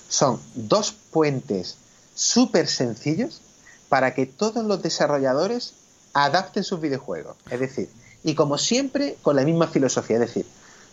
Son 0.09 0.39
dos 0.55 0.93
puentes 1.11 1.77
súper 2.15 2.67
sencillos 2.67 3.41
para 3.89 4.13
que 4.13 4.25
todos 4.25 4.65
los 4.65 4.81
desarrolladores 4.81 5.73
adapten 6.13 6.63
sus 6.63 6.81
videojuegos. 6.81 7.35
Es 7.49 7.59
decir, 7.59 7.89
y 8.23 8.35
como 8.35 8.57
siempre, 8.57 9.17
con 9.21 9.35
la 9.35 9.43
misma 9.43 9.67
filosofía. 9.67 10.17
Es 10.17 10.21
decir, 10.21 10.45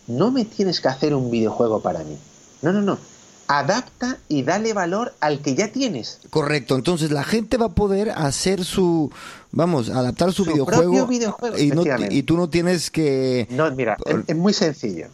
no 0.07 0.31
me 0.31 0.45
tienes 0.45 0.81
que 0.81 0.89
hacer 0.89 1.15
un 1.15 1.31
videojuego 1.31 1.81
para 1.81 2.05
mí. 2.05 2.19
No, 2.63 2.73
no, 2.73 2.81
no. 2.81 2.99
Adapta 3.47 4.19
y 4.29 4.43
dale 4.43 4.73
valor 4.73 5.15
al 5.21 5.41
que 5.41 5.55
ya 5.55 5.69
tienes. 5.69 6.21
Correcto. 6.31 6.77
Entonces 6.77 7.11
la 7.11 7.25
gente 7.25 7.57
va 7.57 7.67
a 7.67 7.75
poder 7.75 8.11
hacer 8.11 8.65
su, 8.65 9.11
vamos, 9.53 9.91
adaptar 9.91 10.33
su, 10.33 10.45
videojuego. 10.45 11.07
videojuego 11.07 11.59
y, 11.59 11.73
y, 12.11 12.23
tú 12.23 12.37
no 12.37 12.49
tienes 12.49 12.91
que. 12.91 13.47
No, 13.51 13.71
mira, 13.73 13.97
es 14.27 14.37
muy 14.37 14.53
sencillo. 14.53 15.09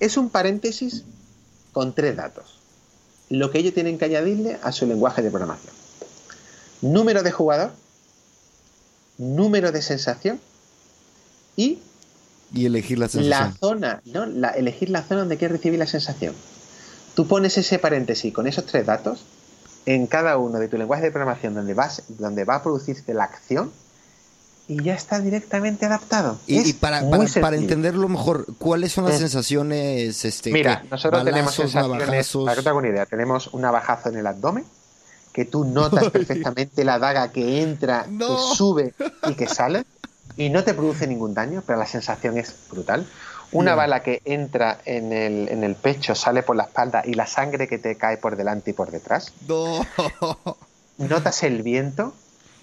Es 0.00 0.16
un 0.16 0.30
paréntesis 0.30 1.04
con 1.72 1.94
tres 1.94 2.16
datos. 2.16 2.58
Lo 3.28 3.50
que 3.50 3.58
ellos 3.58 3.74
tienen 3.74 3.98
que 3.98 4.04
añadirle 4.04 4.58
a 4.62 4.72
su 4.72 4.86
lenguaje 4.86 5.22
de 5.22 5.30
programación. 5.30 5.74
Número 6.80 7.22
de 7.22 7.32
jugador, 7.32 7.72
número 9.18 9.72
de 9.72 9.82
sensación 9.82 10.40
y 11.56 11.78
y 12.54 12.66
elegir 12.66 12.98
la 12.98 13.08
sensación. 13.08 13.50
La 13.50 13.52
zona, 13.58 14.02
¿no? 14.06 14.26
La, 14.26 14.48
elegir 14.50 14.90
la 14.90 15.02
zona 15.02 15.20
donde 15.20 15.36
quieres 15.36 15.58
recibir 15.58 15.78
la 15.78 15.86
sensación. 15.86 16.34
Tú 17.18 17.26
pones 17.26 17.58
ese 17.58 17.80
paréntesis 17.80 18.32
con 18.32 18.46
esos 18.46 18.64
tres 18.64 18.86
datos 18.86 19.24
en 19.86 20.06
cada 20.06 20.38
uno 20.38 20.60
de 20.60 20.68
tu 20.68 20.78
lenguaje 20.78 21.02
de 21.02 21.10
programación 21.10 21.52
donde, 21.52 21.74
vas, 21.74 22.04
donde 22.06 22.44
va 22.44 22.54
a 22.54 22.62
producirse 22.62 23.12
la 23.12 23.24
acción 23.24 23.72
y 24.68 24.80
ya 24.84 24.94
está 24.94 25.18
directamente 25.18 25.84
adaptado. 25.84 26.38
Y, 26.46 26.74
para, 26.74 27.02
para, 27.40 27.56
entenderlo 27.56 28.08
mejor, 28.08 28.46
¿cuáles 28.58 28.92
son 28.92 29.06
las 29.06 29.18
sensaciones? 29.18 30.24
Este, 30.24 30.52
Mira, 30.52 30.84
nosotros 30.88 31.24
tenemos 31.24 31.52
sensaciones, 31.56 32.32
para 32.36 32.54
que 32.54 32.62
te 32.62 32.68
haga 32.68 32.78
una 32.78 32.88
idea, 32.88 33.04
tenemos 33.04 33.48
un 33.48 33.64
abajazo 33.64 34.10
en 34.10 34.18
el 34.18 34.26
abdomen, 34.28 34.64
que 35.32 35.44
tú 35.44 35.64
notas 35.64 36.10
perfectamente 36.12 36.84
la 36.84 37.00
daga 37.00 37.32
que 37.32 37.62
entra, 37.62 38.04
que 38.04 38.36
sube 38.54 38.94
y 39.28 39.34
que 39.34 39.48
sale 39.48 39.84
y 40.36 40.50
no 40.50 40.62
te 40.62 40.72
produce 40.72 41.08
ningún 41.08 41.34
daño, 41.34 41.64
pero 41.66 41.80
la 41.80 41.86
sensación 41.86 42.38
es 42.38 42.54
brutal. 42.70 43.04
Una 43.52 43.74
bala 43.74 44.02
que 44.02 44.20
entra 44.24 44.78
en 44.84 45.12
el, 45.12 45.48
en 45.48 45.64
el, 45.64 45.74
pecho, 45.74 46.14
sale 46.14 46.42
por 46.42 46.56
la 46.56 46.64
espalda 46.64 47.02
y 47.04 47.14
la 47.14 47.26
sangre 47.26 47.66
que 47.66 47.78
te 47.78 47.96
cae 47.96 48.18
por 48.18 48.36
delante 48.36 48.70
y 48.70 48.74
por 48.74 48.90
detrás. 48.90 49.32
No. 49.46 49.86
Notas 50.98 51.42
el 51.44 51.62
viento, 51.62 52.12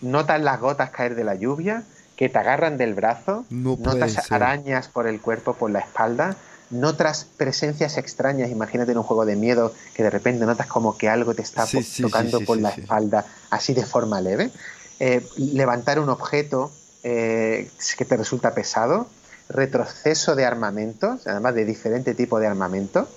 notas 0.02 0.42
las 0.42 0.60
gotas 0.60 0.92
caer 0.92 1.16
de 1.16 1.24
la 1.24 1.36
lluvia, 1.36 1.84
que 2.16 2.30
te 2.30 2.38
agarran 2.38 2.78
del 2.78 2.94
brazo, 2.94 3.46
notas 3.50 4.32
arañas 4.32 4.88
por 4.88 5.08
el 5.08 5.20
cuerpo, 5.22 5.54
por 5.54 5.72
la 5.72 5.80
espalda, 5.80 6.36
notas 6.70 7.28
presencias 7.38 7.98
extrañas, 7.98 8.50
imagínate 8.50 8.92
en 8.92 8.98
un 8.98 9.04
juego 9.04 9.26
de 9.26 9.36
miedo 9.36 9.74
que 9.94 10.04
de 10.04 10.10
repente 10.10 10.46
notas 10.46 10.68
como 10.68 10.98
que 10.98 11.10
algo 11.10 11.34
te 11.34 11.42
está 11.42 11.66
tocando 12.02 12.42
por 12.42 12.58
la 12.58 12.70
espalda, 12.70 13.26
así 13.50 13.74
de 13.74 13.86
forma 13.86 14.22
leve. 14.22 14.52
Eh, 15.00 15.26
levantar 15.38 16.00
un 16.00 16.10
objeto 16.10 16.72
eh, 17.04 17.70
que 17.98 18.06
te 18.06 18.16
resulta 18.16 18.54
pesado, 18.54 19.08
retroceso 19.50 20.36
de 20.36 20.46
armamentos, 20.46 21.28
además 21.28 21.56
de 21.56 21.66
diferente 21.66 22.14
tipo 22.14 22.40
de 22.40 22.48
armamento, 22.48 23.08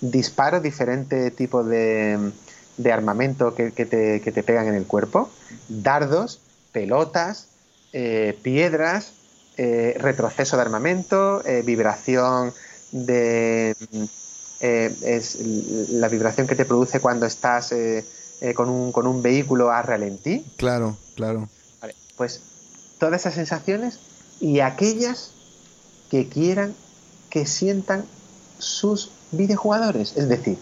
disparo, 0.00 0.60
diferente 0.60 1.30
tipo 1.30 1.64
de, 1.64 2.32
armamento 2.90 3.54
que, 3.54 3.70
te, 3.70 4.42
pegan 4.42 4.68
en 4.68 4.74
el 4.74 4.86
cuerpo, 4.86 5.30
dardos, 5.68 6.40
pelotas, 6.72 7.48
eh, 7.92 8.38
piedras, 8.42 9.12
eh, 9.56 9.96
retroceso 9.98 10.56
de 10.56 10.62
armamento, 10.62 11.42
vibración 11.64 12.52
de... 12.90 13.76
es 14.60 15.38
la 15.90 16.08
vibración 16.08 16.46
que 16.46 16.54
te 16.54 16.64
produce 16.64 17.00
cuando 17.00 17.26
estás 17.26 17.74
con, 18.54 18.68
un, 18.68 18.92
con 18.92 19.06
un 19.06 19.22
vehículo 19.22 19.70
a 19.70 19.82
ralentí. 19.82 20.44
Claro, 20.56 20.96
claro. 21.14 21.48
Vale, 21.80 21.94
pues 22.16 22.40
todas 22.98 23.20
esas 23.20 23.34
sensaciones 23.34 23.98
y 24.40 24.60
aquellas 24.60 25.32
que 26.12 26.28
quieran 26.28 26.76
que 27.30 27.46
sientan 27.46 28.04
sus 28.58 29.10
videojugadores. 29.30 30.14
Es 30.18 30.28
decir, 30.28 30.58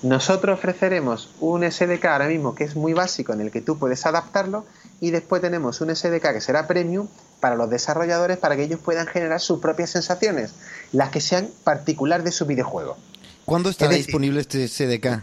nosotros 0.00 0.58
ofreceremos 0.58 1.28
un 1.40 1.70
SDK 1.70 2.06
ahora 2.06 2.28
mismo 2.28 2.54
que 2.54 2.64
es 2.64 2.74
muy 2.74 2.94
básico 2.94 3.34
en 3.34 3.42
el 3.42 3.50
que 3.50 3.60
tú 3.60 3.78
puedes 3.78 4.06
adaptarlo 4.06 4.64
y 5.02 5.10
después 5.10 5.42
tenemos 5.42 5.82
un 5.82 5.94
SDK 5.94 6.32
que 6.32 6.40
será 6.40 6.66
premium 6.66 7.08
para 7.40 7.54
los 7.54 7.68
desarrolladores 7.68 8.38
para 8.38 8.56
que 8.56 8.62
ellos 8.62 8.80
puedan 8.80 9.06
generar 9.06 9.40
sus 9.40 9.60
propias 9.60 9.90
sensaciones, 9.90 10.54
las 10.92 11.10
que 11.10 11.20
sean 11.20 11.50
particular 11.64 12.22
de 12.22 12.32
su 12.32 12.46
videojuego. 12.46 12.96
¿Cuándo 13.44 13.68
estará 13.68 13.92
disponible 13.92 14.40
este 14.40 14.66
SDK? 14.66 15.22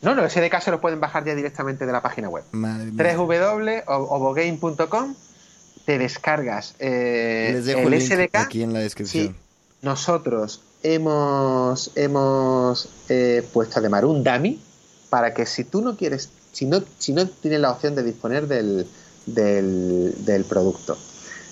No, 0.00 0.14
no, 0.14 0.24
el 0.24 0.30
SDK 0.30 0.62
se 0.62 0.70
lo 0.70 0.80
pueden 0.80 0.98
bajar 0.98 1.26
ya 1.26 1.34
directamente 1.34 1.84
de 1.84 1.92
la 1.92 2.00
página 2.00 2.30
web. 2.30 2.44
www.obogame.com 2.52 5.14
te 5.90 5.98
descargas 5.98 6.76
eh, 6.78 7.60
el, 7.66 8.00
SDK. 8.00 8.36
Aquí 8.36 8.62
en 8.62 8.72
la 8.72 8.78
descripción. 8.78 9.34
nosotros 9.82 10.60
hemos, 10.84 11.90
hemos 11.96 12.88
eh, 13.08 13.44
puesto 13.52 13.80
además 13.80 14.04
un 14.04 14.22
dummy 14.22 14.60
para 15.08 15.34
que 15.34 15.46
si 15.46 15.64
tú 15.64 15.82
no 15.82 15.96
quieres, 15.96 16.28
si 16.52 16.66
no, 16.66 16.80
si 16.98 17.12
no 17.12 17.26
tienes 17.26 17.58
la 17.58 17.72
opción 17.72 17.96
de 17.96 18.04
disponer 18.04 18.46
del, 18.46 18.86
del, 19.26 20.44
producto, 20.48 20.96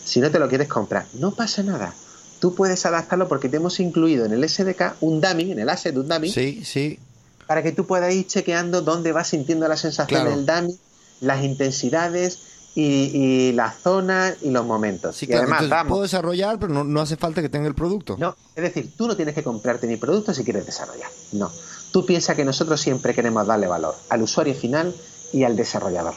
si 0.04 0.20
no 0.20 0.30
te 0.30 0.38
lo 0.38 0.48
quieres 0.48 0.68
comprar, 0.68 1.06
no 1.14 1.32
pasa 1.32 1.64
nada. 1.64 1.92
Tú 2.38 2.54
puedes 2.54 2.86
adaptarlo 2.86 3.26
porque 3.26 3.48
te 3.48 3.56
hemos 3.56 3.80
incluido 3.80 4.24
en 4.24 4.32
el 4.32 4.48
SDK 4.48 4.98
un 5.00 5.20
dummy, 5.20 5.50
en 5.50 5.58
el 5.58 5.68
asset 5.68 5.96
un 5.96 6.06
dummy. 6.06 6.30
Sí, 6.30 6.62
sí. 6.64 7.00
Para 7.48 7.64
que 7.64 7.72
tú 7.72 7.88
puedas 7.88 8.14
ir 8.14 8.28
chequeando 8.28 8.82
dónde 8.82 9.10
vas 9.10 9.26
sintiendo 9.26 9.66
la 9.66 9.76
sensación 9.76 10.26
del 10.26 10.46
dummy, 10.46 10.78
las 11.20 11.42
intensidades, 11.42 12.38
y, 12.80 13.52
la 13.52 13.72
zona 13.72 14.34
y 14.40 14.50
los 14.50 14.64
momentos. 14.64 15.16
Sí, 15.16 15.26
y 15.28 15.32
además, 15.32 15.64
puedo 15.88 16.02
desarrollar, 16.02 16.58
pero 16.58 16.84
no, 16.84 17.00
hace 17.00 17.16
falta 17.16 17.42
que 17.42 17.48
tenga 17.48 17.66
el 17.66 17.74
producto. 17.74 18.16
No, 18.18 18.36
es 18.54 18.62
decir, 18.62 18.92
tú 18.96 19.08
no 19.08 19.16
tienes 19.16 19.34
que 19.34 19.42
comprarte 19.42 19.86
mi 19.86 19.96
producto 19.96 20.32
si 20.32 20.44
quieres 20.44 20.64
desarrollar. 20.64 21.10
No. 21.32 21.50
Tú 21.90 22.06
piensas 22.06 22.36
que 22.36 22.44
nosotros 22.44 22.80
siempre 22.80 23.14
queremos 23.14 23.46
darle 23.46 23.66
valor 23.66 23.96
al 24.10 24.22
usuario 24.22 24.54
final 24.54 24.94
y 25.32 25.42
al 25.42 25.56
desarrollador. 25.56 26.14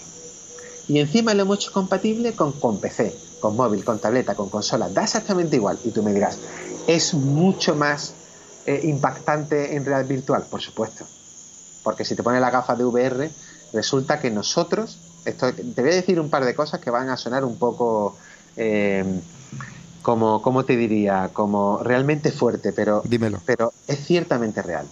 Y 0.88 1.00
encima 1.00 1.34
lo 1.34 1.44
hemos 1.44 1.58
hecho 1.58 1.72
compatible 1.72 2.34
con, 2.34 2.52
con 2.52 2.80
PC, 2.80 3.16
con 3.40 3.56
móvil, 3.56 3.84
con 3.84 4.00
tableta, 4.00 4.36
con 4.36 4.50
consola. 4.50 4.90
Da 4.90 5.04
exactamente 5.04 5.56
igual. 5.56 5.80
Y 5.84 5.90
tú 5.90 6.04
me 6.04 6.14
dirás, 6.14 6.38
¿es 6.88 7.14
mucho 7.14 7.76
más 7.76 8.14
eh, 8.66 8.82
impactante 8.84 9.76
en 9.76 9.86
realidad 9.86 10.08
virtual? 10.08 10.46
Por 10.50 10.62
supuesto. 10.62 11.06
Porque 11.82 12.06
si 12.06 12.16
te 12.16 12.22
pones 12.22 12.42
la 12.42 12.52
gafa 12.52 12.76
de 12.76 12.84
VR, 12.84 13.32
resulta 13.74 14.20
que 14.20 14.30
nosotros 14.30 14.98
esto, 15.26 15.54
te 15.54 15.82
voy 15.82 15.92
a 15.92 15.96
decir 15.96 16.20
un 16.20 16.30
par 16.30 16.46
de 16.46 16.56
cosas 16.56 16.80
que 16.80 16.90
van 16.90 17.10
a 17.10 17.18
sonar 17.18 17.44
un 17.46 17.58
poco 17.58 18.16
eh, 18.58 19.04
como, 20.02 20.42
¿cómo 20.42 20.66
te 20.66 20.76
diría? 20.76 21.30
Como 21.34 21.80
realmente 21.84 22.32
fuerte, 22.32 22.74
pero, 22.74 23.02
Dímelo. 23.06 23.40
pero 23.46 23.72
es 23.88 24.00
ciertamente 24.06 24.62
real. 24.62 24.88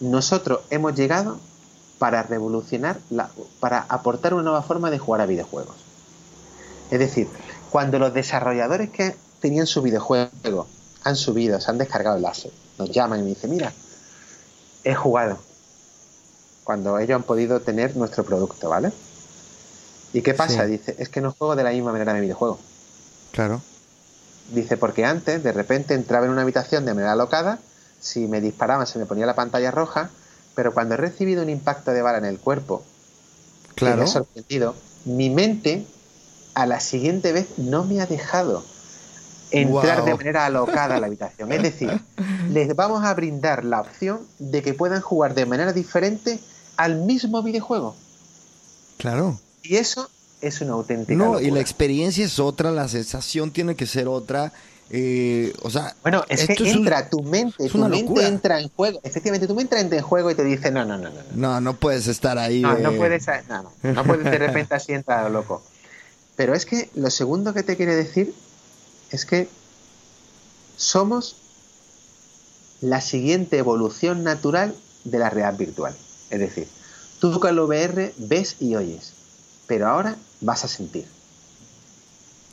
Nosotros 0.00 0.60
hemos 0.70 0.94
llegado 0.94 1.38
para 1.98 2.22
revolucionar, 2.22 2.98
la, 3.10 3.30
para 3.60 3.80
aportar 3.88 4.34
una 4.34 4.42
nueva 4.42 4.62
forma 4.62 4.90
de 4.90 4.98
jugar 4.98 5.20
a 5.20 5.26
videojuegos. 5.26 5.76
Es 6.90 6.98
decir, 6.98 7.28
cuando 7.70 7.98
los 7.98 8.12
desarrolladores 8.12 8.90
que 8.90 9.14
tenían 9.40 9.66
su 9.66 9.82
videojuego 9.82 10.66
han 11.02 11.16
subido, 11.16 11.60
se 11.60 11.70
han 11.70 11.78
descargado 11.78 12.16
el 12.16 12.24
asset, 12.24 12.52
nos 12.78 12.90
llaman 12.90 13.20
y 13.20 13.22
me 13.22 13.28
dicen, 13.30 13.50
mira, 13.50 13.72
he 14.82 14.94
jugado. 14.94 15.38
Cuando 16.64 16.98
ellos 16.98 17.16
han 17.16 17.22
podido 17.22 17.60
tener 17.60 17.94
nuestro 17.96 18.24
producto, 18.24 18.70
¿vale? 18.70 18.90
¿Y 20.14 20.22
qué 20.22 20.32
pasa? 20.32 20.64
Dice, 20.64 20.94
es 20.98 21.08
que 21.08 21.20
no 21.20 21.32
juego 21.32 21.56
de 21.56 21.64
la 21.64 21.70
misma 21.70 21.92
manera 21.92 22.14
de 22.14 22.20
videojuego. 22.20 22.58
Claro. 23.32 23.60
Dice, 24.52 24.76
porque 24.76 25.04
antes 25.04 25.42
de 25.42 25.52
repente 25.52 25.94
entraba 25.94 26.26
en 26.26 26.32
una 26.32 26.42
habitación 26.42 26.84
de 26.84 26.94
manera 26.94 27.12
alocada, 27.12 27.58
si 28.00 28.28
me 28.28 28.40
disparaban 28.40 28.86
se 28.86 28.98
me 29.00 29.06
ponía 29.06 29.26
la 29.26 29.34
pantalla 29.34 29.72
roja, 29.72 30.10
pero 30.54 30.72
cuando 30.72 30.94
he 30.94 30.98
recibido 30.98 31.42
un 31.42 31.50
impacto 31.50 31.90
de 31.90 32.00
bala 32.00 32.18
en 32.18 32.26
el 32.26 32.38
cuerpo, 32.38 32.84
claro. 33.74 33.96
me 33.96 34.02
ha 34.04 34.06
sorprendido, 34.06 34.76
mi 35.04 35.30
mente 35.30 35.84
a 36.54 36.66
la 36.66 36.78
siguiente 36.78 37.32
vez 37.32 37.48
no 37.58 37.84
me 37.84 38.00
ha 38.00 38.06
dejado 38.06 38.64
entrar 39.50 40.04
de 40.04 40.14
manera 40.14 40.46
alocada 40.46 40.94
a 40.94 41.00
la 41.00 41.06
habitación. 41.06 41.50
Es 41.50 41.62
decir, 41.62 42.00
les 42.50 42.76
vamos 42.76 43.04
a 43.04 43.12
brindar 43.14 43.64
la 43.64 43.80
opción 43.80 44.20
de 44.38 44.62
que 44.62 44.74
puedan 44.74 45.00
jugar 45.00 45.34
de 45.34 45.44
manera 45.44 45.72
diferente 45.72 46.38
al 46.76 46.96
mismo 46.96 47.42
videojuego. 47.42 47.96
Claro. 48.96 49.40
Y 49.64 49.76
eso 49.76 50.08
es 50.40 50.60
una 50.60 50.74
auténtica. 50.74 51.16
No, 51.16 51.40
y 51.40 51.50
la 51.50 51.60
experiencia 51.60 52.24
es 52.24 52.38
otra, 52.38 52.70
la 52.70 52.86
sensación 52.88 53.50
tiene 53.50 53.74
que 53.74 53.86
ser 53.86 54.08
otra. 54.08 54.52
Eh, 54.90 55.52
o 55.62 55.70
sea, 55.70 55.96
bueno, 56.02 56.24
es 56.28 56.46
que 56.46 56.70
entra 56.70 57.08
tu 57.08 57.22
mente, 57.22 57.68
tu 57.70 57.78
mente 57.78 58.26
entra 58.26 58.60
en 58.60 58.68
juego. 58.68 59.00
Efectivamente, 59.02 59.46
tu 59.46 59.54
mente 59.54 59.80
entra 59.80 59.98
en 59.98 60.04
juego 60.04 60.30
y 60.30 60.34
te 60.34 60.44
dice, 60.44 60.70
no, 60.70 60.84
no, 60.84 60.98
no, 60.98 61.08
no. 61.08 61.20
No, 61.34 61.60
no, 61.60 61.74
puedes 61.74 62.06
estar 62.06 62.36
ahí. 62.38 62.60
No, 62.60 62.78
no 62.78 62.92
puedes, 62.92 63.26
no, 63.48 63.72
no, 63.82 63.92
no 63.92 64.04
puedes 64.04 64.24
de 64.24 64.38
repente 64.38 64.74
así 64.74 64.92
entrar 64.92 65.30
loco. 65.30 65.62
Pero 66.36 66.54
es 66.54 66.66
que 66.66 66.90
lo 66.94 67.10
segundo 67.10 67.54
que 67.54 67.62
te 67.62 67.76
quiere 67.76 67.94
decir 67.94 68.34
es 69.10 69.24
que 69.24 69.48
somos 70.76 71.36
la 72.80 73.00
siguiente 73.00 73.56
evolución 73.56 74.24
natural 74.24 74.74
de 75.04 75.18
la 75.18 75.30
realidad 75.30 75.58
virtual. 75.58 75.96
Es 76.30 76.40
decir, 76.40 76.68
tú 77.20 77.38
con 77.40 77.50
el 77.50 77.60
VR 77.60 78.12
ves 78.18 78.56
y 78.60 78.74
oyes, 78.74 79.13
pero 79.66 79.88
ahora 79.88 80.16
vas 80.40 80.64
a 80.64 80.68
sentir. 80.68 81.06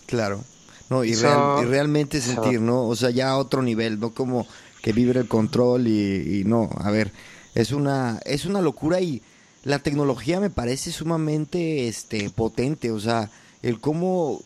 Claro. 0.05 0.43
No, 0.89 1.05
y, 1.05 1.15
realmente 1.15 2.19
sentir, 2.19 2.59
¿no? 2.59 2.85
O 2.85 2.95
sea, 2.97 3.11
ya 3.11 3.29
a 3.29 3.37
otro 3.37 3.61
nivel, 3.61 3.99
no 3.99 4.13
como 4.13 4.45
que 4.81 4.91
vibre 4.91 5.21
el 5.21 5.27
control 5.29 5.87
y, 5.87 6.39
y, 6.39 6.43
no, 6.43 6.69
a 6.79 6.91
ver, 6.91 7.13
es 7.55 7.71
una, 7.71 8.19
es 8.25 8.45
una 8.45 8.61
locura 8.61 8.99
y 8.99 9.21
la 9.63 9.79
tecnología 9.79 10.39
me 10.39 10.49
parece 10.49 10.91
sumamente 10.91 11.87
este, 11.87 12.29
potente, 12.29 12.91
o 12.91 12.99
sea, 12.99 13.29
el 13.61 13.79
cómo 13.79 14.41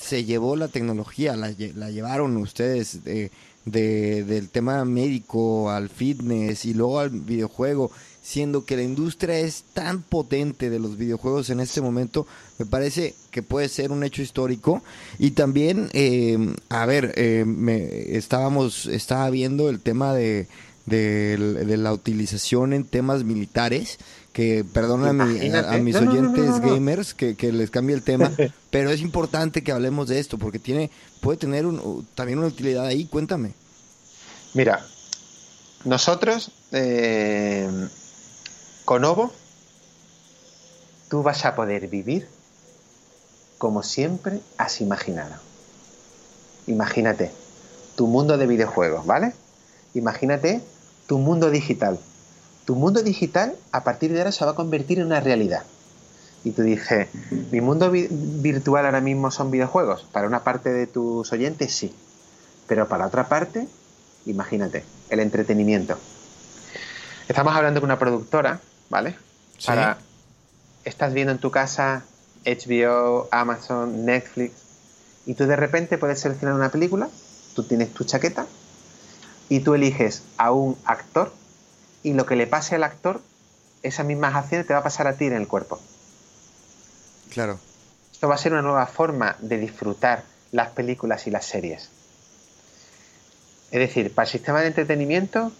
se 0.00 0.24
llevó 0.24 0.56
la 0.56 0.68
tecnología, 0.68 1.36
la, 1.36 1.50
llevaron 1.50 2.36
ustedes 2.36 3.02
de, 3.04 3.30
del 3.64 4.48
tema 4.48 4.84
médico 4.84 5.70
al 5.70 5.88
fitness 5.88 6.64
y 6.64 6.74
luego 6.74 7.00
al 7.00 7.10
videojuego, 7.10 7.90
siendo 8.22 8.64
que 8.64 8.76
la 8.76 8.82
industria 8.82 9.38
es 9.38 9.64
tan 9.72 10.02
potente 10.02 10.70
de 10.70 10.78
los 10.78 10.96
videojuegos 10.96 11.50
en 11.50 11.60
este 11.60 11.80
momento, 11.80 12.26
me 12.58 12.66
parece 12.66 13.14
que 13.30 13.42
puede 13.42 13.68
ser 13.68 13.92
un 13.92 14.04
hecho 14.04 14.22
histórico. 14.22 14.82
Y 15.18 15.32
también, 15.32 15.88
eh, 15.92 16.54
a 16.68 16.86
ver, 16.86 17.12
eh, 17.16 17.44
me, 17.46 18.16
estábamos, 18.16 18.86
estaba 18.86 19.28
viendo 19.30 19.68
el 19.68 19.80
tema 19.80 20.14
de, 20.14 20.48
de 20.86 21.76
la 21.76 21.92
utilización 21.92 22.72
en 22.72 22.84
temas 22.84 23.24
militares 23.24 23.98
que 24.32 24.64
perdona 24.64 25.10
a, 25.10 25.78
mis 25.78 25.96
oyentes 25.96 26.60
gamers 26.60 27.14
que, 27.14 27.52
les 27.52 27.70
cambie 27.70 27.94
el 27.96 28.02
tema, 28.02 28.30
pero 28.70 28.90
es 28.90 29.00
importante 29.00 29.62
que 29.62 29.72
hablemos 29.72 30.08
de 30.08 30.20
esto 30.20 30.38
porque 30.38 30.58
tiene 30.58 30.90
puede 31.20 31.38
tener 31.38 31.64
también 32.14 32.38
una 32.38 32.48
utilidad 32.48 32.86
ahí. 32.86 33.06
Cuéntame. 33.06 33.52
Mira, 34.54 34.86
nosotros 35.84 36.52
eh, 36.72 37.68
con 38.90 39.04
Ovo 39.04 39.30
tú 41.08 41.22
vas 41.22 41.44
a 41.44 41.54
poder 41.54 41.86
vivir 41.86 42.26
como 43.56 43.84
siempre 43.84 44.40
has 44.58 44.80
imaginado. 44.80 45.36
Imagínate 46.66 47.30
tu 47.94 48.08
mundo 48.08 48.36
de 48.36 48.48
videojuegos, 48.48 49.06
¿vale? 49.06 49.32
Imagínate 49.94 50.60
tu 51.06 51.18
mundo 51.18 51.52
digital 51.52 52.00
tu 52.64 52.74
mundo 52.74 53.04
digital 53.04 53.54
a 53.70 53.84
partir 53.84 54.12
de 54.12 54.18
ahora 54.18 54.32
se 54.32 54.44
va 54.44 54.50
a 54.50 54.54
convertir 54.56 54.98
en 54.98 55.06
una 55.06 55.20
realidad. 55.20 55.62
Y 56.42 56.50
tú 56.50 56.62
dices, 56.62 57.06
¿mi 57.52 57.60
mundo 57.60 57.92
virtual 57.92 58.86
ahora 58.86 59.00
mismo 59.00 59.30
son 59.30 59.52
videojuegos? 59.52 60.04
Para 60.10 60.26
una 60.26 60.42
parte 60.42 60.72
de 60.72 60.88
tus 60.88 61.30
oyentes 61.32 61.72
sí, 61.72 61.94
pero 62.66 62.88
para 62.88 63.06
otra 63.06 63.28
parte, 63.28 63.68
imagínate, 64.26 64.82
el 65.10 65.20
entretenimiento. 65.20 65.96
Estamos 67.28 67.54
hablando 67.54 67.80
con 67.80 67.86
una 67.86 67.98
productora, 68.00 68.60
¿vale? 68.90 69.16
Para, 69.64 69.96
estás 70.84 71.14
viendo 71.14 71.32
en 71.32 71.38
tu 71.38 71.50
casa 71.50 72.04
HBO, 72.44 73.28
Amazon, 73.30 74.04
Netflix, 74.04 74.52
y 75.24 75.34
tú 75.34 75.46
de 75.46 75.56
repente 75.56 75.96
puedes 75.96 76.20
seleccionar 76.20 76.54
una 76.54 76.70
película, 76.70 77.08
tú 77.54 77.62
tienes 77.62 77.94
tu 77.94 78.04
chaqueta, 78.04 78.46
y 79.48 79.60
tú 79.60 79.74
eliges 79.74 80.22
a 80.36 80.52
un 80.52 80.76
actor 80.84 81.32
y 82.02 82.12
lo 82.12 82.26
que 82.26 82.36
le 82.36 82.46
pase 82.46 82.76
al 82.76 82.84
actor, 82.84 83.20
esas 83.82 84.06
mismas 84.06 84.34
acciones 84.34 84.66
te 84.66 84.72
va 84.72 84.80
a 84.80 84.82
pasar 84.82 85.06
a 85.06 85.14
ti 85.14 85.26
en 85.26 85.34
el 85.34 85.48
cuerpo. 85.48 85.80
Claro. 87.30 87.58
Esto 88.12 88.28
va 88.28 88.34
a 88.34 88.38
ser 88.38 88.52
una 88.52 88.62
nueva 88.62 88.86
forma 88.86 89.36
de 89.40 89.58
disfrutar 89.58 90.24
las 90.52 90.70
películas 90.70 91.26
y 91.26 91.30
las 91.30 91.46
series. 91.46 91.90
Es 93.70 93.78
decir, 93.78 94.14
para 94.14 94.26
el 94.26 94.32
sistema 94.32 94.60
de 94.60 94.68
entretenimiento 94.68 95.52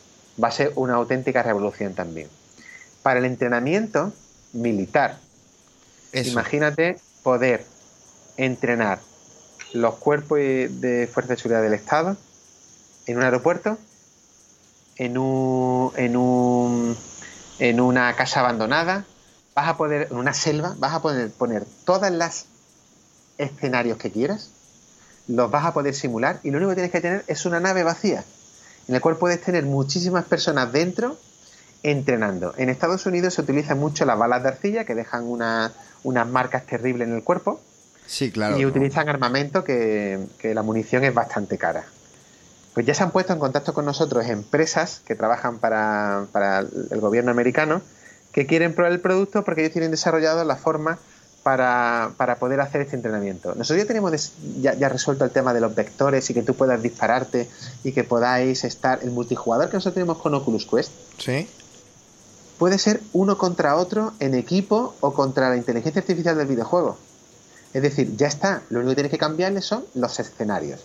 va 0.43 0.49
a 0.49 0.53
ser 0.53 0.73
una 0.77 0.95
auténtica 0.95 1.43
revolución 1.43 1.95
también. 1.95 2.29
Para 3.03 3.21
el 3.21 3.25
entrenamiento 3.25 4.13
militar, 4.53 5.19
imagínate 6.13 6.99
poder 7.23 7.65
entrenar 8.37 9.01
los 9.73 9.95
cuerpos 9.97 10.39
de 10.39 11.09
fuerza 11.13 11.35
de 11.35 11.37
seguridad 11.37 11.63
del 11.63 11.75
Estado 11.75 12.17
en 13.07 13.17
un 13.17 13.23
aeropuerto 13.23 13.79
en, 15.01 15.17
un, 15.17 15.93
en, 15.97 16.15
un, 16.15 16.97
en 17.59 17.81
una 17.81 18.15
casa 18.17 18.41
abandonada, 18.41 19.07
vas 19.55 19.69
a 19.69 19.77
poder, 19.79 20.09
en 20.11 20.19
una 20.19 20.35
selva, 20.35 20.75
vas 20.79 20.93
a 20.93 21.01
poder 21.01 21.31
poner 21.31 21.65
todas 21.87 22.13
las 22.13 22.45
escenarios 23.39 23.97
que 23.97 24.11
quieras, 24.13 24.51
los 25.27 25.51
vas 25.51 25.65
a 25.65 25.73
poder 25.73 25.95
simular 25.95 26.39
y 26.43 26.51
lo 26.51 26.59
único 26.59 26.71
que 26.71 26.75
tienes 26.75 26.93
que 26.93 27.01
tener 27.01 27.25
es 27.29 27.47
una 27.47 27.61
nave 27.61 27.83
vacía, 27.83 28.25
en 28.89 28.95
la 28.95 29.01
cual 29.01 29.17
puedes 29.17 29.41
tener 29.41 29.65
muchísimas 29.65 30.27
personas 30.27 30.71
dentro 30.71 31.17
entrenando. 31.83 32.55
En 32.57 32.69
Estados 32.69 33.07
Unidos 33.07 33.35
se 33.35 33.43
utilizan 33.43 33.79
mucho 33.79 34.05
las 34.05 34.19
balas 34.19 34.43
de 34.43 34.49
arcilla 34.51 34.85
que 34.85 34.95
dejan 34.95 35.25
unas 35.25 36.29
marcas 36.29 36.67
terribles 36.67 37.09
en 37.09 37.15
el 37.15 37.23
cuerpo. 37.23 37.61
Sí, 38.07 38.31
claro. 38.31 38.59
Y 38.59 38.67
utilizan 38.67 39.09
armamento 39.09 39.63
que, 39.65 40.19
que 40.39 40.55
la 40.55 40.63
munición 40.63 41.05
es 41.05 41.15
bastante 41.15 41.59
cara 41.59 41.85
pues 42.75 42.87
ya 42.87 42.95
se 42.95 43.03
han 43.03 43.11
puesto 43.11 43.33
en 43.33 43.39
contacto 43.39 43.75
con 43.75 43.85
nosotros 43.85 44.27
empresas 44.27 45.01
que 45.05 45.15
trabajan 45.15 45.59
para, 45.59 46.27
el 46.91 47.01
gobierno 47.01 47.31
americano 47.31 47.83
que 48.33 48.47
quieren 48.47 48.75
probar 48.75 48.93
el 48.93 49.01
producto 49.01 49.45
porque 49.45 49.63
ellos 49.63 49.73
tienen 49.73 49.91
desarrollado 49.91 50.45
la 50.45 50.57
forma 50.57 50.99
para, 51.43 52.13
poder 52.39 52.61
hacer 52.61 52.83
este 52.83 52.95
entrenamiento. 52.95 53.55
Nosotros 53.57 53.83
ya 53.83 53.89
tenemos 53.89 54.33
ya, 54.61 54.89
resuelto 54.89 55.25
el 55.25 55.31
tema 55.31 55.53
de 55.53 55.61
los 55.61 55.75
vectores 55.75 56.31
y 56.31 56.35
que 56.35 56.43
tú 56.43 56.55
puedas 56.55 56.81
dispararte 56.81 57.49
y 57.83 57.93
que 57.93 58.05
podáis 58.05 58.63
estar. 58.63 59.01
El 59.03 59.11
multijugador 59.11 59.69
que 59.69 59.75
nosotros 59.75 59.95
tenemos 59.95 60.19
con 60.19 60.35
Oculus 60.35 60.67
Quest. 60.67 60.93
Sí. 61.19 61.49
Puede 62.61 62.77
ser 62.77 63.01
uno 63.15 63.39
contra 63.39 63.75
otro 63.77 64.13
en 64.21 64.35
equipo 64.35 64.95
o 65.01 65.15
contra 65.15 65.49
la 65.49 65.57
inteligencia 65.57 66.03
artificial 66.03 66.37
del 66.37 66.47
videojuego. 66.47 66.99
Es 67.73 67.81
decir, 67.81 68.15
ya 68.19 68.27
está. 68.27 68.61
Lo 68.69 68.81
único 68.81 68.91
que 68.91 68.97
tienes 68.97 69.13
que 69.13 69.17
cambiarle 69.17 69.63
son 69.63 69.83
los 69.95 70.21
escenarios. 70.21 70.79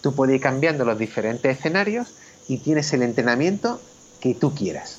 Tú 0.00 0.14
puedes 0.14 0.36
ir 0.36 0.40
cambiando 0.40 0.86
los 0.86 0.98
diferentes 0.98 1.58
escenarios 1.58 2.08
y 2.48 2.56
tienes 2.56 2.90
el 2.94 3.02
entrenamiento 3.02 3.78
que 4.18 4.34
tú 4.34 4.54
quieras. 4.54 4.96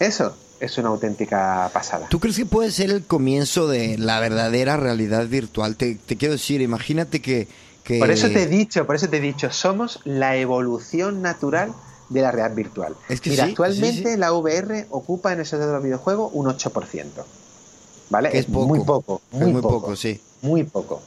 Eso 0.00 0.34
es 0.60 0.78
una 0.78 0.88
auténtica 0.88 1.68
pasada. 1.74 2.08
¿Tú 2.08 2.18
crees 2.18 2.38
que 2.38 2.46
puede 2.46 2.70
ser 2.70 2.88
el 2.88 3.04
comienzo 3.04 3.68
de 3.68 3.98
la 3.98 4.18
verdadera 4.18 4.78
realidad 4.78 5.26
virtual? 5.26 5.76
Te, 5.76 5.98
quiero 5.98 6.32
decir, 6.32 6.62
imagínate 6.62 7.20
que, 7.20 7.48
Por 7.98 8.10
eso 8.10 8.30
te 8.30 8.44
he 8.44 8.46
dicho, 8.46 8.86
por 8.86 8.96
eso 8.96 9.10
te 9.10 9.18
he 9.18 9.20
dicho, 9.20 9.52
somos 9.52 10.00
la 10.04 10.36
evolución 10.36 11.20
natural 11.20 11.74
de 12.08 12.22
la 12.22 12.30
realidad 12.30 12.56
virtual. 12.56 12.96
Es 13.08 13.20
que 13.20 13.30
Mira, 13.30 13.44
actualmente 13.44 14.16
la 14.16 14.32
VR 14.32 14.86
ocupa 14.90 15.32
en 15.32 15.40
el 15.40 15.46
sector 15.46 15.68
de 15.68 15.74
los 15.74 15.82
videojuegos 15.82 16.30
un 16.34 16.46
8%. 16.46 17.04
¿Vale? 18.08 18.30
es 18.32 18.48
muy 18.48 18.84
poco. 18.84 19.20
Muy, 19.32 19.52
muy 19.52 19.62
poco, 19.62 19.96
sí. 19.96 20.20
Muy 20.42 20.62
poco. 20.62 21.02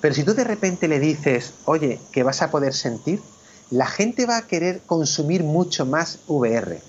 Pero 0.00 0.14
si 0.14 0.22
tú 0.22 0.34
de 0.34 0.44
repente 0.44 0.86
le 0.86 1.00
dices, 1.00 1.54
oye, 1.64 1.98
que 2.12 2.22
vas 2.22 2.42
a 2.42 2.50
poder 2.50 2.74
sentir, 2.74 3.22
la 3.70 3.86
gente 3.86 4.26
va 4.26 4.36
a 4.36 4.46
querer 4.46 4.82
consumir 4.84 5.44
mucho 5.44 5.86
más 5.86 6.18
VR. 6.26 6.80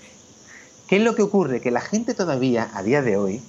¿Qué 0.86 0.96
es 0.96 1.02
lo 1.02 1.14
que 1.14 1.22
ocurre? 1.22 1.60
Que 1.60 1.70
la 1.70 1.80
gente 1.80 2.12
todavía, 2.12 2.70
a 2.74 2.82
día 2.82 3.00
de 3.00 3.16
hoy, 3.16 3.42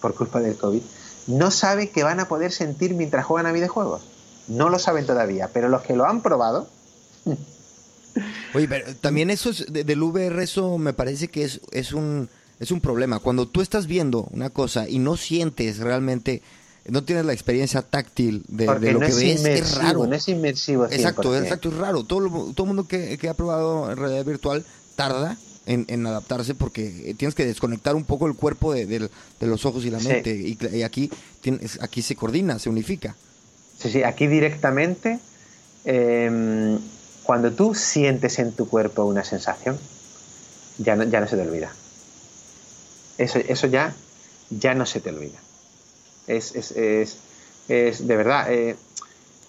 por 0.00 0.14
culpa 0.14 0.40
del 0.40 0.56
COVID, 0.56 0.82
no 1.26 1.50
sabe 1.50 1.88
que 1.88 2.04
van 2.04 2.20
a 2.20 2.28
poder 2.28 2.52
sentir 2.52 2.94
mientras 2.94 3.24
juegan 3.24 3.46
a 3.46 3.52
videojuegos. 3.52 4.02
No 4.46 4.68
lo 4.68 4.78
saben 4.78 5.06
todavía, 5.06 5.48
pero 5.52 5.68
los 5.68 5.82
que 5.82 5.96
lo 5.96 6.04
han 6.04 6.20
probado... 6.20 6.68
Oye, 8.54 8.68
pero 8.68 8.94
también 8.96 9.30
eso 9.30 9.50
es, 9.50 9.66
del 9.72 10.02
VR, 10.02 10.42
eso 10.42 10.78
me 10.78 10.92
parece 10.92 11.28
que 11.28 11.44
es, 11.44 11.60
es, 11.72 11.92
un, 11.92 12.28
es 12.60 12.70
un 12.70 12.80
problema. 12.80 13.18
Cuando 13.18 13.46
tú 13.46 13.60
estás 13.60 13.86
viendo 13.86 14.28
una 14.30 14.50
cosa 14.50 14.88
y 14.88 14.98
no 14.98 15.16
sientes 15.16 15.78
realmente 15.78 16.42
no 16.86 17.02
tienes 17.02 17.24
la 17.24 17.32
experiencia 17.32 17.80
táctil 17.80 18.44
de, 18.46 18.66
lo 18.66 19.00
que 19.00 19.06
ves, 19.06 19.44
es 19.44 19.76
raro. 19.76 20.06
No 20.06 20.14
es 20.14 20.28
inmersivo. 20.28 20.84
Exacto, 20.84 21.36
exacto, 21.36 21.70
es 21.70 21.76
raro. 21.76 22.04
Todo, 22.04 22.52
todo 22.52 22.64
el 22.64 22.66
mundo 22.66 22.86
que, 22.86 23.18
ha 23.28 23.34
probado 23.34 23.94
realidad 23.94 24.24
virtual 24.24 24.64
tarda 24.94 25.38
en, 25.64 26.06
adaptarse 26.06 26.54
porque 26.54 27.14
tienes 27.16 27.34
que 27.34 27.46
desconectar 27.46 27.96
un 27.96 28.04
poco 28.04 28.26
el 28.26 28.34
cuerpo 28.34 28.74
de, 28.74 29.08
los 29.40 29.64
ojos 29.64 29.86
y 29.86 29.90
la 29.90 29.98
mente. 29.98 30.36
Y, 30.36 30.82
aquí, 30.82 31.10
tienes, 31.40 31.80
aquí 31.80 32.02
se 32.02 32.16
coordina, 32.16 32.58
se 32.58 32.68
unifica. 32.68 33.16
Sí, 33.78 33.90
sí, 33.90 34.02
aquí 34.02 34.26
directamente 34.26 35.20
Em, 35.84 36.78
cuando 37.24 37.50
tú 37.50 37.74
sientes 37.74 38.38
en 38.38 38.52
tu 38.52 38.68
cuerpo 38.68 39.04
una 39.04 39.24
sensación, 39.24 39.78
ya 40.78 40.94
no, 40.94 41.04
ya 41.04 41.20
no 41.20 41.26
se 41.26 41.36
te 41.36 41.42
olvida. 41.42 41.72
Eso, 43.18 43.38
eso 43.38 43.66
ya, 43.66 43.94
ya 44.50 44.74
no 44.74 44.86
se 44.86 45.00
te 45.00 45.10
olvida. 45.10 45.38
Es, 46.26 46.54
es, 46.54 46.72
es, 46.72 47.16
es 47.68 48.06
de 48.06 48.16
verdad, 48.16 48.52
eh, 48.52 48.76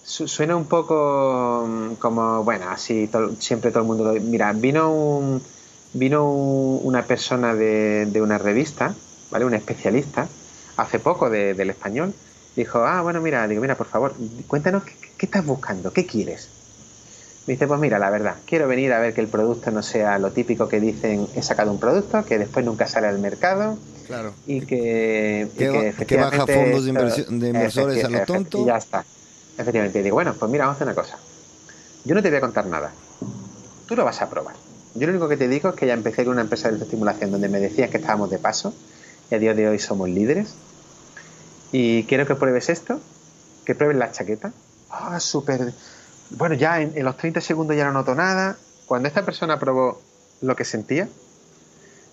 suena 0.02 0.56
un 0.56 0.66
poco 0.66 1.66
mm, 1.68 1.94
como, 1.94 2.44
bueno, 2.44 2.68
así 2.70 3.10
siempre 3.38 3.70
todo 3.70 3.82
el 3.82 3.86
mundo 3.86 4.04
lo... 4.04 4.20
Mira, 4.20 4.52
vino 4.52 4.90
un, 4.90 5.42
vino 5.92 6.30
una 6.30 7.02
persona 7.02 7.54
de, 7.54 8.20
una 8.22 8.38
revista, 8.38 8.94
¿vale? 9.30 9.44
Un 9.44 9.54
especialista, 9.54 10.28
hace 10.76 10.98
poco 10.98 11.28
del 11.28 11.70
español, 11.70 12.14
dijo, 12.54 12.78
ah, 12.84 13.02
bueno, 13.02 13.20
mira, 13.20 13.46
digo, 13.48 13.60
mira, 13.60 13.76
por 13.76 13.86
favor, 13.86 14.14
cuéntanos 14.46 14.84
qué 14.84 15.26
estás 15.26 15.44
buscando, 15.44 15.92
qué 15.92 16.06
quieres. 16.06 16.55
Dice, 17.46 17.68
pues 17.68 17.78
mira, 17.78 17.98
la 17.98 18.10
verdad, 18.10 18.34
quiero 18.44 18.66
venir 18.66 18.92
a 18.92 18.98
ver 18.98 19.14
que 19.14 19.20
el 19.20 19.28
producto 19.28 19.70
no 19.70 19.82
sea 19.82 20.18
lo 20.18 20.32
típico 20.32 20.68
que 20.68 20.80
dicen, 20.80 21.28
he 21.36 21.42
sacado 21.42 21.70
un 21.70 21.78
producto, 21.78 22.24
que 22.24 22.38
después 22.38 22.64
nunca 22.64 22.88
sale 22.88 23.06
al 23.06 23.20
mercado. 23.20 23.78
Claro. 24.08 24.34
Y 24.46 24.62
que, 24.62 25.48
que, 25.56 25.94
que 26.06 26.16
baja 26.16 26.46
fondos 26.46 26.84
de, 26.84 26.92
de 27.28 27.48
inversores 27.48 28.04
a 28.04 28.08
lo 28.08 28.24
tonto. 28.24 28.62
Y 28.62 28.66
ya 28.66 28.76
está. 28.76 29.04
Efectivamente. 29.58 30.00
Y 30.00 30.02
digo, 30.02 30.14
bueno, 30.14 30.34
pues 30.34 30.50
mira, 30.50 30.64
vamos 30.64 30.74
a 30.74 30.76
hacer 30.76 30.88
una 30.88 30.94
cosa. 30.94 31.18
Yo 32.04 32.14
no 32.14 32.22
te 32.22 32.28
voy 32.28 32.38
a 32.38 32.40
contar 32.40 32.66
nada. 32.66 32.92
Tú 33.86 33.96
lo 33.96 34.04
vas 34.04 34.20
a 34.22 34.28
probar. 34.28 34.54
Yo 34.94 35.06
lo 35.06 35.12
único 35.12 35.28
que 35.28 35.36
te 35.36 35.48
digo 35.48 35.70
es 35.70 35.74
que 35.76 35.86
ya 35.86 35.94
empecé 35.94 36.24
con 36.24 36.34
una 36.34 36.42
empresa 36.42 36.70
de 36.70 36.82
estimulación 36.82 37.30
donde 37.30 37.48
me 37.48 37.60
decían 37.60 37.90
que 37.90 37.98
estábamos 37.98 38.30
de 38.30 38.38
paso 38.38 38.74
y 39.30 39.34
a 39.34 39.38
día 39.38 39.54
de 39.54 39.68
hoy 39.68 39.78
somos 39.78 40.08
líderes. 40.08 40.54
Y 41.70 42.04
quiero 42.04 42.26
que 42.26 42.34
pruebes 42.34 42.68
esto, 42.70 43.00
que 43.64 43.74
pruebes 43.74 43.96
la 43.96 44.10
chaqueta. 44.10 44.52
Ah, 44.90 45.20
súper 45.20 45.72
bueno, 46.30 46.54
ya 46.54 46.80
en, 46.80 47.04
los 47.04 47.16
30 47.16 47.40
segundos 47.40 47.76
ya 47.76 47.84
no 47.86 47.92
noto 47.92 48.14
nada. 48.14 48.56
Cuando 48.86 49.08
esta 49.08 49.24
persona 49.24 49.58
probó 49.58 50.00
lo 50.40 50.56
que 50.56 50.64
sentía, 50.64 51.08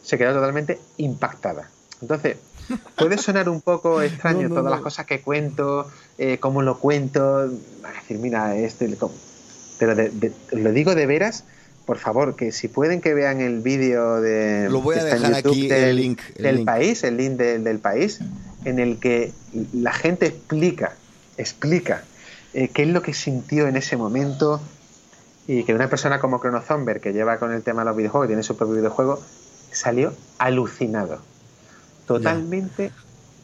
se 0.01 0.17
quedó 0.17 0.33
totalmente 0.33 0.79
impactada. 0.97 1.69
Entonces, 2.01 2.37
puede 2.95 3.17
sonar 3.17 3.49
un 3.49 3.61
poco 3.61 4.01
extraño 4.01 4.49
todas 4.49 4.71
las 4.71 4.81
cosas 4.81 5.05
que 5.05 5.21
cuento, 5.21 5.89
eh, 6.17 6.37
cómo 6.39 6.61
lo 6.61 6.79
cuento, 6.79 7.39
a 7.83 7.91
decir, 7.91 8.19
mira, 8.19 8.55
este, 8.55 8.95
pero 9.79 9.95
lo 10.51 10.71
digo 10.71 10.95
de 10.95 11.05
veras, 11.05 11.43
por 11.85 11.97
favor, 11.97 12.35
que 12.35 12.51
si 12.51 12.69
pueden 12.69 13.01
que 13.01 13.13
vean 13.13 13.41
el 13.41 13.59
vídeo 13.59 14.21
de... 14.21 14.69
Lo 14.69 14.81
voy 14.81 14.97
a 14.97 15.03
dejar 15.03 15.33
aquí 15.35 15.67
del, 15.67 15.83
el 15.83 15.95
link. 15.97 16.21
del 16.37 16.63
país, 16.63 17.03
el 17.03 17.17
link 17.17 17.33
del 17.37 17.79
país, 17.79 18.19
en 18.63 18.79
el 18.79 18.99
que 18.99 19.33
la 19.73 19.91
gente 19.91 20.27
explica, 20.27 20.93
explica 21.37 22.03
eh, 22.53 22.69
qué 22.69 22.83
es 22.83 22.89
lo 22.89 23.01
que 23.01 23.13
sintió 23.13 23.67
en 23.67 23.77
ese 23.77 23.97
momento 23.97 24.61
y 25.47 25.63
que 25.63 25.73
una 25.73 25.89
persona 25.89 26.19
como 26.19 26.39
Chrono 26.39 26.61
Zomber, 26.61 27.01
que 27.01 27.13
lleva 27.13 27.37
con 27.37 27.51
el 27.51 27.63
tema 27.63 27.81
de 27.81 27.89
los 27.89 27.97
videojuegos, 27.97 28.27
tiene 28.27 28.43
su 28.43 28.55
propio 28.55 28.75
videojuego, 28.75 29.21
salió 29.71 30.13
alucinado, 30.37 31.19
totalmente 32.05 32.91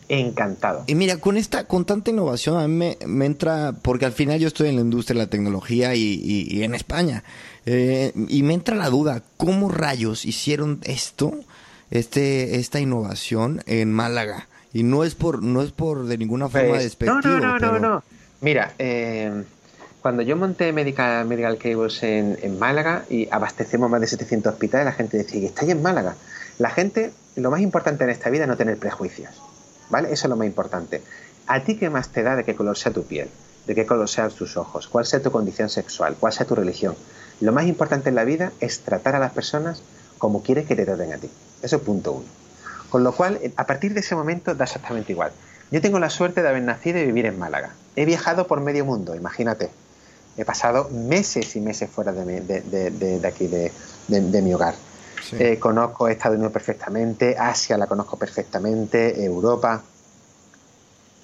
encantado. 0.07 0.83
Y 0.87 0.95
mira, 0.95 1.17
con 1.17 1.37
esta, 1.37 1.65
con 1.65 1.85
tanta 1.85 2.11
innovación 2.11 2.57
a 2.57 2.67
mí 2.67 2.95
me, 3.05 3.25
entra, 3.25 3.73
porque 3.81 4.05
al 4.05 4.13
final 4.13 4.39
yo 4.39 4.47
estoy 4.47 4.69
en 4.69 4.75
la 4.75 4.81
industria 4.81 5.19
de 5.19 5.25
la 5.25 5.29
tecnología 5.29 5.93
y, 5.95 6.63
en 6.63 6.73
España, 6.73 7.23
eh, 7.65 8.13
y 8.27 8.43
me 8.43 8.53
entra 8.53 8.75
la 8.75 8.89
duda, 8.89 9.23
¿cómo 9.37 9.69
rayos 9.69 10.25
hicieron 10.25 10.79
esto, 10.83 11.33
este, 11.91 12.55
esta 12.55 12.79
innovación 12.79 13.61
en 13.65 13.91
Málaga? 13.91 14.47
Y 14.71 14.83
no 14.83 15.03
es 15.03 15.15
por, 15.15 15.41
no 15.43 15.61
es 15.61 15.71
por 15.71 16.05
de 16.05 16.17
ninguna 16.17 16.47
forma 16.47 16.69
pues, 16.69 16.83
despectivo. 16.83 17.21
No, 17.21 17.39
no, 17.39 17.59
no, 17.59 17.71
no, 17.73 17.79
no. 17.79 18.03
Mira, 18.41 18.73
eh, 18.79 19.43
cuando 20.01 20.21
yo 20.21 20.37
monté 20.37 20.71
Medical, 20.71 21.25
Medical 21.25 21.57
Cables 21.57 22.03
en, 22.03 22.57
Málaga 22.57 23.03
y 23.09 23.27
abastecemos 23.29 23.89
más 23.89 23.99
de 23.99 24.07
700 24.07 24.53
hospitales, 24.53 24.85
la 24.85 24.93
gente 24.93 25.17
decía, 25.17 25.45
¿estáis 25.45 25.71
en 25.71 25.81
Málaga? 25.81 26.15
La 26.57 26.69
gente, 26.69 27.11
lo 27.35 27.51
más 27.51 27.59
importante 27.59 28.05
en 28.05 28.09
esta 28.09 28.29
vida 28.29 28.43
es 28.43 28.47
no 28.47 28.55
tener 28.55 28.77
prejuicios, 28.77 29.31
¿vale? 29.89 30.13
Eso 30.13 30.27
es 30.27 30.29
lo 30.29 30.37
más 30.37 30.47
importante. 30.47 31.01
¿A 31.47 31.63
ti 31.65 31.77
qué 31.77 31.89
más 31.89 32.09
te 32.09 32.23
da 32.23 32.37
de 32.37 32.45
qué 32.45 32.55
color 32.55 32.77
sea 32.77 32.93
tu 32.93 33.03
piel? 33.03 33.29
¿De 33.67 33.75
qué 33.75 33.85
color 33.85 34.07
sean 34.07 34.31
tus 34.31 34.55
ojos? 34.55 34.87
¿Cuál 34.87 35.05
sea 35.05 35.21
tu 35.21 35.31
condición 35.31 35.67
sexual? 35.67 36.15
¿Cuál 36.17 36.31
sea 36.31 36.47
tu 36.47 36.55
religión? 36.55 36.95
Lo 37.41 37.51
más 37.51 37.65
importante 37.65 38.07
en 38.07 38.15
la 38.15 38.23
vida 38.23 38.53
es 38.61 38.79
tratar 38.79 39.15
a 39.15 39.19
las 39.19 39.33
personas 39.33 39.83
como 40.17 40.43
quieres 40.43 40.65
que 40.65 40.77
te 40.77 40.85
traten 40.85 41.11
a 41.11 41.17
ti. 41.17 41.29
Eso 41.61 41.75
es 41.75 41.81
punto 41.81 42.13
uno. 42.13 42.25
Con 42.89 43.03
lo 43.03 43.11
cual, 43.11 43.39
a 43.57 43.65
partir 43.65 43.93
de 43.93 43.99
ese 43.99 44.15
momento 44.15 44.55
da 44.55 44.63
exactamente 44.63 45.11
igual. 45.11 45.31
Yo 45.71 45.81
tengo 45.81 45.99
la 45.99 46.09
suerte 46.09 46.41
de 46.41 46.49
haber 46.49 46.63
nacido 46.63 46.99
y 46.99 47.05
vivir 47.05 47.25
en 47.25 47.37
Málaga. 47.37 47.73
He 47.95 48.05
viajado 48.05 48.47
por 48.47 48.61
medio 48.61 48.85
mundo, 48.85 49.15
imagínate. 49.15 49.69
He 50.37 50.45
pasado 50.45 50.89
meses 50.89 51.55
y 51.55 51.61
meses 51.61 51.89
fuera 51.89 52.11
de, 52.11 53.21
aquí, 53.27 53.47
de, 53.47 54.41
mi 54.41 54.53
hogar. 54.53 54.73
Eh, 55.33 55.59
conozco 55.59 56.07
Estados 56.07 56.35
Unidos 56.35 56.53
perfectamente, 56.53 57.35
Asia 57.37 57.77
la 57.77 57.87
conozco 57.87 58.17
perfectamente, 58.17 59.23
Europa. 59.23 59.83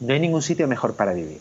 No 0.02 0.14
hay 0.14 0.20
ningún 0.20 0.41
sitio 0.41 0.68
mejor 0.68 0.96
para 0.96 1.14
vivir. 1.14 1.39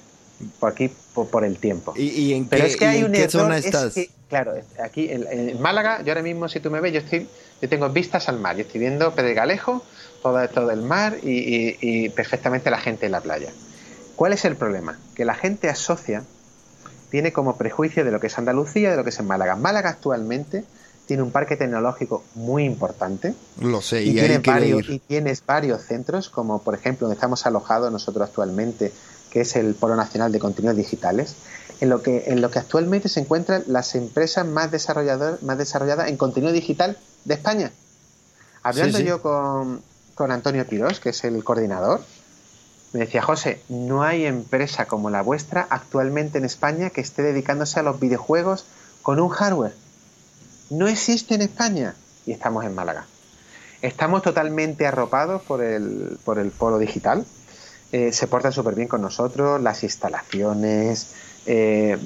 Por 0.58 0.72
aquí, 0.72 0.90
por, 1.14 1.44
el 1.44 1.58
tiempo. 1.58 1.94
¿Y, 1.96 2.32
en 2.32 2.46
Pero 2.46 2.64
qué, 2.64 2.70
es 2.70 2.76
que 2.76 2.86
hay 2.86 3.02
un 3.02 3.14
zona 3.28 3.58
estás? 3.58 3.94
claro, 4.28 4.54
aquí 4.82 5.08
en, 5.10 5.60
Málaga, 5.60 6.02
yo 6.02 6.12
ahora 6.12 6.22
mismo, 6.22 6.48
si 6.48 6.60
tú 6.60 6.70
me 6.70 6.80
ves, 6.80 6.92
yo, 6.92 7.00
estoy, 7.00 7.28
yo 7.64 7.70
tengo 7.70 7.88
vistas 7.88 8.28
al 8.28 8.38
mar. 8.40 8.56
Yo 8.56 8.62
estoy 8.62 8.78
viendo 8.78 9.14
Pedregalejo 9.14 9.82
todo 10.22 10.38
esto 10.42 10.66
del 10.66 10.82
mar 10.82 11.16
y, 11.22 12.10
perfectamente 12.10 12.70
la 12.70 12.76
gente 12.76 13.06
en 13.06 13.12
la 13.12 13.22
playa. 13.22 13.48
¿Cuál 14.16 14.34
es 14.34 14.44
el 14.44 14.54
problema? 14.54 14.98
Que 15.14 15.24
la 15.24 15.34
gente 15.34 15.70
asocia, 15.70 16.24
tiene 17.10 17.32
como 17.32 17.56
prejuicio 17.56 18.04
de 18.04 18.10
lo 18.10 18.20
que 18.20 18.26
es 18.26 18.36
Andalucía, 18.36 18.90
de 18.90 18.98
lo 18.98 19.02
que 19.02 19.08
es 19.08 19.18
en 19.18 19.26
Málaga. 19.26 19.56
Málaga 19.56 19.88
actualmente 19.88 20.64
tiene 21.06 21.22
un 21.22 21.30
parque 21.30 21.56
tecnológico 21.56 22.22
muy 22.34 22.64
importante. 22.64 23.34
Lo 23.62 23.80
sé, 23.80 24.02
y, 24.02 24.12
tiene 24.12 24.38
varios, 24.40 24.86
y 24.90 24.98
tienes 24.98 25.42
varios 25.46 25.84
centros, 25.84 26.28
como 26.28 26.60
por 26.60 26.74
ejemplo 26.74 27.06
donde 27.06 27.14
estamos 27.14 27.46
alojados 27.46 27.90
nosotros 27.90 28.28
actualmente, 28.28 28.92
que 29.30 29.40
es 29.40 29.56
el 29.56 29.74
Polo 29.74 29.96
Nacional 29.96 30.32
de 30.32 30.38
Contenidos 30.38 30.76
Digitales, 30.76 31.34
en 31.80 31.88
lo 31.88 32.02
que, 32.02 32.24
en 32.26 32.40
lo 32.40 32.50
que 32.50 32.58
actualmente 32.58 33.08
se 33.08 33.20
encuentran 33.20 33.64
las 33.66 33.94
empresas 33.94 34.46
más, 34.46 34.70
desarrolladoras, 34.70 35.42
más 35.42 35.58
desarrolladas 35.58 36.08
en 36.08 36.16
contenido 36.16 36.52
digital 36.52 36.98
de 37.24 37.34
España. 37.34 37.72
Hablando 38.62 38.98
yo 39.00 39.20
con, 39.20 39.82
con 40.14 40.30
Antonio 40.32 40.66
Quirós, 40.66 41.00
que 41.00 41.10
es 41.10 41.24
el 41.24 41.42
coordinador, 41.44 42.00
me 42.92 43.00
decía, 43.00 43.22
José, 43.22 43.60
no 43.68 44.04
hay 44.04 44.24
empresa 44.24 44.86
como 44.86 45.10
la 45.10 45.20
vuestra 45.20 45.66
actualmente 45.68 46.38
en 46.38 46.44
España 46.44 46.90
que 46.90 47.00
esté 47.00 47.22
dedicándose 47.22 47.80
a 47.80 47.82
los 47.82 47.98
videojuegos 47.98 48.64
con 49.02 49.18
un 49.18 49.28
hardware. 49.28 49.74
No 50.70 50.86
existe 50.86 51.34
en 51.34 51.42
España 51.42 51.96
y 52.24 52.32
estamos 52.32 52.64
en 52.64 52.74
Málaga. 52.74 53.06
Estamos 53.82 54.22
totalmente 54.22 54.86
arropados 54.86 55.42
por 55.42 55.62
el, 55.62 56.18
por 56.24 56.38
el 56.38 56.50
polo 56.52 56.78
digital. 56.78 57.26
Eh, 57.92 58.12
se 58.12 58.26
portan 58.26 58.52
súper 58.52 58.74
bien 58.74 58.88
con 58.88 59.02
nosotros, 59.02 59.60
las 59.60 59.82
instalaciones, 59.82 61.08
eh, 61.46 61.98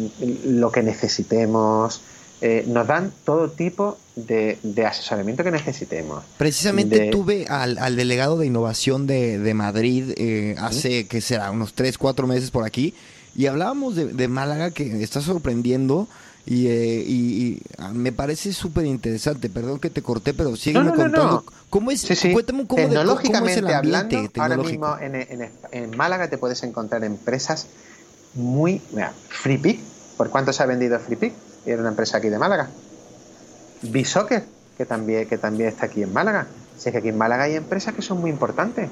lo 0.45 0.70
que 0.70 0.82
necesitemos. 0.82 2.01
Eh, 2.41 2.64
nos 2.68 2.86
dan 2.86 3.12
todo 3.24 3.51
tipo 3.51 3.99
de, 4.14 4.59
asesoramiento 4.86 5.43
que 5.43 5.51
necesitemos. 5.51 6.22
Precisamente 6.36 7.11
tuve 7.11 7.47
al, 7.49 7.97
delegado 7.97 8.39
de 8.39 8.47
innovación 8.47 9.09
de, 9.09 9.53
Madrid 9.55 10.12
eh, 10.16 10.55
hace, 10.59 11.09
que 11.09 11.20
será? 11.20 11.51
Unos 11.51 11.74
3, 11.74 11.99
4 11.99 12.26
meses 12.28 12.53
por 12.53 12.64
aquí, 12.64 12.95
y 13.34 13.47
hablábamos 13.47 13.97
de, 13.97 14.28
Málaga 14.28 14.70
que 14.70 15.03
está 15.03 15.20
sorprendiendo. 15.20 16.09
Y, 16.47 16.66
eh, 16.68 17.61
me 17.93 18.11
parece 18.11 18.55
súper 18.55 18.86
interesante. 18.86 19.51
Perdón 19.51 19.80
que 19.80 19.91
te 19.91 20.01
corté, 20.01 20.32
pero 20.32 20.57
sígueme 20.57 20.93
contando. 20.93 21.45
¿Cómo 21.68 21.91
es? 21.91 22.07
Cuéntame 22.32 22.66
cómo, 22.66 22.82
Tecnológicamente 22.82 23.61
de, 23.61 23.74
hablando, 23.74 24.30
ahora 24.39 24.57
mismo 24.57 24.97
en, 24.99 25.97
Málaga 25.97 26.30
te 26.30 26.39
puedes 26.39 26.62
encontrar 26.62 27.05
empresas 27.05 27.66
muy... 28.35 28.83
Mira, 28.93 29.12
FreePick. 29.29 29.81
¿Por 30.16 30.31
cuánto 30.31 30.53
se 30.53 30.62
ha 30.62 30.66
vendido 30.66 30.99
FreePick? 30.99 31.33
era 31.66 31.81
una 31.81 31.91
empresa 31.91 32.18
aquí 32.18 32.29
de 32.29 32.39
Málaga. 32.39 32.68
Bisoccer, 33.83 34.45
que 34.76 34.87
también, 34.87 35.29
que 35.29 35.39
también 35.39 35.68
está 35.68 35.87
aquí 35.87 36.03
en 36.03 36.12
Málaga. 36.12 36.47
Sé 36.79 36.93
que 36.93 36.99
aquí 36.99 37.09
en 37.09 37.18
Málaga 37.18 37.45
hay 37.45 37.57
empresas 37.57 37.95
que 37.95 38.03
son 38.03 38.20
muy 38.20 38.31
importantes. 38.31 38.89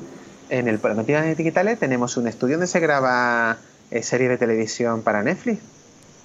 En 0.48 0.68
el 0.68 0.80
Noticias 0.82 1.36
Digitales 1.36 1.78
tenemos 1.78 2.16
un 2.16 2.28
estudio 2.28 2.56
donde 2.56 2.66
se 2.66 2.80
graba 2.80 3.58
eh, 3.90 4.02
series 4.02 4.30
de 4.30 4.38
televisión 4.38 5.02
para 5.02 5.22
Netflix. 5.22 5.60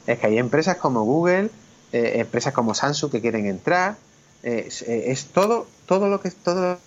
Es 0.07 0.20
que 0.20 0.28
hay 0.28 0.38
empresas 0.38 0.78
como 0.78 1.03
Google, 1.03 1.49
eh, 1.91 2.14
empresas 2.16 2.53
como 2.53 2.74
Samsung 2.74 3.12
que 3.12 3.22
quieren 3.22 3.45
entrar. 3.45 3.95
Eh, 4.43 4.70
es, 5.07 5.26
todo, 5.28 5.68
todo 5.86 6.07
lo 6.07 6.20
que 6.22 6.32
todo 6.32 6.80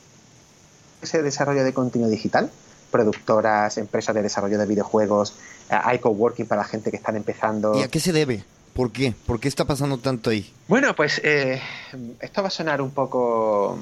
ese 1.03 1.23
desarrollo 1.23 1.65
de 1.65 1.73
contenido 1.73 2.11
digital, 2.11 2.51
productoras, 2.95 3.77
empresas 3.77 4.15
de 4.15 4.23
desarrollo 4.23 4.57
de 4.57 4.67
videojuegos, 4.67 5.35
hay 5.69 5.99
coworking 5.99 6.47
para 6.47 6.63
la 6.63 6.69
gente 6.69 6.93
que 6.93 6.97
están 6.97 7.17
empezando. 7.17 7.77
¿Y 7.77 7.83
a 7.83 7.89
qué 7.89 7.99
se 7.99 8.13
debe? 8.13 8.45
¿Por 8.73 8.93
qué? 8.93 9.15
¿Por 9.27 9.41
qué 9.41 9.49
está 9.49 9.65
pasando 9.65 9.99
tanto 9.99 10.31
ahí? 10.31 10.53
Bueno, 10.69 10.95
pues 10.95 11.21
eh, 11.25 11.61
esto 12.21 12.43
va 12.43 12.49
a 12.49 12.51
sonar 12.53 12.81
un 12.81 12.93
poco 12.93 13.77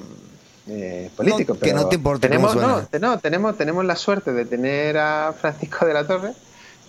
eh, 0.66 1.10
político, 1.14 1.54
pero 1.60 1.76
que 1.76 1.82
no 1.82 1.88
te 1.90 1.96
importa 1.96 2.26
tenemos, 2.26 2.56
no, 2.56 3.18
tenemos, 3.18 3.58
tenemos 3.58 3.84
la 3.84 3.96
suerte 3.96 4.32
de 4.32 4.46
tener 4.46 4.96
a 4.96 5.34
Francisco 5.38 5.84
de 5.84 5.92
la 5.92 6.06
Torre, 6.06 6.32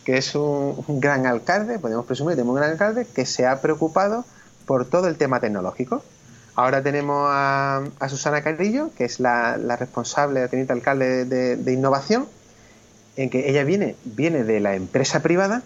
que 0.06 0.18
es 0.18 0.34
un, 0.34 0.82
gran 1.02 1.26
alcalde, 1.26 1.78
podemos 1.78 2.06
presumir 2.06 2.36
tenemos 2.36 2.54
un 2.54 2.62
gran 2.62 2.72
alcalde 2.72 3.06
que 3.06 3.26
se 3.26 3.46
ha 3.46 3.60
preocupado 3.60 4.24
por 4.66 4.86
todo 4.86 5.10
el 5.10 5.18
tema 5.18 5.42
tecnológico. 5.42 6.04
Ahora 6.56 6.84
tenemos 6.84 7.28
a, 7.32 7.84
Susana 8.10 8.44
Carrillo, 8.44 8.92
que 8.96 9.06
es 9.06 9.20
la, 9.20 9.58
responsable, 9.78 10.42
la 10.42 10.48
teniente 10.48 10.74
alcalde 10.74 11.26
de, 11.26 11.74
innovación, 11.74 12.28
en 13.16 13.30
que 13.30 13.50
ella 13.50 13.64
viene, 13.64 13.96
viene 14.06 14.44
de 14.44 14.60
la 14.60 14.76
empresa 14.76 15.22
privada 15.22 15.64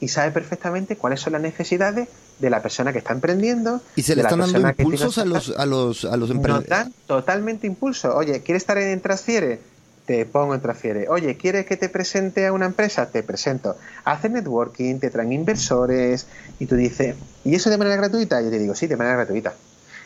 y 0.00 0.08
sabe 0.08 0.30
perfectamente 0.30 0.96
cuáles 0.96 1.20
son 1.20 1.34
las 1.34 1.42
necesidades 1.42 2.08
de 2.38 2.50
la 2.50 2.62
persona 2.62 2.92
que 2.92 2.98
está 2.98 3.12
emprendiendo. 3.12 3.82
Y 3.96 4.02
se 4.02 4.14
le 4.14 4.22
están 4.22 4.38
dando 4.38 4.60
impulsos 4.60 5.18
a 5.18 5.24
los, 5.24 5.50
a 5.56 5.66
los, 5.66 6.04
a 6.04 6.16
los 6.16 6.30
emprendedores. 6.30 6.88
totalmente 7.06 7.66
impulso. 7.66 8.14
Oye, 8.16 8.40
¿quieres 8.42 8.62
estar 8.62 8.78
en 8.78 9.00
Transfiere? 9.00 9.60
Te 10.06 10.24
pongo 10.26 10.54
en 10.54 10.60
Transfiere. 10.60 11.08
Oye, 11.08 11.36
¿quieres 11.36 11.66
que 11.66 11.76
te 11.76 11.88
presente 11.88 12.46
a 12.46 12.52
una 12.52 12.66
empresa? 12.66 13.10
Te 13.10 13.22
presento. 13.22 13.76
Haces 14.04 14.30
networking, 14.30 15.00
te 15.00 15.10
traen 15.10 15.32
inversores 15.32 16.26
y 16.58 16.66
tú 16.66 16.76
dices, 16.76 17.16
¿y 17.44 17.54
eso 17.54 17.68
de 17.68 17.78
manera 17.78 17.96
gratuita? 17.96 18.40
Yo 18.40 18.50
te 18.50 18.58
digo, 18.58 18.74
sí, 18.74 18.86
de 18.86 18.96
manera 18.96 19.16
gratuita. 19.16 19.54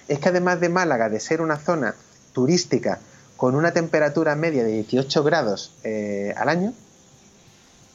Es 0.08 0.18
que 0.18 0.28
además 0.28 0.60
de 0.60 0.68
Málaga, 0.68 1.08
de 1.08 1.20
ser 1.20 1.40
una 1.40 1.56
zona 1.56 1.94
turística 2.32 3.00
con 3.36 3.54
una 3.54 3.72
temperatura 3.72 4.34
media 4.36 4.64
de 4.64 4.72
18 4.72 5.24
grados 5.24 5.72
eh, 5.82 6.34
al 6.36 6.48
año, 6.48 6.72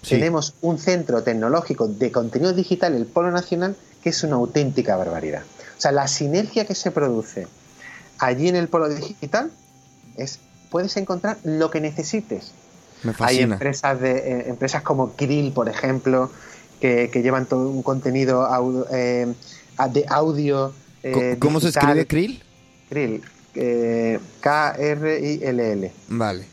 tenemos 0.08 0.56
un 0.62 0.80
centro 0.80 1.24
tecnológico 1.24 1.88
de 1.88 2.12
contenido 2.12 2.54
digital, 2.54 2.96
el 2.96 3.06
Polo 3.06 3.32
Nacional, 3.32 3.76
que 4.02 4.10
es 4.10 4.24
una 4.24 4.36
auténtica 4.36 4.96
barbaridad. 4.96 5.44
O 5.78 5.82
sea, 5.82 5.92
la 5.92 6.08
sinergia 6.08 6.66
que 6.66 6.76
se 6.76 6.92
produce 6.92 7.48
allí 8.18 8.48
en 8.48 8.56
el 8.56 8.68
Polo 8.68 8.90
Digital 8.90 9.52
es 10.16 10.40
puedes 10.70 10.96
encontrar 10.98 11.38
lo 11.44 11.70
que 11.72 11.82
necesites. 11.82 12.52
Hay 13.20 13.40
empresas 13.40 14.00
de 14.00 14.12
eh, 14.12 14.50
empresas 14.50 14.82
como 14.84 15.14
Krill, 15.14 15.52
por 15.52 15.70
ejemplo, 15.70 16.30
que, 16.80 17.10
llevan 17.14 17.46
todo 17.46 17.70
un 17.70 17.82
contenido 17.82 18.48
eh, 18.92 19.34
de 19.92 20.06
audio. 20.10 20.74
Eh, 21.04 21.38
¿Cómo 21.40 21.60
se 21.60 21.70
escribe 21.70 22.06
Krill? 22.08 22.44
Krill, 22.90 23.24
K-R-I-L-L. 24.42 25.92
Vale. 26.10 26.46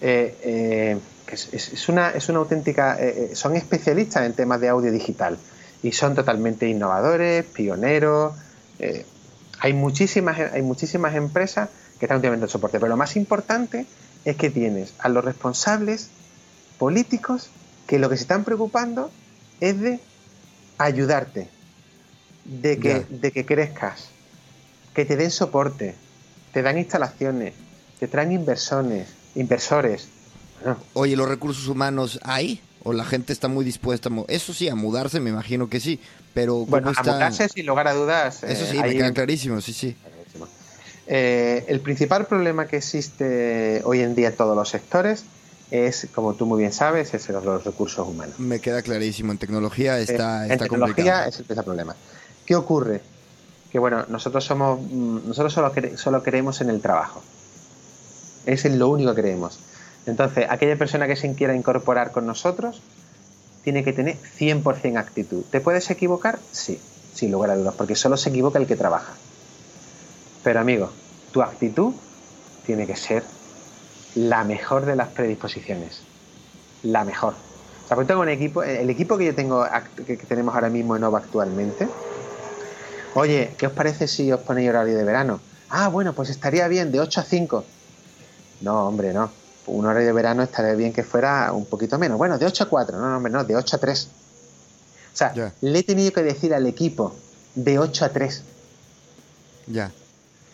Es, 0.00 1.88
una, 1.88 2.10
es 2.10 2.28
una 2.28 2.38
auténtica. 2.38 2.98
son 3.32 3.56
especialistas 3.56 4.26
en 4.26 4.32
temas 4.34 4.60
de 4.60 4.68
audio 4.68 4.92
digital 4.92 5.38
y 5.84 5.92
son 5.92 6.14
totalmente 6.14 6.66
innovadores, 6.66 7.44
pioneros. 7.44 8.32
Eh, 8.78 9.04
hay, 9.60 9.74
muchísimas, 9.74 10.38
hay 10.38 10.62
muchísimas 10.62 11.14
empresas 11.14 11.68
que 11.98 12.06
están 12.06 12.16
últimamente 12.16 12.46
en 12.46 12.50
soporte, 12.50 12.80
pero 12.80 12.88
lo 12.88 12.96
más 12.96 13.16
importante 13.16 13.84
es 14.24 14.36
que 14.36 14.48
tienes 14.48 14.94
a 14.98 15.10
los 15.10 15.22
responsables 15.22 16.08
políticos 16.78 17.50
que 17.86 17.98
lo 17.98 18.08
que 18.08 18.16
se 18.16 18.22
están 18.22 18.44
preocupando 18.44 19.10
es 19.60 19.78
de 19.78 20.00
ayudarte, 20.78 21.48
de 22.44 22.78
que, 22.78 23.06
de 23.08 23.32
que 23.32 23.44
crezcas, 23.44 24.08
que 24.94 25.04
te 25.04 25.16
den 25.16 25.30
soporte, 25.30 25.94
te 26.52 26.62
dan 26.62 26.78
instalaciones, 26.78 27.54
te 27.98 28.08
traen 28.08 28.32
inversores, 28.32 29.08
inversores. 29.34 30.08
Oye, 30.94 31.16
¿los 31.16 31.28
recursos 31.28 31.68
humanos 31.68 32.18
hay? 32.22 32.60
o 32.84 32.92
la 32.92 33.04
gente 33.04 33.32
está 33.32 33.48
muy 33.48 33.64
dispuesta, 33.64 34.10
a 34.10 34.24
eso 34.28 34.52
sí, 34.52 34.68
a 34.68 34.74
mudarse, 34.74 35.18
me 35.18 35.30
imagino 35.30 35.68
que 35.68 35.80
sí, 35.80 35.98
pero 36.34 36.66
bueno, 36.66 36.92
a 36.94 37.02
mudarse 37.02 37.48
sin 37.48 37.66
lugar 37.66 37.88
a 37.88 37.94
dudas. 37.94 38.42
Eso 38.44 38.66
sí, 38.66 38.76
eh, 38.76 38.82
me 38.82 38.92
queda 38.92 39.12
clarísimo, 39.12 39.60
sí, 39.60 39.72
sí. 39.72 39.96
Eh, 41.06 41.64
el 41.68 41.80
principal 41.80 42.26
problema 42.26 42.66
que 42.66 42.76
existe 42.76 43.82
hoy 43.84 44.00
en 44.00 44.14
día 44.14 44.28
en 44.28 44.36
todos 44.36 44.56
los 44.56 44.68
sectores 44.68 45.24
es, 45.70 46.08
como 46.14 46.34
tú 46.34 46.46
muy 46.46 46.60
bien 46.60 46.72
sabes, 46.72 47.12
es 47.14 47.28
los 47.28 47.64
recursos 47.64 48.06
humanos. 48.06 48.38
Me 48.38 48.60
queda 48.60 48.82
clarísimo, 48.82 49.32
en 49.32 49.38
tecnología 49.38 49.98
está, 49.98 50.46
en 50.46 50.58
tecnología 50.58 51.26
es 51.26 51.38
el 51.40 51.44
problema. 51.64 51.96
¿Qué 52.46 52.56
ocurre? 52.56 53.00
Que 53.70 53.78
bueno, 53.78 54.04
nosotros 54.08 54.44
somos, 54.44 54.80
mm, 54.80 55.28
nosotros 55.28 55.52
solo, 55.52 55.72
solo 55.96 56.22
creemos 56.22 56.60
en 56.60 56.70
el 56.70 56.80
trabajo. 56.80 57.22
Es 58.46 58.64
lo 58.64 58.88
único 58.88 59.14
que 59.14 59.22
creemos. 59.22 59.58
Entonces, 60.06 60.46
aquella 60.48 60.76
persona 60.76 61.06
que 61.06 61.16
se 61.16 61.32
quiera 61.34 61.54
incorporar 61.54 62.12
con 62.12 62.26
nosotros 62.26 62.82
tiene 63.62 63.82
que 63.82 63.92
tener 63.92 64.16
100% 64.38 64.98
actitud. 64.98 65.42
¿Te 65.50 65.60
puedes 65.60 65.90
equivocar? 65.90 66.38
Sí, 66.52 66.78
sin 67.14 67.32
lugar 67.32 67.50
a 67.50 67.56
dudas, 67.56 67.74
porque 67.74 67.96
solo 67.96 68.16
se 68.16 68.28
equivoca 68.28 68.58
el 68.58 68.66
que 68.66 68.76
trabaja. 68.76 69.14
Pero 70.42 70.60
amigo, 70.60 70.90
tu 71.32 71.40
actitud 71.40 71.94
tiene 72.66 72.86
que 72.86 72.96
ser 72.96 73.24
la 74.14 74.44
mejor 74.44 74.84
de 74.84 74.96
las 74.96 75.08
predisposiciones. 75.08 76.02
La 76.82 77.04
mejor. 77.04 77.32
O 77.84 77.88
sea, 77.88 77.96
pues 77.96 78.06
tengo 78.06 78.20
un 78.20 78.28
equipo, 78.28 78.62
el 78.62 78.88
equipo 78.90 79.16
que 79.16 79.24
yo 79.24 79.34
tengo, 79.34 79.66
que 80.06 80.16
tenemos 80.16 80.54
ahora 80.54 80.68
mismo 80.68 80.96
en 80.96 81.04
OVA 81.04 81.18
actualmente. 81.20 81.88
Oye, 83.14 83.54
¿qué 83.56 83.66
os 83.66 83.72
parece 83.72 84.08
si 84.08 84.30
os 84.32 84.40
ponéis 84.40 84.68
horario 84.70 84.96
de 84.96 85.04
verano? 85.04 85.40
Ah, 85.70 85.88
bueno, 85.88 86.12
pues 86.12 86.30
estaría 86.30 86.68
bien, 86.68 86.92
de 86.92 87.00
8 87.00 87.20
a 87.20 87.24
5. 87.24 87.64
No, 88.60 88.86
hombre, 88.86 89.12
no 89.12 89.30
un 89.66 89.86
horario 89.86 90.08
de 90.08 90.12
verano 90.12 90.42
estaría 90.42 90.74
bien 90.74 90.92
que 90.92 91.02
fuera 91.02 91.52
un 91.52 91.66
poquito 91.66 91.98
menos. 91.98 92.18
Bueno, 92.18 92.38
de 92.38 92.46
8 92.46 92.64
a 92.64 92.68
4, 92.68 92.98
no, 92.98 93.20
no, 93.20 93.28
no, 93.28 93.44
de 93.44 93.56
8 93.56 93.76
a 93.76 93.78
3. 93.78 94.08
O 95.12 95.16
sea, 95.16 95.52
le 95.60 95.78
he 95.78 95.82
tenido 95.82 96.12
que 96.12 96.22
decir 96.22 96.54
al 96.54 96.66
equipo 96.66 97.14
de 97.54 97.78
8 97.78 98.04
a 98.04 98.08
3. 98.10 98.42
Ya. 99.68 99.92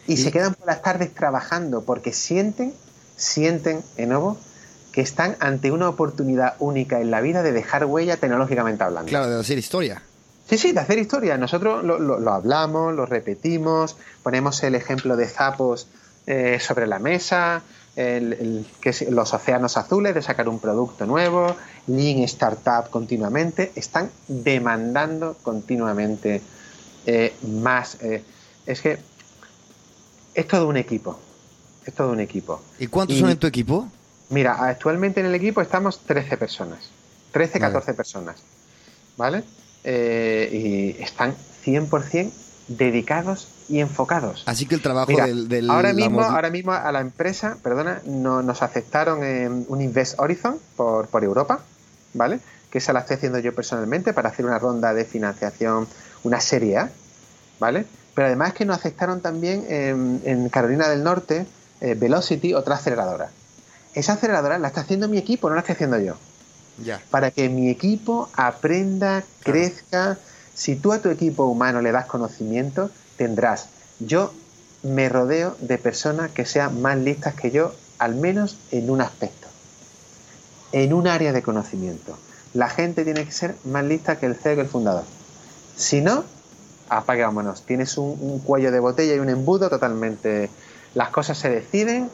Y, 0.07 0.17
se 0.17 0.33
quedan 0.33 0.55
por 0.55 0.67
las 0.67 0.83
tardes 0.83 1.15
trabajando 1.15 1.83
porque 1.83 2.13
sienten, 2.13 2.75
sienten, 3.17 3.83
de 3.97 4.07
nuevo, 4.07 4.39
que 4.93 5.03
están 5.03 5.37
ante 5.41 5.71
una 5.71 5.89
oportunidad 5.89 6.55
única 6.59 7.01
en 7.01 7.11
la 7.11 7.21
vida 7.21 7.43
de 7.43 7.53
dejar 7.53 7.85
huella 7.85 8.17
tecnológicamente 8.17 8.83
hablando. 8.83 9.09
Claro, 9.09 9.29
de 9.29 9.41
hacer 9.41 9.59
historia. 9.59 10.03
Sí, 10.51 10.59
sí, 10.59 10.73
de 10.73 10.81
hacer 10.81 10.99
historia. 10.99 11.39
Nosotros 11.39 11.85
lo, 11.85 12.33
hablamos, 12.33 12.93
lo 12.93 13.07
repetimos, 13.07 13.97
ponemos 14.25 14.61
el 14.65 14.75
ejemplo 14.75 15.17
de 15.17 15.29
Zapos 15.29 15.87
eh, 16.27 16.59
sobre 16.59 16.89
la 16.89 16.99
mesa, 16.99 17.63
el, 17.95 18.67
que 18.81 18.93
los 19.11 19.33
océanos 19.33 19.77
azules 19.77 20.13
de 20.13 20.23
sacar 20.23 20.49
un 20.49 20.59
producto 20.59 21.07
nuevo, 21.07 21.55
Lean 21.87 22.25
Startup 22.25 22.91
continuamente, 22.91 23.71
están 23.77 24.11
demandando 24.27 25.37
continuamente 25.41 26.43
eh, 27.07 27.33
más. 27.47 27.99
Eh, 28.03 28.25
es 28.67 28.81
que 28.81 28.99
es 30.35 30.49
todo 30.49 30.67
un 30.67 30.79
equipo. 30.79 31.17
Es 31.87 31.95
todo 31.95 32.11
un 32.11 32.19
equipo. 32.19 32.61
¿Y 32.81 32.89
cuántos 32.89 33.19
son 33.19 33.31
en 33.31 33.39
tu 33.39 33.47
equipo? 33.47 33.87
Mira, 34.31 34.55
actualmente 34.69 35.21
en 35.21 35.27
el 35.27 35.35
equipo 35.37 35.61
estamos 35.61 36.01
13 36.01 36.37
personas. 36.37 36.91
13, 37.31 37.61
14 37.61 37.95
personas. 37.95 38.43
¿Vale? 39.17 39.45
Eh, 39.85 40.97
y 40.99 41.03
están 41.03 41.35
100% 41.65 42.31
dedicados 42.71 43.49
y 43.69 43.81
enfocados. 43.81 44.45
Así 44.47 44.67
que 44.67 44.75
el 44.75 44.83
trabajo 44.83 45.13
del, 45.13 45.71
ahora 45.71 45.93
mismo 45.93 46.23
ahora 46.23 46.51
mismo 46.51 46.73
a 46.73 46.91
la 46.93 47.01
empresa 47.01 47.57
perdona 47.63 48.01
no, 48.05 48.43
nos 48.43 48.63
aceptaron 48.63 49.25
en 49.25 49.65
un 49.69 49.81
Invest 49.81 50.19
Horizon 50.19 50.59
por, 50.77 51.09
por 51.09 51.25
Europa 51.25 51.61
vale 52.15 52.41
que 52.71 52.81
se 52.81 52.93
la 52.93 53.01
estoy 53.01 53.17
haciendo 53.17 53.39
yo 53.41 53.55
personalmente 53.55 54.13
para 54.13 54.29
hacer 54.29 54.47
una 54.47 54.59
ronda 54.59 54.95
de 54.95 55.05
financiación 55.05 55.89
una 56.23 56.41
serie 56.41 56.79
A 56.79 56.91
vale 57.59 57.87
pero 58.15 58.29
además 58.29 58.53
que 58.53 58.65
nos 58.65 58.77
aceptaron 58.77 59.21
también 59.21 59.65
en, 59.69 60.49
Carolina 60.49 60.89
del 60.89 61.03
Norte 61.03 61.47
eh, 61.81 61.95
Velocity 61.95 62.55
otra 62.55 62.75
aceleradora. 62.77 63.31
Esa 63.95 64.13
aceleradora 64.13 64.59
la 64.59 64.69
está 64.69 64.83
haciendo 64.83 65.09
mi 65.09 65.19
equipo 65.19 65.49
no 65.49 65.55
la 65.55 65.63
estoy 65.63 65.75
haciendo 65.75 65.99
yo 65.99 66.17
ya. 66.79 67.01
para 67.11 67.31
que 67.31 67.49
mi 67.49 67.71
equipo 67.71 68.29
aprenda 68.35 69.25
crezca 69.43 70.19
si 70.55 70.77
tú 70.77 70.93
a 70.93 71.01
tu 71.01 71.09
equipo 71.09 71.47
humano 71.47 71.81
le 71.81 71.93
das 71.93 72.07
conocimiento, 72.07 72.91
tendrás. 73.17 73.69
Yo 73.99 74.33
me 74.83 75.09
rodeo 75.09 75.57
de 75.61 75.79
personas 75.79 76.31
que 76.31 76.45
sean 76.45 76.83
más 76.83 76.99
listas 76.99 77.35
que 77.35 77.51
yo, 77.51 77.75
al 77.99 78.15
menos 78.15 78.59
en 78.71 78.91
un 78.91 79.01
aspecto, 79.01 79.49
en 80.73 80.93
un 80.93 81.07
área 81.07 81.33
de 81.33 81.43
conocimiento. 81.43 82.19
La 82.53 82.69
gente 82.69 83.05
tiene 83.05 83.25
que 83.25 83.33
ser 83.33 83.55
más 83.65 83.85
lista 83.85 84.19
que 84.19 84.27
el 84.27 84.35
CEO, 84.35 84.57
que 84.57 84.63
el 84.63 84.69
fundador. 84.69 85.05
Si 85.77 86.01
no, 86.01 86.25
apagámonos. 86.91 87.63
Tienes 87.63 87.97
un, 87.97 88.41
cuello 88.41 88.71
de 88.73 88.81
botella 88.81 89.15
y 89.15 89.19
un 89.19 89.31
embudo 89.31 89.71
totalmente. 89.71 90.51
Las 90.95 91.09
cosas 91.09 91.39
se 91.39 91.49
deciden 91.49 92.11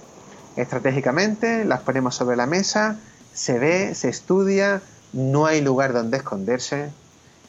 estratégicamente, 0.56 1.64
las 1.64 1.80
ponemos 1.80 2.14
sobre 2.14 2.36
la 2.36 2.46
mesa, 2.46 2.96
se 3.36 3.58
ve, 3.58 3.94
se 3.94 4.08
estudia, 4.08 4.80
no 5.12 5.46
hay 5.46 5.60
lugar 5.60 5.92
donde 5.92 6.16
esconderse, 6.16 6.90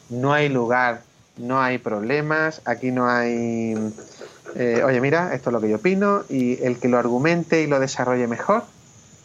no 0.10 0.34
hay 0.34 0.50
lugar, 0.50 1.02
no 1.38 1.62
hay 1.62 1.78
problemas, 1.78 2.62
aquí 2.66 2.92
no 2.92 3.10
hay, 3.10 3.76
eh, 4.56 4.84
oye 4.86 5.02
mira, 5.02 5.34
esto 5.34 5.50
es 5.50 5.54
lo 5.54 5.62
que 5.62 5.70
yo 5.70 5.78
opino, 5.78 6.24
y 6.30 6.62
el 6.62 6.78
que 6.78 6.90
lo 6.90 7.00
argumente 7.00 7.62
y 7.62 7.68
lo 7.68 7.80
desarrolle 7.80 8.28
mejor, 8.28 8.64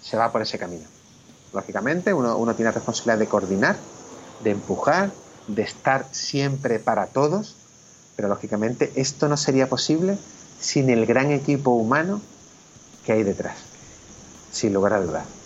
se 0.00 0.16
va 0.16 0.30
por 0.30 0.40
ese 0.40 0.58
camino. 0.58 0.84
Lógicamente, 1.52 2.14
uno, 2.14 2.36
uno 2.36 2.54
tiene 2.54 2.70
la 2.70 2.74
responsabilidad 2.74 3.18
de 3.18 3.26
coordinar, 3.26 3.76
de 4.44 4.50
empujar, 4.50 5.10
de 5.48 5.62
estar 5.62 6.06
siempre 6.12 6.78
para 6.78 7.06
todos, 7.06 7.56
pero 8.14 8.28
lógicamente 8.28 8.92
esto 8.94 9.28
no 9.28 9.36
sería 9.36 9.68
posible 9.68 10.16
sin 10.60 10.90
el 10.90 11.06
gran 11.06 11.32
equipo 11.32 11.72
humano 11.72 12.20
que 13.04 13.12
hay 13.12 13.24
detrás, 13.24 13.56
sin 14.52 14.72
lugar 14.72 14.92
a 14.92 15.00
dudas. 15.00 15.41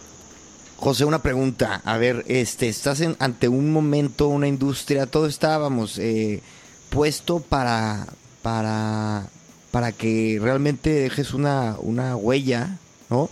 José, 0.78 1.04
una 1.04 1.20
pregunta. 1.22 1.80
A 1.84 1.96
ver, 1.98 2.24
este, 2.28 2.68
estás 2.68 3.00
en, 3.00 3.16
ante 3.18 3.48
un 3.48 3.72
momento, 3.72 4.28
una 4.28 4.46
industria, 4.46 5.06
todo 5.06 5.26
estábamos 5.26 5.98
eh, 5.98 6.42
puesto 6.90 7.40
para, 7.40 8.06
para, 8.42 9.26
para 9.70 9.92
que 9.92 10.38
realmente 10.40 10.90
dejes 10.90 11.32
una, 11.34 11.76
una 11.80 12.16
huella, 12.16 12.76
¿no? 13.10 13.30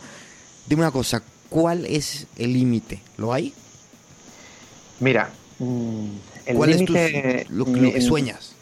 Dime 0.66 0.82
una 0.82 0.90
cosa, 0.90 1.22
¿cuál 1.50 1.84
es 1.86 2.26
el 2.36 2.54
límite? 2.54 3.00
¿Lo 3.18 3.32
hay? 3.32 3.52
Mira, 5.00 5.28
mm, 5.58 6.04
el 6.46 6.56
¿Cuál 6.56 6.70
es 6.72 6.84
tu- 6.86 6.94
lo, 7.50 7.66
mi- 7.66 7.80
lo 7.80 7.92
que 7.92 8.00
sueñas? 8.00 8.52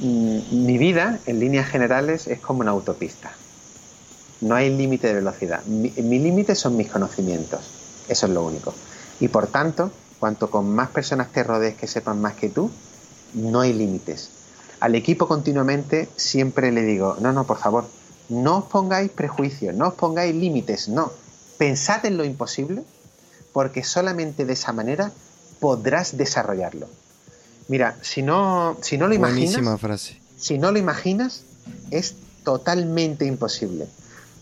Mm, 0.00 0.66
Mi 0.66 0.78
vida, 0.78 1.20
en 1.26 1.38
líneas 1.38 1.68
generales, 1.68 2.26
es 2.26 2.40
como 2.40 2.60
una 2.60 2.72
autopista. 2.72 3.32
No 4.40 4.54
hay 4.56 4.74
límite 4.74 5.06
de 5.08 5.14
velocidad. 5.14 5.62
Mi, 5.66 5.90
mi 6.02 6.18
límite 6.18 6.54
son 6.56 6.76
mis 6.76 6.88
conocimientos. 6.90 7.60
Eso 8.10 8.26
es 8.26 8.32
lo 8.32 8.44
único. 8.44 8.74
Y 9.20 9.28
por 9.28 9.46
tanto, 9.46 9.92
cuanto 10.18 10.50
con 10.50 10.68
más 10.74 10.90
personas 10.90 11.30
te 11.32 11.44
rodees 11.44 11.76
que 11.76 11.86
sepan 11.86 12.20
más 12.20 12.34
que 12.34 12.48
tú, 12.48 12.70
no 13.34 13.60
hay 13.60 13.72
límites. 13.72 14.30
Al 14.80 14.96
equipo 14.96 15.28
continuamente 15.28 16.08
siempre 16.16 16.72
le 16.72 16.82
digo, 16.82 17.16
no, 17.20 17.32
no, 17.32 17.46
por 17.46 17.58
favor, 17.58 17.86
no 18.28 18.58
os 18.58 18.64
pongáis 18.64 19.10
prejuicios, 19.10 19.74
no 19.76 19.88
os 19.88 19.94
pongáis 19.94 20.34
límites, 20.34 20.88
no. 20.88 21.12
Pensad 21.56 22.04
en 22.04 22.16
lo 22.16 22.24
imposible, 22.24 22.82
porque 23.52 23.84
solamente 23.84 24.44
de 24.44 24.54
esa 24.54 24.72
manera 24.72 25.12
podrás 25.60 26.16
desarrollarlo. 26.16 26.88
Mira, 27.68 27.96
si 28.02 28.22
no, 28.22 28.76
si 28.82 28.98
no 28.98 29.06
lo 29.06 29.14
imaginas, 29.14 29.80
frase. 29.80 30.18
si 30.36 30.58
no 30.58 30.72
lo 30.72 30.78
imaginas, 30.78 31.42
es 31.92 32.16
totalmente 32.42 33.24
imposible. 33.24 33.86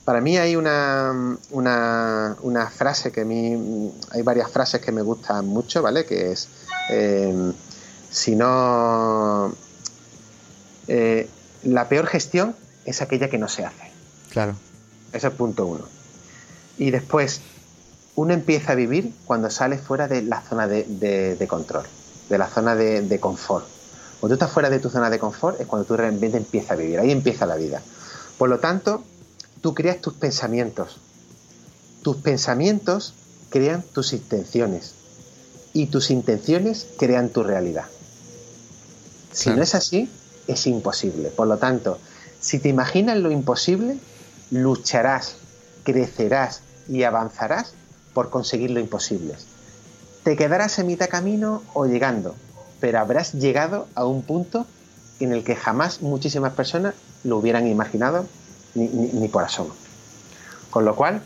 Para 0.09 0.23
mí 0.23 0.39
hay 0.39 0.57
una, 0.57 1.37
una, 1.51 2.35
una 2.41 2.71
frase 2.71 3.13
que 3.13 3.21
a 3.21 3.25
mí, 3.27 3.93
hay 4.11 4.23
varias 4.23 4.51
frases 4.51 4.81
que 4.81 4.91
me 4.91 5.03
gustan 5.03 5.47
mucho, 5.47 5.83
¿vale? 5.83 6.07
Que 6.07 6.33
es, 6.33 6.49
eh, 6.89 7.53
si 8.11 8.35
no, 8.35 9.53
eh, 10.87 11.29
la 11.65 11.91
peor 11.91 12.07
gestión 12.07 12.57
es 12.87 13.03
aquella 13.03 13.29
que 13.29 13.37
no 13.37 13.49
se 13.49 13.67
hace. 13.67 13.93
Claro. 14.31 14.55
Ese 15.13 15.27
es 15.27 15.35
punto 15.35 15.67
uno. 15.67 15.85
Y 16.79 16.91
después, 16.91 17.43
uno 18.15 18.33
empieza 18.33 18.73
a 18.73 18.77
vivir 18.77 19.13
cuando 19.27 19.51
sale 19.51 19.77
fuera 19.77 20.09
de 20.09 20.23
la 20.23 20.41
zona 20.41 20.67
de, 20.67 20.85
de- 20.85 21.37
de 21.37 21.47
control, 21.47 21.85
de 22.31 22.39
la 22.39 22.47
zona 22.49 22.75
de, 22.77 23.03
de 23.03 23.21
confort. 23.21 23.67
Cuando 24.21 24.39
tú 24.39 24.43
estás 24.43 24.55
fuera 24.55 24.71
de 24.71 24.79
tu 24.79 24.89
zona 24.89 25.11
de 25.11 25.19
confort 25.19 25.61
es 25.61 25.67
cuando 25.67 25.87
tú 25.87 25.99
realmente 25.99 26.39
empiezas 26.39 26.71
a 26.71 26.77
vivir, 26.77 26.99
ahí 26.99 27.11
empieza 27.13 27.45
la 27.45 27.57
vida. 27.57 27.83
Por 28.39 28.49
lo 28.49 28.59
tanto, 28.59 29.05
tú 29.61 29.75
creas 29.75 30.01
tus 30.01 30.15
pensamientos. 30.15 30.99
Tus 32.03 32.17
pensamientos 32.17 33.15
crean 33.51 33.83
tus 33.83 34.13
intenciones. 34.13 34.95
Y 35.73 35.87
tus 35.87 36.11
intenciones 36.11 36.87
crean 36.99 37.29
tu 37.29 37.43
realidad. 37.43 37.85
Si 39.33 39.45
Claro. 39.45 39.59
no 39.59 39.63
es 39.63 39.75
así, 39.75 40.11
es 40.47 40.67
imposible. 40.67 41.29
Por 41.29 41.47
lo 41.47 41.59
tanto, 41.59 41.99
si 42.41 42.59
te 42.59 42.69
imaginas 42.69 43.19
lo 43.19 43.31
imposible, 43.31 43.99
lucharás, 44.51 45.37
crecerás 45.85 46.61
y 46.89 47.03
avanzarás 47.03 47.73
por 48.15 48.31
conseguir 48.31 48.71
lo 48.71 48.81
imposible. 48.81 49.35
Te 50.25 50.37
quedarás 50.37 50.79
en 50.79 50.87
mitad 50.87 51.09
camino 51.09 51.63
o 51.75 51.87
llegando, 51.87 52.35
pero 52.81 52.99
habrás 52.99 53.35
llegado 53.35 53.87
a 53.95 54.07
un 54.07 54.23
punto 54.23 54.67
en 55.21 55.33
el 55.33 55.45
que 55.45 55.57
jamás 55.57 56.01
muchísimas 56.01 56.55
personas 56.55 56.95
lo 57.25 57.37
hubieran 57.39 57.67
imaginado 57.67 58.27
ni, 58.79 58.89
ni- 58.89 59.13
ni 59.13 59.29
por 59.29 59.43
asomo. 59.45 59.75
Con 60.71 60.85
lo 60.85 60.95
cual, 60.97 61.23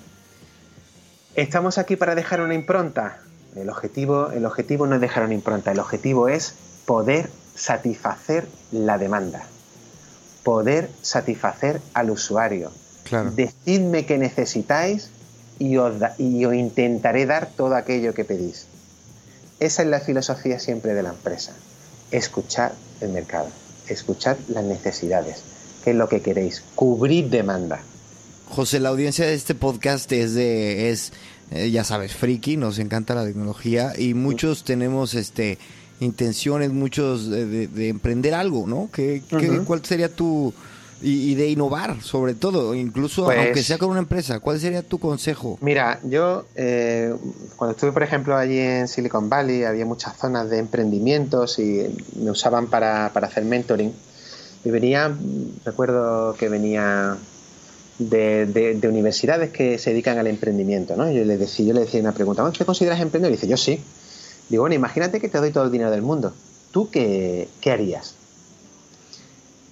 estamos 1.35 1.79
aquí 1.79 1.97
para 1.97 2.15
dejar 2.15 2.41
una 2.41 2.55
impronta. 2.55 3.19
El 3.57 3.69
objetivo, 3.69 4.31
el 4.31 4.47
objetivo 4.47 4.87
no 4.87 4.95
es 4.95 5.01
dejar 5.01 5.25
una 5.25 5.35
impronta, 5.35 5.73
el 5.73 5.79
objetivo 5.79 6.29
es 6.29 6.55
poder 6.87 7.29
satisfacer 7.55 8.47
la 8.71 8.97
demanda, 8.99 9.43
poder 10.43 10.89
satisfacer 11.03 11.81
al 11.93 12.11
usuario. 12.11 12.71
Claro. 13.05 13.31
Decidme 13.33 14.07
qué 14.07 14.17
necesitáis 14.17 15.11
y 15.59 15.77
os, 15.77 15.99
da- 15.99 16.15
y 16.19 16.45
os 16.47 16.55
intentaré 16.55 17.27
dar 17.27 17.47
todo 17.57 17.75
aquello 17.77 18.15
que 18.15 18.25
pedís. 18.25 18.67
Esa 19.61 19.83
es 19.83 19.89
la 19.89 20.01
filosofía 20.01 20.59
siempre 20.59 20.95
de 20.95 21.03
la 21.03 21.11
empresa. 21.11 21.53
Escuchar 22.11 22.73
el 23.01 23.11
mercado, 23.11 23.49
escuchar 23.89 24.37
las 24.49 24.65
necesidades, 24.65 25.43
qué 25.85 25.91
es 25.91 25.97
lo 25.97 26.09
que 26.09 26.21
queréis, 26.21 26.63
cubrir 26.75 27.29
demanda. 27.31 27.81
José, 28.49 28.81
la 28.81 28.91
audiencia 28.91 29.25
de 29.27 29.35
este 29.35 29.55
podcast 29.55 30.11
es 30.13 30.35
de, 30.35 30.91
es, 30.91 31.13
eh, 31.51 31.71
ya 31.71 31.85
sabes, 31.85 32.15
friki, 32.15 32.57
nos 32.57 32.79
encanta 32.79 33.15
la 33.15 33.25
tecnología 33.25 33.93
y 33.99 34.15
muchos 34.15 34.65
tenemos 34.65 35.15
este 35.15 35.59
intenciones, 36.01 36.73
muchos 36.73 37.31
de, 37.31 37.47
de- 37.47 37.69
de 37.69 37.89
emprender 37.89 38.35
algo, 38.35 38.67
¿no? 38.67 38.91
¿Qué. 38.93 39.23
¿Cuál 39.65 39.85
sería 39.85 40.09
tu... 40.09 40.53
Y, 41.05 41.33
y 41.33 41.35
de 41.35 41.49
innovar, 41.49 42.01
sobre 42.01 42.35
todo, 42.35 42.75
incluso 42.77 43.25
Pues- 43.25 43.37
aunque 43.39 43.63
sea 43.65 43.77
con 43.79 43.91
una 43.91 43.99
empresa, 43.99 44.39
¿cuál 44.39 44.61
sería 44.61 44.83
tu 44.83 44.99
consejo? 45.01 45.59
Mira, 45.61 45.99
yo 46.05 46.45
eh, 46.55 47.13
cuando 47.57 47.73
estuve, 47.73 47.91
por 47.91 48.05
ejemplo, 48.05 48.37
allí 48.37 48.59
en 48.59 48.87
Silicon 48.87 49.29
Valley, 49.29 49.65
había 49.65 49.85
muchas 49.85 50.17
zonas 50.17 50.49
de 50.49 50.59
emprendimientos 50.59 51.59
y 51.59 51.87
me 52.23 52.31
usaban 52.31 52.69
para, 52.69 53.11
para 53.13 53.27
hacer 53.27 53.45
mentoring. 53.45 53.93
Y 54.65 54.71
venía, 54.71 55.17
recuerdo 55.65 56.35
que 56.39 56.49
venía 56.49 57.17
de, 57.99 58.47
de- 58.47 58.75
de 58.75 58.89
universidades 58.89 59.51
que 59.51 59.79
se 59.79 59.91
dedican 59.91 60.19
al 60.19 60.27
emprendimiento, 60.29 60.97
¿no? 60.97 61.11
Yo 61.11 61.25
le 61.25 61.37
decía, 61.37 61.67
yo 61.67 61.75
le 61.75 61.81
decía 61.81 62.01
una 62.01 62.13
pregunta, 62.13 62.49
¿te 62.53 62.65
consideras 62.65 63.01
emprendedor? 63.01 63.33
Y 63.33 63.37
dice, 63.37 63.49
yo 63.49 63.57
sí. 63.57 63.81
Digo, 64.49 64.63
bueno, 64.63 64.75
imagínate 64.75 65.21
que 65.21 65.29
te 65.29 65.39
doy 65.39 65.51
todo 65.51 65.65
el 65.65 65.71
dinero 65.73 65.91
del 65.91 66.03
mundo. 66.03 66.33
¿Tú 66.73 66.91
qué, 66.91 67.49
qué 67.61 67.71
harías? 67.73 68.15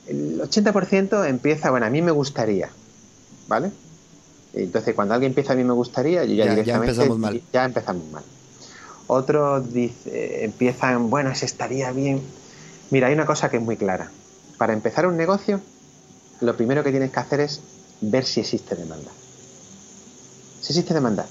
El 0.06 0.40
80% 0.40 1.24
empieza, 1.24 1.70
bueno, 1.70 1.86
a 1.86 1.90
mí 1.90 2.02
me 2.02 2.10
gustaría, 2.10 2.70
¿vale? 3.46 3.70
Entonces, 4.54 4.94
cuando 4.94 5.14
alguien 5.14 5.30
empieza 5.30 5.52
a 5.52 5.56
mí 5.56 5.62
me 5.62 5.72
gustaría, 5.72 6.24
yo 6.24 6.34
ya, 6.34 6.44
Ya- 6.44 6.44
ya 6.46 6.50
directamente 6.54 6.90
empezamos 6.92 7.18
mal. 7.18 7.42
ya 7.52 7.64
empezamos 7.64 8.10
mal. 8.10 8.24
Otros 9.06 9.72
dice- 9.72 10.44
empiezan, 10.44 11.10
bueno, 11.10 11.34
se 11.34 11.46
estaría 11.46 11.92
bien. 11.92 12.20
Mira, 12.90 13.06
hay 13.08 13.14
una 13.14 13.26
cosa 13.26 13.50
que 13.50 13.58
es 13.58 13.62
muy 13.62 13.76
clara. 13.76 14.10
Para 14.60 14.74
empezar 14.74 15.06
un 15.06 15.16
negocio, 15.16 15.58
lo 16.42 16.54
primero 16.54 16.84
que 16.84 16.90
tienes 16.90 17.10
que 17.10 17.18
hacer 17.18 17.40
es 17.40 17.60
ver 18.02 18.26
si 18.26 18.40
existe 18.40 18.76
demanda. 18.76 19.10
Si 20.60 20.74
existe 20.74 20.92
demanda. 20.92 21.26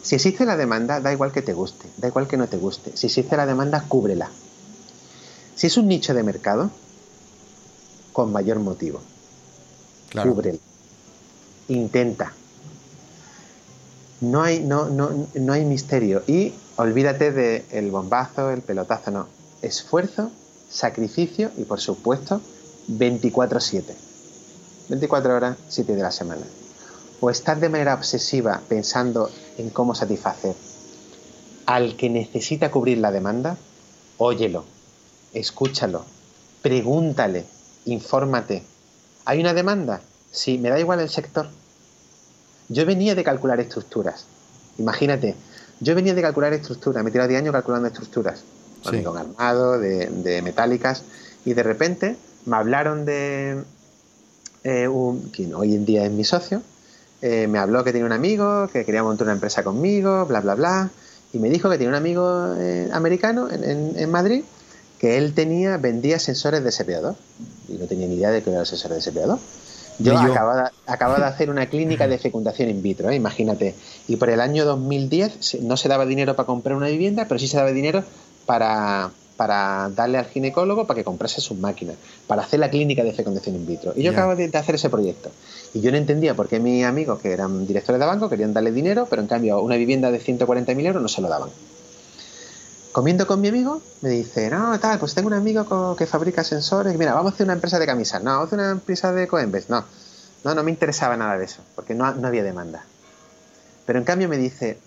Si 0.00 0.14
existe 0.14 0.44
la 0.44 0.56
demanda, 0.56 1.00
da 1.00 1.12
igual 1.12 1.32
que 1.32 1.42
te 1.42 1.54
guste, 1.54 1.88
da 1.96 2.06
igual 2.06 2.28
que 2.28 2.36
no 2.36 2.46
te 2.46 2.56
guste. 2.56 2.96
Si 2.96 3.08
existe 3.08 3.36
la 3.36 3.46
demanda, 3.46 3.82
cúbrela. 3.88 4.30
Si 5.56 5.66
es 5.66 5.76
un 5.76 5.88
nicho 5.88 6.14
de 6.14 6.22
mercado, 6.22 6.70
con 8.12 8.30
mayor 8.30 8.60
motivo. 8.60 9.00
Claro. 10.10 10.32
Cúbrela. 10.32 10.60
Intenta. 11.66 12.32
No 14.20 14.42
hay, 14.44 14.60
no, 14.60 14.88
no, 14.88 15.26
no 15.34 15.52
hay 15.52 15.64
misterio. 15.64 16.22
Y 16.28 16.54
olvídate 16.76 17.32
del 17.32 17.90
bombazo, 17.90 18.50
el 18.50 18.62
pelotazo, 18.62 19.10
no. 19.10 19.26
Esfuerzo, 19.62 20.30
sacrificio 20.70 21.50
y, 21.56 21.64
por 21.64 21.80
supuesto, 21.80 22.40
24-7. 22.88 23.82
24 24.88 25.36
horas, 25.36 25.56
7 25.68 25.94
de 25.94 26.02
la 26.02 26.10
semana. 26.10 26.42
O 27.20 27.30
estás 27.30 27.60
de 27.60 27.68
manera 27.68 27.94
obsesiva 27.94 28.60
pensando 28.68 29.30
en 29.58 29.70
cómo 29.70 29.94
satisfacer 29.94 30.54
al 31.66 31.96
que 31.96 32.08
necesita 32.08 32.70
cubrir 32.70 32.96
la 32.96 33.12
demanda, 33.12 33.58
óyelo, 34.16 34.64
escúchalo, 35.34 36.02
pregúntale, 36.62 37.44
infórmate. 37.84 38.62
¿Hay 39.26 39.40
una 39.40 39.52
demanda? 39.52 40.00
Sí, 40.30 40.56
me 40.56 40.70
da 40.70 40.80
igual 40.80 41.00
el 41.00 41.10
sector. 41.10 41.46
Yo 42.70 42.86
venía 42.86 43.14
de 43.14 43.22
calcular 43.22 43.60
estructuras. 43.60 44.24
Imagínate, 44.78 45.34
yo 45.80 45.94
venía 45.94 46.14
de 46.14 46.22
calcular 46.22 46.54
estructuras, 46.54 47.04
me 47.04 47.10
he 47.10 47.12
tirado 47.12 47.28
10 47.28 47.42
años 47.42 47.52
calculando 47.52 47.88
estructuras. 47.88 48.44
Sí. 48.88 49.04
Armado, 49.04 49.78
de, 49.78 50.06
de 50.06 50.40
metálicas, 50.40 51.02
y 51.44 51.52
de 51.52 51.62
repente 51.62 52.16
me 52.46 52.56
hablaron 52.56 53.04
de 53.04 53.62
eh, 54.64 54.88
un, 54.88 55.30
quien 55.30 55.54
hoy 55.54 55.74
en 55.74 55.84
día 55.84 56.04
es 56.04 56.10
mi 56.10 56.24
socio, 56.24 56.62
eh, 57.22 57.46
me 57.48 57.58
habló 57.58 57.84
que 57.84 57.92
tenía 57.92 58.06
un 58.06 58.12
amigo, 58.12 58.68
que 58.72 58.84
quería 58.84 59.02
montar 59.02 59.26
una 59.26 59.34
empresa 59.34 59.62
conmigo, 59.64 60.26
bla, 60.26 60.40
bla, 60.40 60.54
bla, 60.54 60.90
y 61.32 61.38
me 61.38 61.48
dijo 61.50 61.68
que 61.68 61.76
tenía 61.76 61.90
un 61.90 61.94
amigo 61.96 62.54
eh, 62.58 62.88
americano 62.92 63.50
en, 63.50 63.64
en- 63.64 63.98
en 63.98 64.10
Madrid 64.10 64.42
que 64.98 65.16
él 65.16 65.32
tenía, 65.34 65.76
vendía 65.76 66.18
sensores 66.18 66.62
de 66.64 66.70
SPO2 66.70 67.14
y 67.68 67.74
no 67.74 67.86
tenía 67.86 68.08
ni 68.08 68.16
idea 68.16 68.30
de 68.30 68.42
que 68.42 68.50
era 68.50 68.60
el 68.60 68.66
sensor 68.66 68.92
de 68.92 68.98
SPO2. 68.98 69.38
Yo, 70.00 70.12
yo. 70.12 70.32
Acababa, 70.32 70.72
acababa 70.86 71.18
de 71.20 71.26
hacer 71.26 71.50
una 71.50 71.66
clínica 71.68 72.06
de 72.08 72.18
fecundación 72.18 72.68
in 72.70 72.82
vitro, 72.82 73.10
¿eh? 73.10 73.14
imagínate. 73.16 73.74
Y 74.08 74.16
por 74.16 74.30
el 74.30 74.40
año 74.40 74.64
2010 74.64 75.36
se- 75.40 75.60
no 75.60 75.76
se 75.76 75.88
daba 75.88 76.04
dinero 76.06 76.34
para 76.36 76.46
comprar 76.46 76.76
una 76.76 76.86
vivienda, 76.88 77.26
pero 77.28 77.38
sí 77.38 77.46
se 77.48 77.56
daba 77.58 77.70
dinero 77.72 78.04
para, 78.46 79.10
para 79.38 79.88
darle 79.90 80.18
al 80.18 80.26
ginecólogo 80.26 80.84
para 80.84 80.98
que 80.98 81.04
comprase 81.04 81.40
sus 81.40 81.56
máquinas, 81.56 81.94
para 82.26 82.42
hacer 82.42 82.58
la 82.58 82.68
clínica 82.68 83.04
de 83.04 83.12
fecundación 83.12 83.54
in 83.54 83.68
vitro. 83.68 83.92
Y 83.94 84.02
yo 84.02 84.10
acabo 84.10 84.34
de, 84.34 84.48
de 84.48 84.58
hacer 84.58 84.74
ese 84.74 84.90
proyecto. 84.90 85.30
Y 85.74 85.80
yo 85.80 85.92
no 85.92 85.96
entendía 85.96 86.34
por 86.34 86.48
qué 86.48 86.58
mis 86.58 86.84
amigos, 86.84 87.20
que 87.20 87.30
eran 87.30 87.64
directores 87.64 88.00
de 88.00 88.06
banco, 88.06 88.28
querían 88.28 88.52
darle 88.52 88.72
dinero, 88.72 89.06
pero 89.08 89.22
en 89.22 89.28
cambio 89.28 89.62
una 89.62 89.76
vivienda 89.76 90.10
de 90.10 90.20
140.000 90.20 90.86
euros 90.86 91.00
no 91.00 91.06
se 91.06 91.22
lo 91.22 91.28
daban. 91.28 91.50
Comiendo 92.90 93.28
con 93.28 93.40
mi 93.40 93.46
amigo, 93.46 93.80
me 94.00 94.08
dice, 94.08 94.50
no, 94.50 94.76
tal, 94.80 94.98
pues 94.98 95.14
tengo 95.14 95.28
un 95.28 95.34
amigo 95.34 95.94
que 95.94 96.04
fabrica 96.04 96.42
sensores, 96.42 96.98
mira, 96.98 97.14
vamos 97.14 97.30
a 97.30 97.34
hacer 97.36 97.44
una 97.44 97.52
empresa 97.52 97.78
de 97.78 97.86
camisas, 97.86 98.24
no, 98.24 98.32
vamos 98.32 98.46
a 98.46 98.46
hacer 98.48 98.58
una 98.58 98.70
empresa 98.72 99.12
de 99.12 99.28
Coembes, 99.28 99.70
no, 99.70 99.84
no, 100.42 100.54
no 100.56 100.64
me 100.64 100.72
interesaba 100.72 101.16
nada 101.16 101.38
de 101.38 101.44
eso, 101.44 101.62
porque 101.76 101.94
no, 101.94 102.12
no 102.12 102.26
había 102.26 102.42
demanda. 102.42 102.84
Pero 103.86 104.00
en 104.00 104.04
cambio 104.04 104.28
me 104.28 104.36
dice, 104.36 104.78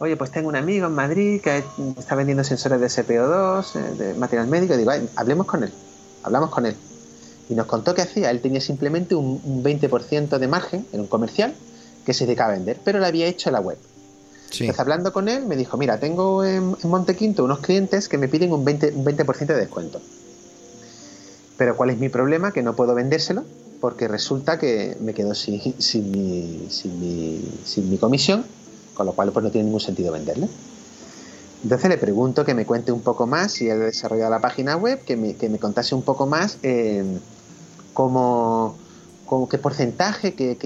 oye, 0.00 0.16
pues 0.16 0.30
tengo 0.30 0.48
un 0.48 0.56
amigo 0.56 0.86
en 0.86 0.94
Madrid 0.94 1.40
que 1.42 1.62
está 1.98 2.14
vendiendo 2.14 2.42
sensores 2.42 2.80
de 2.80 2.86
SPO2, 2.86 3.76
eh, 3.76 3.94
de 3.98 4.14
material 4.14 4.48
médico, 4.48 4.74
y 4.74 4.78
digo, 4.78 4.92
hablemos 5.14 5.46
con 5.46 5.62
él, 5.62 5.70
hablamos 6.22 6.50
con 6.50 6.64
él. 6.64 6.74
Y 7.50 7.54
nos 7.54 7.66
contó 7.66 7.94
que 7.94 8.02
hacía, 8.02 8.30
él 8.30 8.40
tenía 8.40 8.62
simplemente 8.62 9.14
un, 9.14 9.62
20% 9.62 10.38
de 10.38 10.48
margen 10.48 10.86
en 10.92 11.00
un 11.00 11.06
comercial 11.06 11.54
que 12.06 12.14
se 12.14 12.24
dedicaba 12.24 12.52
a 12.52 12.56
vender, 12.56 12.78
pero 12.82 12.98
lo 12.98 13.06
había 13.06 13.26
hecho 13.26 13.50
en 13.50 13.52
la 13.52 13.60
web. 13.60 13.76
Entonces, 14.52 14.80
hablando 14.80 15.12
con 15.12 15.28
él, 15.28 15.44
me 15.44 15.54
dijo, 15.54 15.76
mira, 15.76 16.00
tengo 16.00 16.44
en, 16.44 16.74
Montequinto 16.82 17.44
unos 17.44 17.58
clientes 17.58 18.08
que 18.08 18.16
me 18.16 18.26
piden 18.26 18.52
un 18.52 18.64
20%, 18.64 18.94
un 18.94 19.04
20 19.04 19.24
de 19.24 19.54
descuento. 19.54 20.00
Pero 21.58 21.76
¿cuál 21.76 21.90
es 21.90 21.98
mi 21.98 22.08
problema? 22.08 22.52
Que 22.52 22.62
no 22.62 22.74
puedo 22.74 22.94
vendérselo 22.94 23.44
porque 23.80 24.08
resulta 24.08 24.58
que 24.58 24.96
me 25.00 25.14
quedo 25.14 25.34
sin, 25.34 25.60
sin, 25.80 26.10
mi, 26.10 26.66
sin, 26.70 27.00
mi, 27.00 27.42
sin 27.64 27.90
mi 27.90 27.98
comisión, 27.98 28.44
con 29.00 29.06
lo 29.06 29.14
cual 29.14 29.32
pues 29.32 29.42
no 29.42 29.50
tiene 29.50 29.64
ningún 29.64 29.80
sentido 29.80 30.12
venderle. 30.12 30.46
Entonces 31.62 31.88
le 31.88 31.96
pregunto 31.96 32.44
que 32.44 32.52
me 32.52 32.66
cuente 32.66 32.92
un 32.92 33.00
poco 33.00 33.26
más 33.26 33.52
si 33.52 33.66
él 33.66 33.80
ha 33.80 33.86
desarrollado 33.86 34.30
la 34.30 34.40
página 34.40 34.76
web, 34.76 35.00
que 35.06 35.16
me, 35.16 35.36
que 35.36 35.48
me 35.48 35.58
contase 35.58 35.94
un 35.94 36.02
poco 36.02 36.26
más 36.26 36.58
eh, 36.62 37.02
cómo, 37.94 38.76
qué 39.50 39.56
porcentaje, 39.56 40.34
qué, 40.34 40.58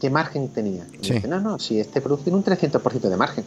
qué, 0.00 0.10
margen 0.10 0.50
tenía. 0.50 0.86
dice, 1.00 1.26
no, 1.26 1.40
no, 1.40 1.58
si 1.58 1.80
este 1.80 2.00
producto 2.00 2.26
tiene 2.26 2.36
un 2.38 2.44
300% 2.44 3.08
de 3.08 3.16
margen. 3.16 3.44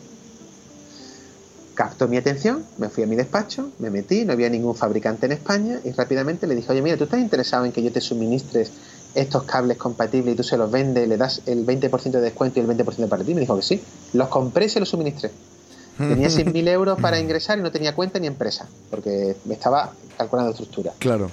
Captó 1.74 2.10
mi 2.10 2.18
atención, 2.18 2.66
me 2.78 2.90
fui 2.90 3.04
a 3.04 3.08
mi 3.08 3.16
despacho, 3.16 3.70
me 3.80 3.90
metí, 3.90 4.26
no 4.26 4.34
había 4.34 4.50
ningún 4.50 4.76
fabricante 4.76 5.28
en 5.28 5.32
España 5.32 5.80
y 5.86 5.92
rápidamente 5.92 6.48
le 6.48 6.56
dije, 6.56 6.70
oye, 6.70 6.82
mira, 6.82 6.98
¿tú 6.98 7.06
estás 7.06 7.22
interesado 7.22 7.64
en 7.64 7.72
que 7.72 7.82
yo 7.82 7.94
te 7.94 8.02
suministres 8.02 8.74
estos 9.18 9.44
cables 9.44 9.78
compatibles 9.78 10.34
y 10.34 10.38
tú 10.38 10.44
se 10.44 10.58
los 10.58 10.70
vendes, 10.70 11.08
le 11.08 11.18
das 11.18 11.42
el 11.48 11.66
20% 11.66 12.12
de 12.12 12.22
descuento 12.22 12.60
y 12.60 12.64
el 12.64 12.70
20% 12.70 13.10
para 13.10 13.24
ti? 13.24 13.34
Me 13.34 13.42
dijo 13.42 13.56
que 13.56 13.64
sí. 13.64 13.82
Los 14.14 14.28
compré 14.28 14.66
y 14.66 14.70
se 14.70 14.80
los 14.80 14.90
suministré. 14.90 15.32
Tenía 15.98 16.28
100.000 16.30 16.68
euros 16.70 17.00
para 17.02 17.20
ingresar 17.20 17.58
y 17.58 17.62
no 17.62 17.72
tenía 17.72 17.96
cuenta 17.96 18.20
ni 18.20 18.28
empresa, 18.28 18.68
porque 18.92 19.36
me 19.46 19.56
estaba 19.56 19.92
calculando 20.18 20.52
estructura. 20.52 20.94
Claro. 21.00 21.32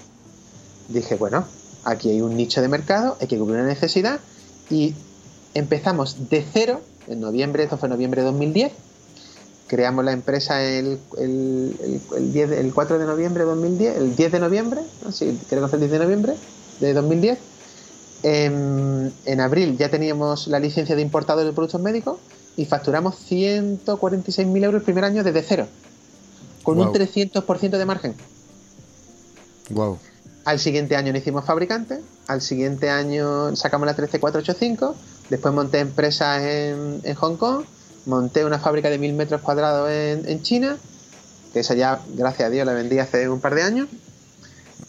Dije, 0.88 1.16
bueno, 1.16 1.44
aquí 1.84 2.10
hay 2.10 2.22
un 2.22 2.36
nicho 2.36 2.62
de 2.62 2.68
mercado, 2.68 3.16
hay 3.20 3.26
que 3.26 3.38
cubrir 3.38 3.60
una 3.60 3.68
necesidad 3.68 4.18
y 4.70 4.94
empezamos 5.52 6.30
de 6.30 6.44
cero 6.50 6.80
en 7.06 7.20
noviembre, 7.20 7.64
esto 7.64 7.76
fue 7.76 7.88
noviembre 7.90 8.22
de 8.22 8.28
2010. 8.28 8.72
Creamos 9.66 10.04
la 10.04 10.12
empresa 10.12 10.62
el, 10.62 10.98
el, 11.18 12.00
el, 12.16 12.32
10, 12.32 12.50
el 12.52 12.72
4 12.72 12.98
de 12.98 13.06
noviembre 13.06 13.44
de 13.44 13.50
2010, 13.50 13.96
el 13.96 14.16
10 14.16 14.32
de 14.32 14.38
noviembre, 14.40 14.80
sí, 15.12 15.38
creo 15.48 15.62
que 15.62 15.68
fue 15.68 15.76
el 15.76 15.88
10 15.88 15.92
de 15.92 15.98
noviembre 15.98 16.34
de 16.80 16.94
2010. 16.94 17.38
En, 18.26 19.12
en 19.26 19.40
abril 19.40 19.76
ya 19.76 19.90
teníamos 19.90 20.46
la 20.46 20.58
licencia 20.58 20.96
de 20.96 21.02
importador 21.02 21.44
de 21.44 21.52
productos 21.52 21.80
médicos 21.80 22.16
y 22.56 22.64
facturamos 22.64 23.16
146.000 23.30 24.64
euros 24.64 24.80
el 24.80 24.84
primer 24.84 25.04
año 25.04 25.22
desde 25.22 25.42
cero, 25.42 25.66
con 26.62 26.80
un 26.80 26.92
300% 26.92 27.76
de 27.76 27.84
margen. 27.84 28.14
Wow. 29.70 29.98
Al 30.44 30.58
siguiente 30.58 30.94
año 30.94 31.12
no 31.12 31.18
hicimos 31.18 31.44
fabricante, 31.44 32.00
al 32.26 32.42
siguiente 32.42 32.90
año 32.90 33.56
sacamos 33.56 33.86
la 33.86 33.94
13485, 33.94 34.94
después 35.30 35.54
monté 35.54 35.78
empresas 35.80 36.42
en, 36.42 37.14
Hong 37.14 37.36
Kong, 37.36 37.64
monté 38.06 38.44
una 38.44 38.58
fábrica 38.58 38.90
de 38.90 38.98
mil 38.98 39.14
metros 39.14 39.40
cuadrados 39.40 39.90
en, 39.90 40.42
China, 40.42 40.76
que 41.52 41.60
esa 41.60 41.74
ya, 41.74 42.00
gracias 42.14 42.48
a 42.48 42.50
Dios, 42.50 42.66
la 42.66 42.74
vendí 42.74 42.98
hace 42.98 43.28
un 43.28 43.40
par 43.40 43.54
de 43.54 43.62
años. 43.62 43.88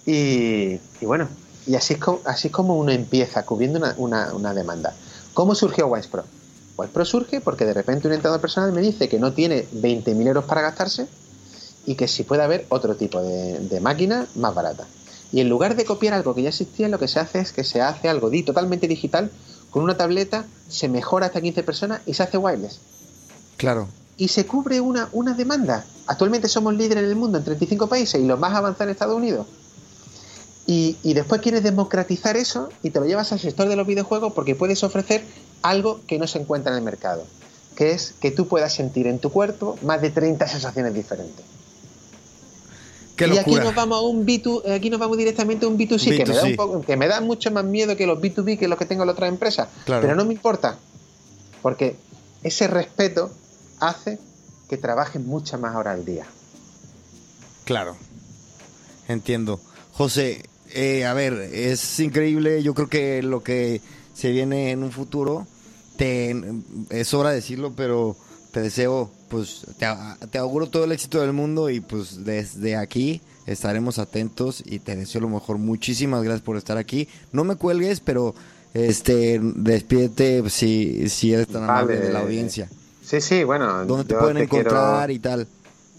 Y, 0.06 0.78
bueno, 1.02 1.30
y 1.68 1.76
así 1.76 1.94
es, 1.94 2.00
como, 2.00 2.20
así 2.26 2.50
como 2.50 2.78
uno 2.78 2.92
empieza 2.92 3.44
cubriendo 3.46 3.80
una, 3.98 4.54
demanda. 4.54 4.94
¿Cómo 5.34 5.56
surgió 5.56 5.90
Pro? 6.12 6.24
Pro 6.94 7.06
surge 7.06 7.42
porque 7.42 7.66
de 7.66 7.74
repente 7.74 8.08
un 8.08 8.14
entrenador 8.14 8.42
personal 8.42 8.72
me 8.72 8.82
dice 8.82 9.10
que 9.10 9.20
no 9.20 9.34
tiene 9.34 9.66
20.000 9.74 10.28
euros 10.28 10.46
para 10.46 10.62
gastarse 10.62 11.08
y 11.86 11.96
que 11.96 12.08
si 12.08 12.24
puede 12.24 12.44
haber 12.44 12.66
otro 12.70 12.96
tipo 12.96 13.22
de, 13.22 13.60
de 13.60 13.80
máquina 13.80 14.28
más 14.36 14.54
barata. 14.54 14.86
Y 15.32 15.42
en 15.42 15.50
lugar 15.50 15.76
de 15.76 15.86
copiar 15.86 16.14
algo 16.14 16.36
que 16.36 16.44
ya 16.44 16.50
existía, 16.50 16.88
lo 16.88 17.00
que 17.00 17.08
se 17.08 17.20
hace 17.20 17.40
es 17.40 17.52
que 17.52 17.64
se 17.64 17.82
hace 17.82 18.10
algo 18.10 18.30
totalmente 18.46 18.88
digital, 18.88 19.32
con 19.72 19.84
una 19.84 19.98
tableta, 19.98 20.46
se 20.70 20.88
mejora 20.88 21.26
hasta 21.26 21.42
15 21.42 21.64
personas 21.64 22.02
y 22.06 22.14
se 22.14 22.24
hace 22.24 22.38
wireless. 22.38 22.80
Claro. 23.58 23.88
Y 24.18 24.30
se 24.30 24.46
cubre 24.46 24.80
una, 24.80 25.10
una 25.12 25.34
demanda. 25.34 25.86
Actualmente 26.08 26.48
somos 26.48 26.74
líderes 26.76 27.04
en 27.04 27.10
el 27.10 27.16
mundo 27.16 27.38
en 27.38 27.44
35 27.44 27.88
países 27.88 28.22
y 28.22 28.26
los 28.26 28.40
más 28.40 28.54
avanzados 28.54 28.88
en 28.88 28.90
Estados 28.92 29.18
Unidos. 29.18 29.48
Y, 30.68 30.98
y, 31.04 31.14
después 31.14 31.42
quieres 31.42 31.62
democratizar 31.62 32.38
eso 32.38 32.70
y 32.82 32.90
te 32.90 33.00
lo 33.00 33.06
llevas 33.06 33.32
al 33.32 33.40
sector 33.40 33.68
de 33.68 33.76
los 33.76 33.86
videojuegos 33.86 34.34
porque 34.34 34.56
puedes 34.56 34.84
ofrecer 34.84 35.24
algo 35.62 36.02
que 36.08 36.18
no 36.18 36.26
se 36.26 36.40
encuentra 36.40 36.72
en 36.72 36.80
el 36.80 36.84
mercado, 36.84 37.24
que 37.76 37.92
es 37.92 38.16
que 38.20 38.32
tú 38.32 38.48
puedas 38.48 38.74
sentir 38.74 39.06
en 39.06 39.20
tu 39.20 39.30
cuerpo 39.30 39.78
más 39.84 40.02
de 40.02 40.10
30 40.10 40.48
sensaciones 40.48 40.96
diferentes 40.96 41.46
y 43.18 43.38
aquí 43.38 43.56
nos 43.56 43.74
vamos 43.74 43.98
a 43.98 44.02
un 44.02 44.26
B2, 44.26 44.72
aquí 44.72 44.90
nos 44.90 45.00
vamos 45.00 45.18
directamente 45.18 45.66
a 45.66 45.70
un 45.70 45.78
B2C, 45.78 46.18
que, 46.18 46.26
me 46.26 46.34
da 46.34 46.44
un 46.44 46.56
poco, 46.56 46.82
que 46.82 46.98
me 46.98 47.08
da 47.08 47.22
mucho 47.22 47.50
más 47.52 47.64
miedo 47.64 47.96
que 47.96 48.06
los 48.06 48.20
B2B 48.20 48.58
que 48.60 48.68
los 48.68 48.78
que 48.78 48.86
tengo 48.86 49.04
en 49.04 49.08
la 49.08 49.14
otra 49.14 49.28
empresa. 49.28 49.70
Pero 49.86 50.16
no 50.16 50.26
me 50.26 50.34
importa. 50.34 50.78
Porque 51.62 51.96
ese 52.44 52.68
respeto 52.68 53.32
hace 53.80 54.20
que 54.70 54.78
trabajes 54.78 55.22
muchas 55.22 55.60
más 55.60 55.76
horas 55.76 55.98
al 55.98 56.06
día. 56.06 56.26
Claro. 57.64 57.96
Entiendo. 59.08 59.60
José, 59.94 60.44
eh, 60.76 61.06
a 61.06 61.14
ver, 61.14 61.34
es 61.34 62.00
increíble. 62.00 62.62
Yo 62.62 62.74
creo 62.74 62.88
que 62.88 63.24
lo 63.24 63.42
que 63.42 63.82
se 64.14 64.32
viene 64.32 64.72
en 64.72 64.84
un 64.84 64.92
futuro, 64.92 65.48
te, 65.98 66.36
es 66.90 67.14
hora 67.14 67.30
de 67.30 67.36
decirlo, 67.36 67.74
pero 67.76 68.16
te 68.52 68.62
deseo 68.62 69.12
pues 69.30 69.66
te, 70.32 70.38
auguro 70.38 70.68
todo 70.68 70.86
el 70.86 70.92
éxito 70.92 71.20
del 71.20 71.34
mundo 71.34 71.70
y 71.70 71.82
pues 71.82 72.24
desde 72.24 72.76
aquí 72.76 73.22
estaremos 73.46 74.00
atentos 74.00 74.64
y 74.66 74.80
te 74.80 74.96
deseo 74.96 75.22
lo 75.22 75.30
mejor. 75.30 75.58
Muchísimas 75.58 76.24
gracias 76.24 76.42
por 76.42 76.58
estar 76.58 76.78
aquí. 76.78 77.08
No 77.32 77.44
me 77.44 77.56
cuelgues, 77.56 78.00
pero 78.00 78.36
este 78.74 79.40
despídete 79.42 80.50
si, 80.50 81.10
si 81.10 81.34
eres 81.34 81.48
tan 81.48 81.64
amable 81.64 81.98
de 81.98 82.12
la 82.12 82.20
audiencia. 82.20 82.70
Sí, 83.04 83.22
sí, 83.22 83.44
bueno. 83.44 83.86
¿Dónde 83.86 84.06
te 84.06 84.16
pueden 84.16 84.38
encontrar 84.38 85.12
y 85.12 85.20
tal? 85.20 85.48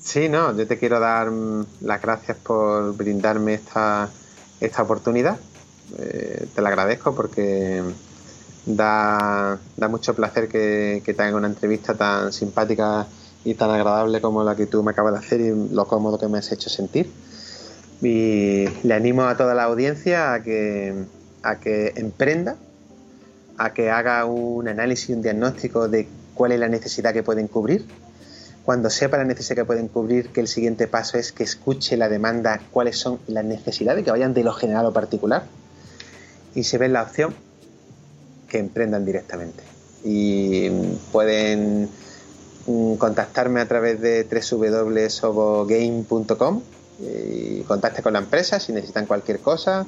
Sí, 0.00 0.28
no, 0.28 0.56
yo 0.56 0.66
te 0.66 0.78
quiero 0.78 1.00
dar 1.00 1.32
las 1.80 2.00
gracias 2.00 2.36
por 2.38 2.96
brindarme 2.96 3.54
esta, 3.54 4.08
esta 4.60 4.82
oportunidad. 4.82 5.38
Eh, 5.98 6.46
te 6.54 6.62
la 6.62 6.68
agradezco 6.68 7.14
porque 7.14 7.82
da, 8.66 9.58
da 9.76 9.88
mucho 9.88 10.14
placer 10.14 10.48
que, 10.48 11.02
que 11.04 11.14
te 11.14 11.22
hagan 11.22 11.34
una 11.34 11.46
entrevista 11.46 11.94
tan 11.94 12.32
simpática 12.32 13.06
y 13.44 13.54
tan 13.54 13.70
agradable 13.70 14.20
como 14.20 14.42
la 14.42 14.56
que 14.56 14.66
tú 14.66 14.82
me 14.82 14.90
acabas 14.90 15.12
de 15.12 15.18
hacer 15.20 15.40
y 15.40 15.72
lo 15.72 15.86
cómodo 15.86 16.18
que 16.18 16.26
me 16.26 16.38
has 16.38 16.50
hecho 16.50 16.68
sentir. 16.68 17.10
Y 18.02 18.66
le 18.82 18.94
animo 18.94 19.22
a 19.22 19.36
toda 19.36 19.54
la 19.54 19.64
audiencia 19.64 20.34
a 20.34 20.42
que, 20.42 21.04
a 21.42 21.60
que 21.60 21.92
emprenda, 21.96 22.56
a 23.56 23.72
que 23.72 23.90
haga 23.90 24.24
un 24.24 24.68
análisis 24.68 25.14
un 25.14 25.22
diagnóstico 25.22 25.88
de 25.88 26.08
cuál 26.34 26.52
es 26.52 26.60
la 26.60 26.68
necesidad 26.68 27.12
que 27.12 27.22
pueden 27.22 27.46
cubrir. 27.46 27.86
Cuando 28.66 28.90
sepa 28.90 29.16
la 29.16 29.24
necesidad 29.24 29.54
que 29.54 29.64
pueden 29.64 29.86
cubrir, 29.86 30.30
que 30.30 30.40
el 30.40 30.48
siguiente 30.48 30.88
paso 30.88 31.18
es 31.18 31.30
que 31.30 31.44
escuche 31.44 31.96
la 31.96 32.08
demanda, 32.08 32.60
cuáles 32.72 32.98
son 32.98 33.20
las 33.28 33.44
necesidades, 33.44 34.04
que 34.04 34.10
vayan 34.10 34.34
de 34.34 34.42
lo 34.42 34.52
general 34.52 34.86
o 34.86 34.92
particular. 34.92 35.44
Y 36.52 36.64
si 36.64 36.76
ven 36.76 36.92
la 36.92 37.04
opción, 37.04 37.32
que 38.48 38.58
emprendan 38.58 39.04
directamente. 39.04 39.62
Y 40.02 40.68
pueden 41.12 41.88
mm, 42.66 42.94
contactarme 42.96 43.60
a 43.60 43.68
través 43.68 44.00
de 44.00 44.24
www.sobogame.com 44.24 46.62
y 46.98 47.60
contacte 47.68 48.02
con 48.02 48.14
la 48.14 48.18
empresa 48.18 48.58
si 48.58 48.72
necesitan 48.72 49.06
cualquier 49.06 49.38
cosa, 49.38 49.86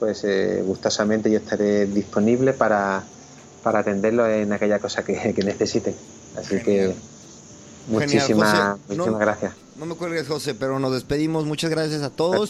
pues 0.00 0.24
eh, 0.24 0.64
gustosamente 0.66 1.30
yo 1.30 1.38
estaré 1.38 1.86
disponible 1.86 2.54
para, 2.54 3.04
para 3.62 3.78
atenderlo 3.78 4.28
en 4.28 4.52
aquella 4.52 4.80
cosa 4.80 5.04
que, 5.04 5.32
necesiten. 5.44 5.94
Así 6.36 6.60
que 6.60 6.92
muchísimas, 7.88 8.78
muchísimas 8.88 9.20
gracias. 9.20 9.54
No 9.78 9.86
me 9.86 9.94
cuelgues, 9.94 10.26
José, 10.26 10.54
pero 10.54 10.78
nos 10.78 10.92
despedimos. 10.92 11.44
Muchas 11.44 11.70
gracias 11.70 12.02
a 12.02 12.10
todos. 12.10 12.48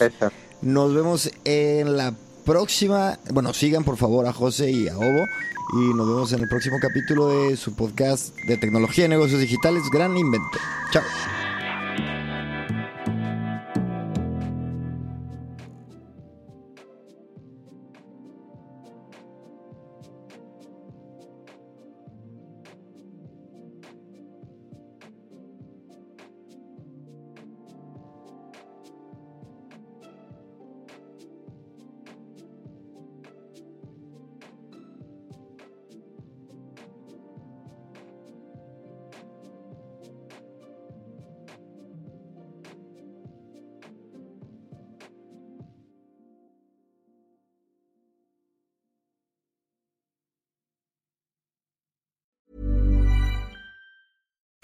Nos 0.61 0.93
vemos 0.93 1.29
en 1.43 1.97
la 1.97 2.13
próxima. 2.45 3.19
Bueno, 3.31 3.53
sigan 3.53 3.83
por 3.83 3.97
favor 3.97 4.25
a 4.27 4.33
José 4.33 4.71
y 4.71 4.87
a 4.87 4.97
Obo. 4.97 5.25
Y 5.73 5.93
nos 5.93 6.07
vemos 6.07 6.31
en 6.31 6.39
el 6.39 6.47
próximo 6.47 6.77
capítulo 6.81 7.27
de 7.27 7.57
su 7.57 7.75
podcast 7.75 8.33
de 8.47 8.55
tecnología 8.55 9.05
y 9.05 9.09
negocios 9.09 9.41
digitales, 9.41 9.83
Gran 9.91 10.17
Invento. 10.17 10.57
Chao. 10.91 11.03